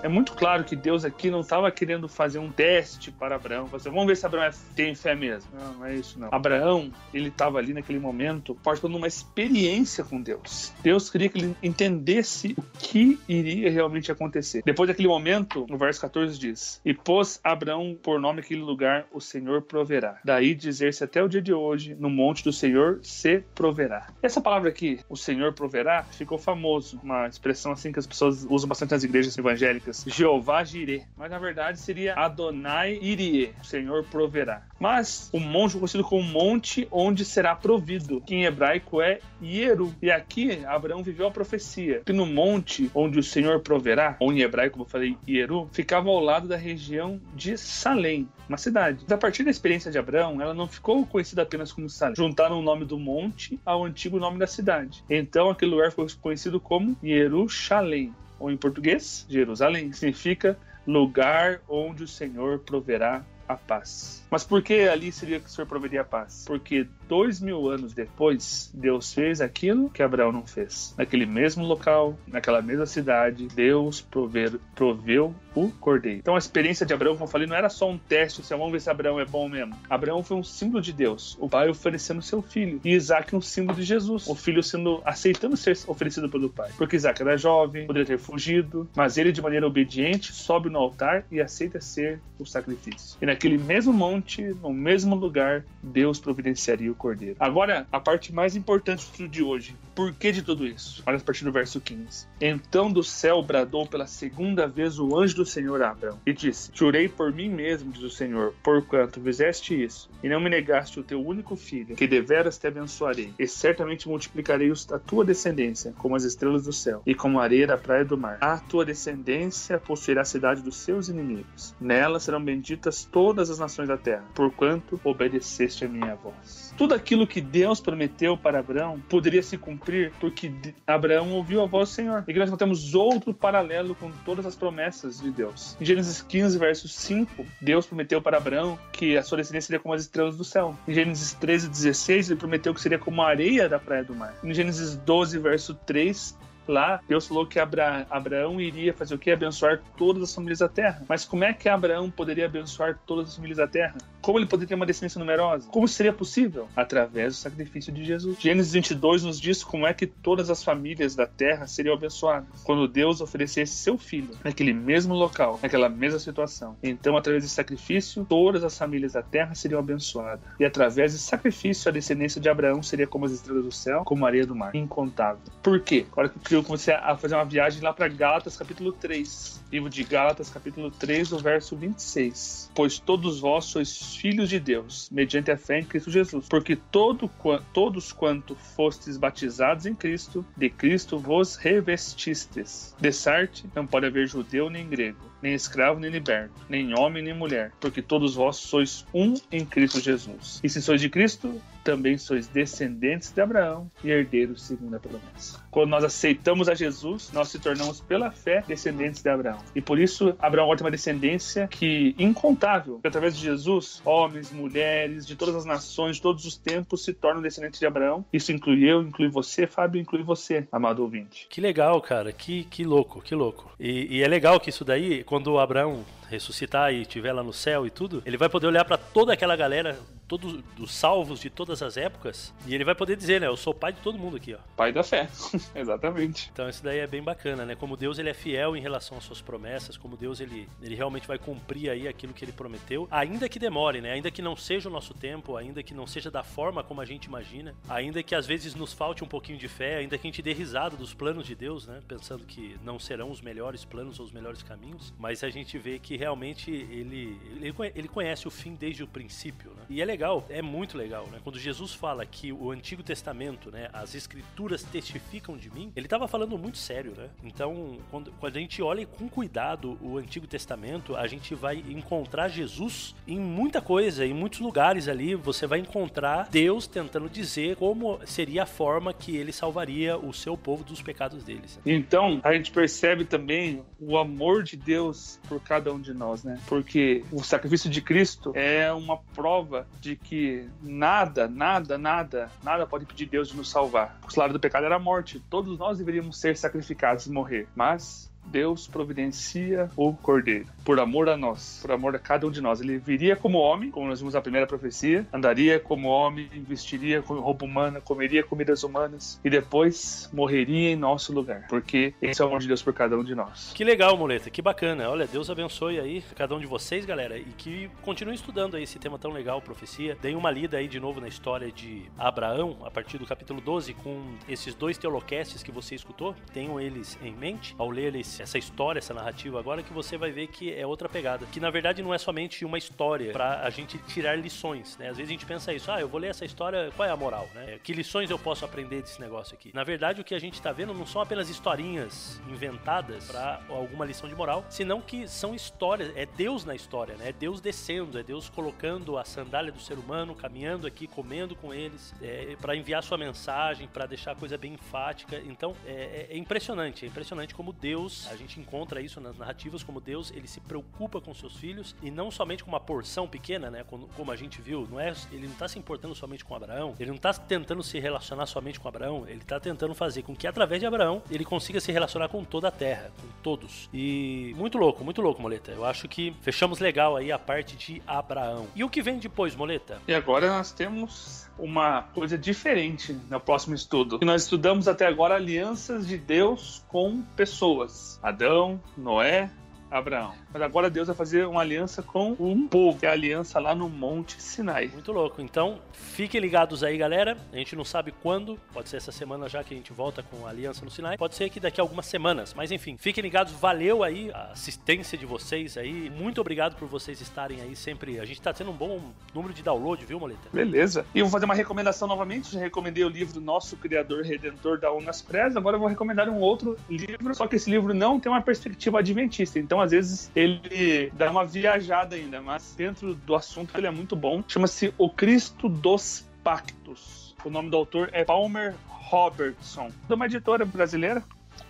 É 0.03 0.09
muito 0.09 0.33
claro 0.33 0.65
que 0.65 0.75
Deus 0.75 1.05
aqui 1.05 1.31
não 1.31 1.41
estava 1.41 1.71
querendo 1.71 2.09
fazer 2.09 2.39
um 2.39 2.51
teste 2.51 3.13
para 3.13 3.37
Abraão. 3.37 3.67
Vamos 3.67 4.07
ver 4.07 4.17
se 4.17 4.27
Abraão 4.27 4.45
é- 4.45 4.51
tem 4.75 4.95
fé 4.95 5.15
mesmo. 5.15 5.51
Não, 5.55 5.75
não 5.75 5.87
é 5.87 5.95
isso 5.95 6.19
não. 6.19 6.29
Abraão, 6.33 6.91
ele 7.15 7.29
estava 7.29 7.59
ali 7.59 7.73
naquele 7.73 7.99
momento 7.99 8.55
participando 8.63 8.93
de 8.93 8.99
uma 8.99 9.07
experiência 9.07 10.03
com 10.03 10.21
Deus. 10.21 10.73
Deus 10.83 11.09
queria 11.09 11.29
que 11.29 11.39
ele 11.39 11.57
entendesse 11.63 12.55
o 12.59 12.63
que 12.79 13.19
iria 13.29 13.71
realmente 13.71 14.11
acontecer. 14.11 14.63
Depois 14.65 14.89
daquele 14.89 15.09
momento, 15.09 15.67
no 15.69 15.79
verso 15.79 16.01
14 16.01 16.39
diz: 16.39 16.81
E 16.85 16.93
pôs 16.93 17.39
Abraão 17.45 17.97
por 18.01 18.21
nome 18.21 18.41
aquele 18.41 18.61
lugar, 18.63 19.07
o 19.13 19.21
Senhor 19.21 19.63
proverá. 19.63 20.19
Daí 20.25 20.55
dizer-se 20.55 21.05
até 21.05 21.23
o 21.23 21.29
dia 21.29 21.41
de 21.43 21.53
hoje, 21.53 21.95
no 21.99 22.11
monte 22.11 22.43
do 22.43 22.53
Senhor 22.53 22.99
se 23.03 23.45
proverá. 23.55 24.09
Essa 24.23 24.41
palavra 24.41 24.69
aqui, 24.69 24.99
o 25.09 25.17
Senhor 25.17 25.53
proverá, 25.53 26.03
ficou 26.03 26.39
famoso. 26.39 26.99
Uma 27.03 27.29
expressão 27.29 27.71
assim 27.73 27.93
que 27.93 27.99
as 27.99 28.07
pessoas 28.07 28.45
usam 28.49 28.69
bastante 28.69 28.91
nas 28.91 29.05
igrejas 29.05 29.37
evangélicas. 29.39 29.92
Jeová 30.07 30.65
Jireh. 30.65 31.05
Mas 31.17 31.31
na 31.31 31.39
verdade 31.39 31.79
seria 31.79 32.15
Adonai 32.15 32.99
Irie. 33.01 33.53
O 33.61 33.67
Senhor 33.67 34.05
proverá. 34.05 34.63
Mas 34.79 35.31
o 35.33 35.39
monte 35.39 35.77
conhecido 35.77 36.05
como 36.05 36.23
monte 36.23 36.89
onde 36.91 37.25
será 37.25 37.55
provido, 37.55 38.21
que 38.21 38.35
em 38.35 38.45
hebraico 38.45 39.01
é 39.01 39.21
Ieru. 39.43 39.95
E 40.03 40.11
aqui 40.11 40.65
Abraão 40.67 41.03
viveu 41.03 41.27
a 41.27 41.31
profecia 41.31 42.03
que 42.05 42.13
no 42.13 42.27
monte 42.27 42.91
onde 42.95 43.19
o 43.19 43.23
Senhor 43.23 43.61
proverá, 43.61 44.17
ou 44.19 44.33
em 44.33 44.41
hebraico, 44.41 44.73
como 44.73 44.85
eu 44.85 44.89
falei, 44.89 45.17
Ieru, 45.29 45.69
ficava 45.73 46.09
ao 46.09 46.21
lado 46.21 46.49
da 46.49 46.57
região 46.57 47.21
de 47.35 47.57
Salém, 47.57 48.29
uma 48.49 48.57
cidade. 48.57 49.01
Mas 49.03 49.13
a 49.13 49.19
partir 49.19 49.45
da 49.45 49.51
experiência 49.51 49.91
de 49.91 49.99
Abraão, 49.99 50.41
ela 50.41 50.55
não 50.55 50.67
ficou 50.67 51.07
conhecida 51.07 51.43
apenas 51.43 51.73
como 51.73 51.89
Salém. 51.89 52.17
Juntaram 52.17 52.59
o 52.59 52.63
nome 52.63 52.85
do 52.85 52.99
monte 52.99 53.59
ao 53.65 53.85
antigo 53.85 54.19
nome 54.19 54.39
da 54.39 54.47
cidade. 54.47 55.05
Então 55.09 55.51
aquele 55.51 55.71
lugar 55.71 55.91
ficou 55.91 56.07
conhecido 56.21 56.61
como 56.61 56.97
Jerusalém 57.03 58.13
ou 58.43 58.51
em 58.51 58.57
português, 58.57 59.25
Jerusalém, 59.29 59.93
significa 59.93 60.59
lugar 60.85 61.61
onde 61.69 62.03
o 62.03 62.09
Senhor 62.09 62.59
proverá 62.59 63.25
a 63.47 63.57
paz. 63.57 64.27
Mas 64.29 64.43
por 64.43 64.63
que 64.63 64.89
ali 64.89 65.13
seria 65.13 65.39
que 65.39 65.47
o 65.47 65.49
Senhor 65.49 65.67
proveria 65.69 66.01
a 66.01 66.05
paz? 66.05 66.45
Porque 66.45 66.89
dois 67.13 67.43
mil 67.43 67.69
anos 67.69 67.93
depois, 67.93 68.71
Deus 68.73 69.13
fez 69.13 69.43
aquilo 69.43 69.91
que 69.91 70.03
Abraão 70.03 70.33
não 70.33 70.47
fez. 70.47 70.95
Naquele 70.97 71.27
mesmo 71.27 71.63
local, 71.63 72.17
naquela 72.27 72.63
mesma 72.63 72.87
cidade, 72.87 73.49
Deus 73.49 74.01
prover, 74.01 74.59
proveu 74.75 75.35
o 75.55 75.69
cordeiro. 75.73 76.21
Então 76.21 76.37
a 76.37 76.39
experiência 76.39 76.87
de 76.87 76.95
Abraão, 76.95 77.13
como 77.13 77.27
eu 77.27 77.31
falei, 77.31 77.47
não 77.47 77.55
era 77.55 77.69
só 77.69 77.91
um 77.91 77.99
teste, 77.99 78.41
assim, 78.41 78.57
vamos 78.57 78.73
ver 78.73 78.81
se 78.81 78.89
Abraão 78.89 79.21
é 79.21 79.27
bom 79.27 79.47
mesmo. 79.47 79.77
Abraão 79.91 80.23
foi 80.23 80.39
um 80.39 80.43
símbolo 80.43 80.81
de 80.81 80.91
Deus, 80.91 81.37
o 81.39 81.51
pai 81.51 81.69
oferecendo 81.69 82.23
seu 82.23 82.41
filho, 82.41 82.81
e 82.83 82.95
Isaac 82.95 83.37
um 83.37 83.43
símbolo 83.43 83.77
de 83.77 83.85
Jesus, 83.85 84.27
o 84.27 84.35
filho 84.35 84.63
sendo 84.63 85.03
aceitando 85.05 85.55
ser 85.55 85.77
oferecido 85.87 86.31
pelo 86.31 86.49
pai. 86.49 86.71
Porque 86.79 86.97
Isaac 86.97 87.21
era 87.21 87.37
jovem, 87.37 87.87
poderia 87.87 88.07
ter 88.07 88.19
fugido, 88.19 88.89
mas 88.97 89.19
ele 89.19 89.33
de 89.33 89.43
maneira 89.43 89.67
obediente 89.67 90.33
sobe 90.33 90.71
no 90.71 90.79
altar 90.79 91.27
e 91.31 91.43
aceita 91.43 91.79
ser 91.79 92.23
o 92.39 92.47
sacrifício. 92.47 93.19
E 93.21 93.27
naquele 93.27 93.59
mesmo 93.59 93.93
monte, 93.93 94.43
no 94.63 94.73
mesmo 94.73 95.15
lugar, 95.15 95.63
Deus 95.83 96.19
providenciaria 96.19 96.91
o 96.91 96.95
cordeiro. 97.03 97.37
Agora, 97.41 97.85
a 97.91 97.99
parte 97.99 98.33
mais 98.33 98.55
importante 98.55 99.11
do 99.19 99.29
de 99.29 99.43
hoje. 99.43 99.75
Por 99.95 100.15
que 100.15 100.31
de 100.31 100.41
tudo 100.41 100.67
isso? 100.67 101.03
Olha 101.05 101.19
a 101.19 101.21
partir 101.21 101.45
do 101.45 101.53
verso 101.53 101.81
15. 101.81 102.27
Então 102.41 102.91
do 102.91 103.03
céu 103.03 103.43
bradou 103.43 103.87
pela 103.87 104.07
segunda 104.07 104.67
vez 104.67 104.99
o 104.99 105.19
anjo 105.19 105.37
do 105.37 105.45
Senhor 105.45 105.83
a 105.83 105.91
Abraão 105.91 106.19
e 106.25 106.33
disse: 106.33 106.71
Jurei 106.73 107.09
por 107.09 107.33
mim 107.33 107.49
mesmo, 107.49 107.93
diz 107.93 108.03
o 108.03 108.11
Senhor, 108.11 108.55
porquanto 108.63 109.21
fizeste 109.21 109.83
isso 109.83 110.09
e 110.23 110.29
não 110.29 110.41
me 110.41 110.49
negaste 110.49 111.01
o 111.01 111.03
teu 111.03 111.21
único 111.21 111.57
filho, 111.57 111.97
que 111.97 112.07
deveras 112.07 112.57
te 112.57 112.67
abençoarei, 112.67 113.35
e 113.39 113.47
certamente 113.47 114.09
multiplicarei 114.09 114.73
a 114.93 114.99
tua 114.99 115.25
descendência 115.25 115.93
como 115.99 116.15
as 116.15 116.25
estrelas 116.25 116.65
do 116.65 116.73
céu 116.73 117.03
e 117.05 117.15
como 117.15 117.41
a 117.41 117.43
areia 117.43 117.67
da 117.67 117.77
praia 117.77 118.05
do 118.05 118.17
mar. 118.17 118.39
A 118.41 118.59
tua 118.59 118.85
descendência 118.85 119.79
possuirá 119.79 120.23
a 120.23 120.25
cidade 120.25 120.63
dos 120.63 120.77
seus 120.77 121.09
inimigos. 121.09 121.75
Nela 121.81 122.21
serão 122.21 122.43
benditas 122.43 123.05
todas 123.05 123.51
as 123.51 123.59
nações 123.59 123.89
da 123.89 123.97
terra, 123.97 124.25
porquanto 124.35 125.01
obedeceste 125.05 125.85
a 125.85 125.89
minha 125.89 126.15
voz. 126.15 126.72
Tudo 126.77 126.95
aquilo 126.95 127.27
que 127.27 127.41
Deus 127.41 127.81
prometeu 127.81 128.37
para 128.37 128.59
Abraão 128.59 129.01
poderia 129.09 129.43
se 129.43 129.57
cumprir 129.59 130.13
porque 130.21 130.51
Abraão 130.87 131.33
ouviu 131.33 131.63
a 131.63 131.67
voz 131.67 131.91
do 131.91 131.93
Senhor. 131.95 132.25
E 132.27 132.31
aqui 132.31 132.39
nós 132.39 132.51
temos 132.57 132.95
outro 132.95 133.33
paralelo 133.33 133.95
com 133.95 134.11
todas 134.25 134.47
as 134.47 134.57
promessas 134.57 135.21
de 135.21 135.31
Deus. 135.31 135.77
Em 135.81 135.85
Gênesis 135.85 136.23
15, 136.23 136.59
verso 136.59 136.89
5, 136.89 137.45
Deus 137.61 137.87
prometeu 137.87 138.21
para 138.21 138.37
Abraão 138.39 138.79
que 138.93 139.17
a 139.17 139.23
sua 139.23 139.39
descendência 139.39 139.69
seria 139.69 139.81
como 139.81 139.95
as 139.95 140.03
estrelas 140.03 140.37
do 140.37 140.45
céu. 140.45 140.77
Em 140.89 140.95
Gênesis 140.95 141.35
13, 141.35 141.69
16, 141.69 142.31
ele 142.31 142.39
prometeu 142.39 142.75
que 142.75 142.81
seria 142.81 142.99
como 142.99 143.23
a 143.23 143.29
areia 143.29 143.69
da 143.69 143.79
praia 143.79 144.03
do 144.05 144.15
mar. 144.15 144.35
Em 144.43 144.53
Gênesis 144.53 144.97
12, 144.97 145.39
verso 145.39 145.75
3, 145.75 146.37
Lá, 146.69 147.01
Deus 147.09 147.27
falou 147.27 147.45
que 147.45 147.59
Abra- 147.59 148.07
Abraão 148.09 148.61
iria 148.61 148.95
fazer 148.95 149.17
o 149.17 149.19
que? 149.19 149.33
Abençoar 149.33 149.83
todas 149.97 150.23
as 150.23 150.33
famílias 150.35 150.61
da 150.61 150.69
terra. 150.69 151.03
Mas 151.09 151.25
como 151.25 151.43
é 151.43 151.53
que 151.53 151.69
Abraão 151.69 152.09
poderia 152.09 152.47
abençoar 152.47 152.99
todas 153.05 153.31
as 153.31 153.35
famílias 153.35 153.59
da 153.59 153.67
terra? 153.67 153.97
Como 154.23 154.39
ele 154.39 154.47
poderia 154.47 154.69
ter 154.69 154.75
uma 154.77 154.87
descendência 154.87 155.19
numerosa? 155.19 155.69
Como 155.69 155.89
seria 155.89 156.13
possível? 156.13 156.69
Através 156.77 157.35
do 157.35 157.39
sacrifício 157.39 157.93
de 157.93 158.05
Jesus. 158.05 158.39
Gênesis 158.41 158.73
22 158.73 159.25
nos 159.25 159.41
diz 159.41 159.65
como 159.65 159.85
é 159.85 159.93
que 159.93 160.07
todas 160.07 160.49
as 160.49 160.63
famílias 160.63 161.17
da 161.17 161.27
terra 161.27 161.67
seriam 161.67 161.95
abençoadas. 161.95 162.63
Quando 162.63 162.87
Deus 162.87 163.21
oferecesse 163.21 163.75
seu 163.75 163.99
filho 163.99 164.31
naquele 164.45 164.73
mesmo 164.73 165.13
local, 165.13 165.59
naquela 165.61 165.89
mesma 165.89 166.21
situação. 166.21 166.77
Então, 166.83 167.17
através 167.17 167.43
desse 167.43 167.55
sacrifício, 167.55 168.25
todas 168.25 168.63
as 168.63 168.79
famílias 168.79 169.15
da 169.15 169.23
terra 169.23 169.57
seriam 169.57 169.81
abençoadas. 169.81 170.45
E 170.61 170.65
através 170.65 171.13
desse 171.13 171.25
sacrifício, 171.25 171.89
a 171.89 171.93
descendência 171.93 172.41
de 172.41 172.49
Abraão 172.49 172.81
seria 172.81 173.09
como 173.09 173.25
as 173.25 173.33
estrelas 173.33 173.65
do 173.65 173.73
céu, 173.73 174.05
como 174.05 174.25
a 174.25 174.29
areia 174.29 174.47
do 174.47 174.55
mar. 174.55 174.75
Incontável. 174.75 175.43
Por 175.61 175.81
quê? 175.81 176.07
Agora 176.13 176.29
que 176.29 176.55
eu 176.55 176.63
comecei 176.63 176.95
a 176.95 177.17
fazer 177.17 177.35
uma 177.35 177.45
viagem 177.45 177.83
lá 177.83 177.93
para 177.93 178.07
Gálatas, 178.07 178.57
capítulo 178.57 178.93
3. 178.93 179.61
Livro 179.73 179.91
de 179.91 180.05
Gálatas, 180.05 180.49
capítulo 180.49 180.93
3, 180.93 181.33
o 181.33 181.39
verso 181.39 181.77
26. 181.77 182.71
Pois 182.73 183.01
todos 183.01 183.41
vós 183.41 183.65
sois 183.65 184.12
filhos 184.15 184.49
de 184.49 184.59
Deus, 184.59 185.09
mediante 185.11 185.51
a 185.51 185.57
fé 185.57 185.81
em 185.81 185.85
Cristo 185.85 186.11
Jesus. 186.11 186.47
Porque 186.49 186.77
todo, 186.77 187.31
todos 187.73 188.13
quanto 188.13 188.55
fostes 188.55 189.17
batizados 189.17 189.87
em 189.87 189.95
Cristo, 189.95 190.45
de 190.57 190.69
Cristo 190.71 191.19
vos 191.19 191.57
revestistes. 191.57 192.95
De 193.01 193.13
sarte 193.13 193.65
não 193.75 193.87
pode 193.87 194.07
haver 194.07 194.27
judeu 194.27 194.71
nem 194.71 194.89
grego 194.89 195.33
nem 195.43 195.55
escravo 195.55 195.99
nem 195.99 196.11
liberto, 196.11 196.55
nem 196.69 196.97
homem 196.97 197.23
nem 197.23 197.35
mulher, 197.35 197.73
porque 197.81 198.01
todos 198.01 198.37
vós 198.37 198.57
sois 198.57 199.05
um 199.13 199.35
em 199.51 199.67
Cristo 199.67 200.01
Jesus. 200.01 200.61
E 200.63 200.69
se 200.69 200.81
sois 200.81 201.01
de 201.01 201.11
Cristo, 201.11 201.61
também 201.83 202.17
sois 202.19 202.47
descendentes 202.47 203.31
de 203.31 203.41
Abraão 203.41 203.91
e 204.03 204.11
herdeiros 204.11 204.63
segundo 204.63 204.97
a 204.97 205.01
promessa. 205.01 205.63
Quando 205.71 205.91
nós 205.91 206.05
aceitamos 206.05 206.69
a 206.69 206.75
Jesus, 206.75 207.31
nós 207.33 207.49
se 207.49 207.59
tornamos 207.59 208.01
pela 208.01 208.31
fé 208.31 208.63
descendentes 208.67 209.23
de 209.23 209.29
Abraão. 209.29 209.59
E 209.75 209.81
por 209.81 209.99
isso 209.99 210.35
Abraão 210.39 210.75
tem 210.77 210.85
uma 210.85 210.91
descendência 210.91 211.67
que 211.69 212.15
incontável, 212.19 212.99
que 213.01 213.09
através 213.09 213.37
de 213.37 213.43
Jesus, 213.43 214.03
homens, 214.05 214.53
mulheres, 214.53 215.27
de 215.27 215.37
todas 215.37 215.55
as 215.55 215.65
nações, 215.65 216.17
de 216.17 216.23
todos 216.23 216.45
os 216.45 216.57
tempos 216.57 217.05
se 217.05 217.13
tornam 217.13 217.43
descendentes 217.43 217.81
de 217.81 217.87
Abraão. 217.87 218.25
Isso 218.33 218.53
inclui 218.53 218.85
eu, 218.85 219.03
inclui 219.03 219.29
você, 219.29 219.67
Fábio, 219.67 220.01
inclui 220.01 220.23
você, 220.23 220.67
amado 220.71 221.03
ouvinte. 221.03 221.47
Que 221.49 221.61
legal, 221.61 222.01
cara. 222.01 222.33
Que, 222.33 222.65
que 222.65 222.85
louco, 222.85 223.21
que 223.21 223.35
louco. 223.35 223.73
E, 223.79 224.19
e 224.19 224.23
é 224.23 224.29
legal 224.29 224.61
que 224.61 224.71
isso 224.71 224.85
daí, 224.85 225.25
quando 225.25 225.59
Abraão 225.59 226.05
ressuscitar 226.29 226.93
e 226.93 227.03
estiver 227.03 227.33
lá 227.33 227.43
no 227.43 227.53
céu 227.53 227.87
e 227.87 227.91
tudo, 227.91 228.23
ele 228.25 228.37
vai 228.37 228.49
poder 228.49 228.67
olhar 228.67 228.85
para 228.85 228.97
toda 228.97 229.35
aquela 229.35 229.55
galera 229.55 229.99
todos 230.33 230.65
os 230.79 230.91
salvos 230.91 231.41
de 231.41 231.51
todas 231.51 231.83
as 231.83 231.99
épocas. 231.99 232.55
E 232.67 232.75
ele 232.75 232.85
vai 232.85 232.95
poder 232.95 233.17
dizer, 233.17 233.39
né? 233.39 233.49
Eu 233.49 233.57
sou 233.57 233.75
pai 233.75 233.93
de 233.93 234.01
todo 234.01 234.19
mundo 234.19 234.39
aqui, 234.39 234.55
ó. 234.55 234.59
Pai 234.75 234.91
da 234.91 235.03
fé. 235.03 235.29
Exatamente. 235.77 236.49
Então 236.51 236.71
isso 236.71 236.83
daí 236.83 237.01
é 237.01 237.07
bem 237.07 237.23
bacana, 237.23 237.67
né? 237.67 237.75
Como 237.75 237.99
Deus 237.99 238.19
ele 238.19 238.31
é 238.31 238.35
fiel 238.35 238.75
em 238.75 238.81
relação 238.81 239.19
às 239.19 239.25
suas 239.25 239.43
promessas, 239.43 239.99
como 239.99 240.17
Deus 240.17 240.41
ele, 240.41 240.67
ele 240.81 240.95
realmente 240.95 241.29
vai 241.29 241.37
cumprir 241.37 241.91
aí 241.91 242.09
aquilo 242.09 242.33
que 242.33 242.43
ele 242.43 242.53
prometeu, 242.53 243.07
ainda 243.11 243.47
que 243.47 243.59
demore, 243.59 244.01
né? 244.01 244.13
Ainda 244.13 244.31
que 244.31 244.41
não 244.41 244.57
seja 244.57 244.89
o 244.89 244.93
nosso 244.93 245.13
tempo, 245.13 245.55
ainda 245.55 245.83
que 245.83 245.93
não 245.93 246.07
seja 246.07 246.31
da 246.31 246.43
forma 246.43 246.83
como 246.83 247.03
a 247.03 247.05
gente 247.05 247.27
imagina, 247.27 247.75
ainda 247.87 248.23
que 248.23 248.35
às 248.35 248.47
vezes 248.47 248.75
nos 248.75 248.95
falte 248.95 249.23
um 249.23 249.29
pouquinho 249.29 249.59
de 249.59 249.69
fé, 249.69 249.97
ainda 249.97 250.17
que 250.17 250.27
a 250.27 250.31
gente 250.31 250.41
dê 250.41 250.55
risada 250.55 250.97
dos 250.97 251.13
planos 251.13 251.47
de 251.47 251.55
Deus, 251.55 251.87
né? 251.87 252.01
Pensando 252.09 252.47
que 252.47 252.75
não 252.83 252.99
serão 252.99 253.31
os 253.31 253.43
melhores 253.43 253.85
planos 253.85 254.19
ou 254.19 254.25
os 254.25 254.33
melhores 254.33 254.63
caminhos, 254.63 255.13
mas 255.19 255.45
a 255.45 255.51
gente 255.51 255.77
vê 255.77 255.99
que 255.99 256.17
realmente 256.17 256.71
ele, 256.71 257.39
ele, 257.61 257.75
ele 257.95 258.09
conhece 258.09 258.49
o 258.49 258.51
fim 258.51 258.75
desde 258.75 259.03
o 259.03 259.07
princípio, 259.07 259.73
né? 259.73 259.83
E 259.91 260.01
é 260.01 260.05
legal 260.07 260.22
legal, 260.23 260.45
é 260.49 260.63
muito 260.63 260.97
legal, 260.97 261.27
né? 261.33 261.39
Quando 261.43 261.59
Jesus 261.59 261.93
fala 261.93 262.25
que 262.25 262.53
o 262.53 262.71
Antigo 262.71 263.03
Testamento, 263.03 263.73
né, 263.73 263.89
as 263.93 264.15
escrituras 264.15 264.85
testificam 264.85 265.57
de 265.57 265.69
mim, 265.69 265.93
ele 265.97 266.07
estava 266.07 266.29
falando 266.29 266.57
muito 266.57 266.79
sério, 266.79 267.13
né? 267.17 267.29
Então, 267.43 267.99
quando, 268.09 268.33
quando 268.39 268.57
a 268.57 268.61
gente 268.61 268.81
olha 268.81 269.05
com 269.05 269.29
cuidado 269.29 269.99
o 270.01 270.17
Antigo 270.19 270.47
Testamento, 270.47 271.17
a 271.17 271.27
gente 271.27 271.57
vai 271.57 271.83
encontrar 271.89 272.49
Jesus 272.49 273.17
em 273.27 273.41
muita 273.41 273.81
coisa, 273.81 274.25
em 274.25 274.33
muitos 274.33 274.61
lugares 274.61 275.09
ali, 275.09 275.35
você 275.35 275.67
vai 275.67 275.81
encontrar 275.81 276.49
Deus 276.49 276.87
tentando 276.87 277.29
dizer 277.29 277.75
como 277.77 278.21
seria 278.25 278.63
a 278.63 278.67
forma 278.67 279.13
que 279.13 279.37
ele 279.37 279.53
salvaria 279.53 280.17
o 280.17 280.33
seu 280.33 280.57
povo 280.57 280.85
dos 280.85 281.03
pecados 281.03 281.43
deles. 281.43 281.81
Então, 281.85 282.41
a 282.45 282.53
gente 282.53 282.71
percebe 282.71 283.25
também 283.25 283.83
o 283.99 284.17
amor 284.17 284.63
de 284.63 284.77
Deus 284.77 285.41
por 285.49 285.61
cada 285.61 285.93
um 285.93 286.01
de 286.01 286.15
nós, 286.15 286.45
né? 286.45 286.61
Porque 286.69 287.25
o 287.33 287.43
sacrifício 287.43 287.91
de 287.91 288.01
Cristo 288.01 288.53
é 288.55 288.93
uma 288.93 289.17
prova 289.17 289.89
de 290.01 290.12
de 290.13 290.17
que 290.17 290.69
nada, 290.83 291.49
nada, 291.49 291.97
nada, 291.97 292.51
nada 292.63 292.87
pode 292.87 293.05
impedir 293.05 293.27
Deus 293.27 293.49
de 293.49 293.57
nos 293.57 293.71
salvar. 293.71 294.19
O 294.27 294.31
salário 294.31 294.53
do 294.53 294.61
pecado 294.61 294.85
era 294.85 294.97
a 294.97 294.99
morte. 294.99 295.43
Todos 295.49 295.79
nós 295.79 295.99
deveríamos 295.99 296.39
ser 296.39 296.57
sacrificados 296.57 297.27
e 297.27 297.33
morrer. 297.33 297.67
Mas 297.75 298.32
Deus 298.47 298.87
providencia 298.87 299.91
o 299.97 300.13
cordeiro, 300.13 300.67
por 300.85 300.99
amor 301.01 301.29
a 301.29 301.37
nós, 301.37 301.79
por 301.81 301.91
amor 301.93 302.15
a 302.15 302.19
cada 302.19 302.47
um 302.47 302.51
de 302.51 302.61
nós. 302.61 302.81
Ele 302.81 302.99
viria 302.99 303.37
como 303.37 303.59
homem, 303.59 303.91
como 303.91 304.09
nós 304.09 304.21
vimos 304.21 304.35
na 304.35 304.41
primeira 304.41 304.67
profecia, 304.67 305.27
andaria 305.33 305.79
como 305.79 306.09
homem, 306.09 306.49
vestiria 306.67 307.23
com 307.23 307.35
roupa 307.41 307.65
humana, 307.65 308.01
comeria 308.01 308.43
comidas 308.43 308.83
humanas 308.83 309.41
e 309.45 309.51
depois 309.51 310.29
morreria 310.33 310.91
em 310.91 310.97
nosso 310.97 311.33
lugar, 311.33 311.67
porque 311.69 312.15
esse 312.21 312.41
é 312.41 312.45
o 312.45 312.49
amor 312.49 312.61
de 312.61 312.69
Deus 312.69 312.83
por 312.83 312.93
cada 312.93 313.17
um 313.17 313.25
de 313.25 313.35
nós. 313.35 313.73
Que 313.75 313.85
legal, 313.85 314.17
muleta, 314.17 314.51
que 314.51 314.61
bacana. 314.61 315.09
Olha, 315.09 315.27
Deus 315.27 315.51
abençoe 315.51 315.99
aí 315.99 316.23
cada 316.37 316.55
um 316.55 316.61
de 316.61 316.67
vocês, 316.67 317.05
galera, 317.05 317.39
e 317.39 317.45
que 317.57 317.91
continue 318.03 318.35
estudando 318.35 318.77
aí 318.77 318.83
esse 318.83 318.99
tema 318.99 319.19
tão 319.19 319.31
legal, 319.31 319.61
profecia. 319.61 320.17
Deem 320.21 320.37
uma 320.37 320.51
lida 320.51 320.77
aí 320.77 320.89
de 320.89 321.01
novo 321.01 321.21
na 321.21 321.29
história 321.29 321.71
de 321.71 322.11
Abraão, 322.19 322.79
a 322.85 322.91
partir 322.91 323.19
do 323.19 323.27
capítulo 323.27 323.61
12, 323.61 323.95
com 323.95 324.35
esses 324.49 324.75
dois 324.75 324.99
teolocasts 324.99 325.63
que 325.63 325.71
você 325.71 325.95
escutou. 325.95 326.35
Tenham 326.53 326.81
eles 326.81 327.19
em 327.23 327.33
mente 327.33 327.75
ao 327.79 327.91
ler 327.91 328.15
eles 328.15 328.32
essa 328.41 328.59
história, 328.59 328.99
essa 328.99 329.13
narrativa 329.13 329.59
agora, 329.59 329.83
que 329.83 329.93
você 329.93 330.17
vai 330.17 330.31
ver 330.31 330.47
que 330.47 330.73
é 330.73 330.87
outra 330.87 331.09
pegada. 331.09 331.47
Que 331.47 331.61
na 331.61 331.71
verdade 331.71 332.03
não 332.03 332.15
é 332.15 332.19
somente 332.19 332.65
uma 332.65 332.79
história 332.79 333.33
para 333.33 333.63
a 333.63 333.71
gente 333.71 333.99
tirar 333.99 334.37
lições, 334.37 334.97
né? 334.99 335.09
Às 335.09 335.17
vezes 335.17 335.31
a 335.31 335.33
gente 335.33 335.47
pensa 335.47 335.73
isso, 335.73 335.91
ah, 335.91 336.01
eu 336.01 336.09
vou 336.09 336.21
ler 336.21 336.29
essa 336.29 336.45
história, 336.45 336.91
qual 336.97 337.09
é 337.09 337.11
a 337.11 337.17
moral, 337.17 337.49
né? 337.55 337.79
Que 337.83 337.93
lições 337.93 338.31
eu 338.31 338.39
posso 338.39 338.65
aprender 338.65 339.03
desse 339.03 339.21
negócio 339.21 339.55
aqui? 339.55 339.71
Na 339.75 339.85
verdade, 339.85 340.21
o 340.21 340.25
que 340.25 340.35
a 340.35 340.39
gente 340.39 340.61
tá 340.61 340.73
vendo 340.73 340.95
não 340.95 341.07
são 341.07 341.21
apenas 341.21 341.49
historinhas 341.49 342.41
inventadas 342.49 343.27
para 343.27 343.61
alguma 343.69 344.05
lição 344.05 344.29
de 344.29 344.35
moral, 344.35 344.65
senão 344.69 345.01
que 345.01 345.27
são 345.27 345.55
histórias, 345.55 346.13
é 346.17 346.27
Deus 346.27 346.65
na 346.65 346.75
história, 346.75 347.17
né? 347.17 347.31
É 347.31 347.33
Deus 347.33 347.61
descendo, 347.61 348.19
é 348.19 348.23
Deus 348.23 348.49
colocando 348.49 349.19
a 349.19 349.25
sandália 349.25 349.73
do 349.73 349.81
ser 349.81 349.99
humano, 349.99 350.35
caminhando 350.35 350.87
aqui, 350.87 351.07
comendo 351.07 351.57
com 351.57 351.73
eles, 351.75 352.15
é, 352.23 352.57
para 352.61 352.77
enviar 352.77 353.03
sua 353.03 353.19
mensagem, 353.19 353.89
para 353.89 354.07
deixar 354.07 354.33
a 354.33 354.35
coisa 354.35 354.57
bem 354.57 354.75
enfática. 354.75 355.41
Então, 355.47 355.75
é, 355.87 356.27
é, 356.31 356.35
é 356.35 356.37
impressionante, 356.37 357.05
é 357.05 357.09
impressionante 357.09 357.55
como 357.55 357.73
Deus 357.73 358.22
a 358.31 358.37
gente 358.37 358.61
encontra 358.61 359.01
isso 359.01 359.21
nas 359.21 359.37
narrativas 359.37 359.83
como 359.83 360.01
Deus, 360.01 360.33
ele 360.35 360.47
se 360.47 360.61
preocupa 360.61 361.21
com 361.21 361.35
seus 361.35 361.57
filhos 361.57 361.95
e 362.03 362.11
não 362.11 362.31
somente 362.31 362.65
com 362.65 362.71
uma 362.71 362.81
porção 362.81 363.27
pequena, 363.27 363.71
né, 363.71 363.85
como, 363.89 364.09
como 364.17 364.31
a 364.31 364.37
gente 364.37 364.61
viu, 364.61 364.87
não 364.91 365.01
é, 365.01 365.13
ele 365.31 365.47
não 365.47 365.53
está 365.53 365.69
se 365.69 365.79
importando 365.79 366.15
somente 366.15 366.45
com 366.45 366.55
Abraão, 366.55 366.95
ele 366.99 367.11
não 367.11 367.17
está 367.17 367.33
tentando 367.33 367.83
se 367.83 367.99
relacionar 367.99 368.47
somente 368.47 368.79
com 368.79 368.89
Abraão, 368.89 369.25
ele 369.29 369.43
está 369.43 369.59
tentando 369.59 369.95
fazer 369.95 370.23
com 370.23 370.35
que 370.35 370.47
através 370.47 370.81
de 370.81 370.87
Abraão 370.87 371.23
ele 371.31 371.45
consiga 371.45 371.81
se 371.81 371.93
relacionar 371.93 372.29
com 372.29 372.45
toda 372.45 372.69
a 372.69 372.71
terra, 372.71 373.11
com 373.21 373.29
todos. 373.43 373.89
E 373.93 374.55
muito 374.57 374.79
louco, 374.79 375.05
muito 375.05 375.21
louco, 375.21 375.41
Moleta. 375.41 375.73
Eu 375.73 375.85
acho 375.85 376.09
que 376.09 376.35
fechamos 376.43 376.79
legal 376.79 377.17
aí 377.17 377.33
a 377.33 377.39
parte 377.39 377.77
de 377.77 378.03
Abraão. 378.07 378.67
E 378.75 378.85
o 378.85 378.89
que 378.89 379.03
vem 379.03 379.19
depois, 379.19 379.55
Moleta? 379.55 380.01
E 380.07 380.15
agora 380.15 380.49
nós 380.49 380.73
temos 380.73 381.51
uma 381.59 382.03
coisa 382.03 382.37
diferente 382.37 383.13
no 383.31 383.41
próximo 383.41 383.75
estudo. 383.75 384.19
nós 384.23 384.43
estudamos 384.43 384.89
até 384.89 385.07
agora 385.07 385.35
alianças 385.35 386.07
de 386.07 386.17
Deus 386.17 386.85
com 386.89 387.23
pessoas. 387.37 388.12
Adão, 388.23 388.81
Noé, 388.97 389.51
Abraão. 389.93 390.33
Mas 390.53 390.63
agora 390.63 390.89
Deus 390.89 391.07
vai 391.07 391.17
fazer 391.17 391.47
uma 391.47 391.61
aliança 391.61 392.03
com 392.03 392.35
um 392.41 392.67
povo, 392.67 392.99
que 392.99 393.07
é 393.07 393.11
a 393.11 393.13
aliança 393.13 393.61
lá 393.61 393.75
no 393.75 393.89
Monte 393.89 394.41
Sinai. 394.41 394.89
Muito 394.89 395.13
louco. 395.13 395.43
Então, 395.43 395.81
fiquem 395.93 396.41
ligados 396.41 396.83
aí, 396.83 396.97
galera. 396.97 397.37
A 397.53 397.57
gente 397.57 397.77
não 397.77 397.85
sabe 397.85 398.13
quando, 398.23 398.59
pode 398.73 398.89
ser 398.89 398.97
essa 398.97 399.13
semana 399.13 399.49
já 399.49 399.63
que 399.63 399.75
a 399.75 399.77
gente 399.77 399.93
volta 399.93 400.23
com 400.23 400.47
a 400.47 400.51
aliança 400.51 400.85
no 400.85 400.91
Sinai, 400.91 401.19
pode 401.19 401.35
ser 401.35 401.51
que 401.51 401.61
daqui 401.61 401.81
a 401.81 401.85
algumas 401.85 402.07
semanas. 402.07 402.55
Mas 402.55 402.73
enfim, 402.73 402.97
fiquem 402.97 403.23
ligados. 403.23 403.53
Valeu 403.53 404.03
aí 404.03 404.31
a 404.33 404.53
assistência 404.53 405.19
de 405.19 405.27
vocês 405.27 405.77
aí. 405.77 406.09
Muito 406.11 406.41
obrigado 406.41 406.77
por 406.77 406.89
vocês 406.89 407.21
estarem 407.21 407.61
aí 407.61 407.77
sempre. 407.77 408.19
A 408.19 408.25
gente 408.25 408.41
tá 408.41 408.53
tendo 408.53 408.71
um 408.71 408.77
bom 408.77 409.13
número 409.35 409.53
de 409.53 409.63
download, 409.63 410.05
viu, 410.07 410.19
Moleta? 410.19 410.49
Beleza. 410.53 411.05
E 411.15 411.19
eu 411.19 411.27
vou 411.27 411.33
fazer 411.33 411.45
uma 411.45 411.55
recomendação 411.55 412.09
novamente. 412.09 412.53
Já 412.53 412.61
recomendei 412.61 413.05
o 413.05 413.09
livro 413.09 413.41
Nosso 413.41 413.77
Criador 413.77 414.23
Redentor 414.25 414.79
da 414.79 414.91
Unas 414.91 415.21
Press. 415.21 415.55
Agora 415.55 415.77
eu 415.77 415.81
vou 415.81 415.89
recomendar 415.89 416.29
um 416.29 416.39
outro 416.39 416.79
livro, 416.89 417.35
só 417.35 417.47
que 417.47 417.57
esse 417.57 417.71
livro 417.71 417.93
não 417.93 418.19
tem 418.19 418.33
uma 418.33 418.41
perspectiva 418.41 419.01
adventista. 419.01 419.59
Então, 419.59 419.82
às 419.83 419.91
vezes, 419.91 420.31
ele 420.35 421.11
dá 421.15 421.31
uma 421.31 421.45
viajada 421.45 422.17
ainda, 422.17 422.41
mas 422.41 422.75
dentro 422.77 423.15
do 423.15 423.35
assunto 423.35 423.77
ele 423.77 423.87
é 423.87 423.91
muito 423.91 424.15
bom. 424.17 424.43
Chama-se 424.47 424.93
O 424.99 425.09
Cristo 425.11 425.69
dos 425.69 426.27
Pactos. 426.43 427.35
O 427.45 427.51
nome 427.51 427.71
do 427.71 427.77
autor 427.77 428.09
é 428.13 428.25
Palmer 428.25 428.75
Robertson, 428.89 429.91
de 430.09 430.15
uma 430.15 430.27
editora 430.27 430.65
brasileira. 430.65 431.23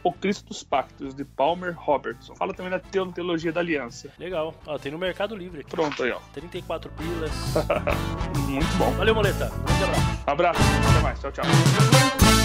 O 0.05 0.13
Cristo 0.13 0.49
dos 0.49 0.63
Pactos, 0.63 1.15
de 1.15 1.25
Palmer 1.25 1.75
Robertson. 1.77 2.35
Fala 2.35 2.53
também 2.53 2.71
da 2.71 2.79
Teologia 2.79 3.53
da 3.53 3.61
Aliança. 3.61 4.11
Legal. 4.19 4.55
Ó, 4.67 4.79
tem 4.79 4.91
no 4.91 4.99
Mercado 4.99 5.37
Livre 5.37 5.61
aqui. 5.61 5.71
Pronto 5.71 6.03
aí, 6.03 6.11
ó. 6.11 6.19
34 6.33 6.91
pilas. 6.91 7.33
Muito 8.49 8.77
bom. 8.77 8.91
Valeu, 8.93 9.15
Moleta. 9.15 9.51
Um 9.53 9.65
grande 9.65 9.85
abraço. 9.85 10.23
abraço. 10.27 10.61
Até 10.91 11.01
mais. 11.03 11.21
Tchau, 11.21 11.33
tchau. 11.33 12.42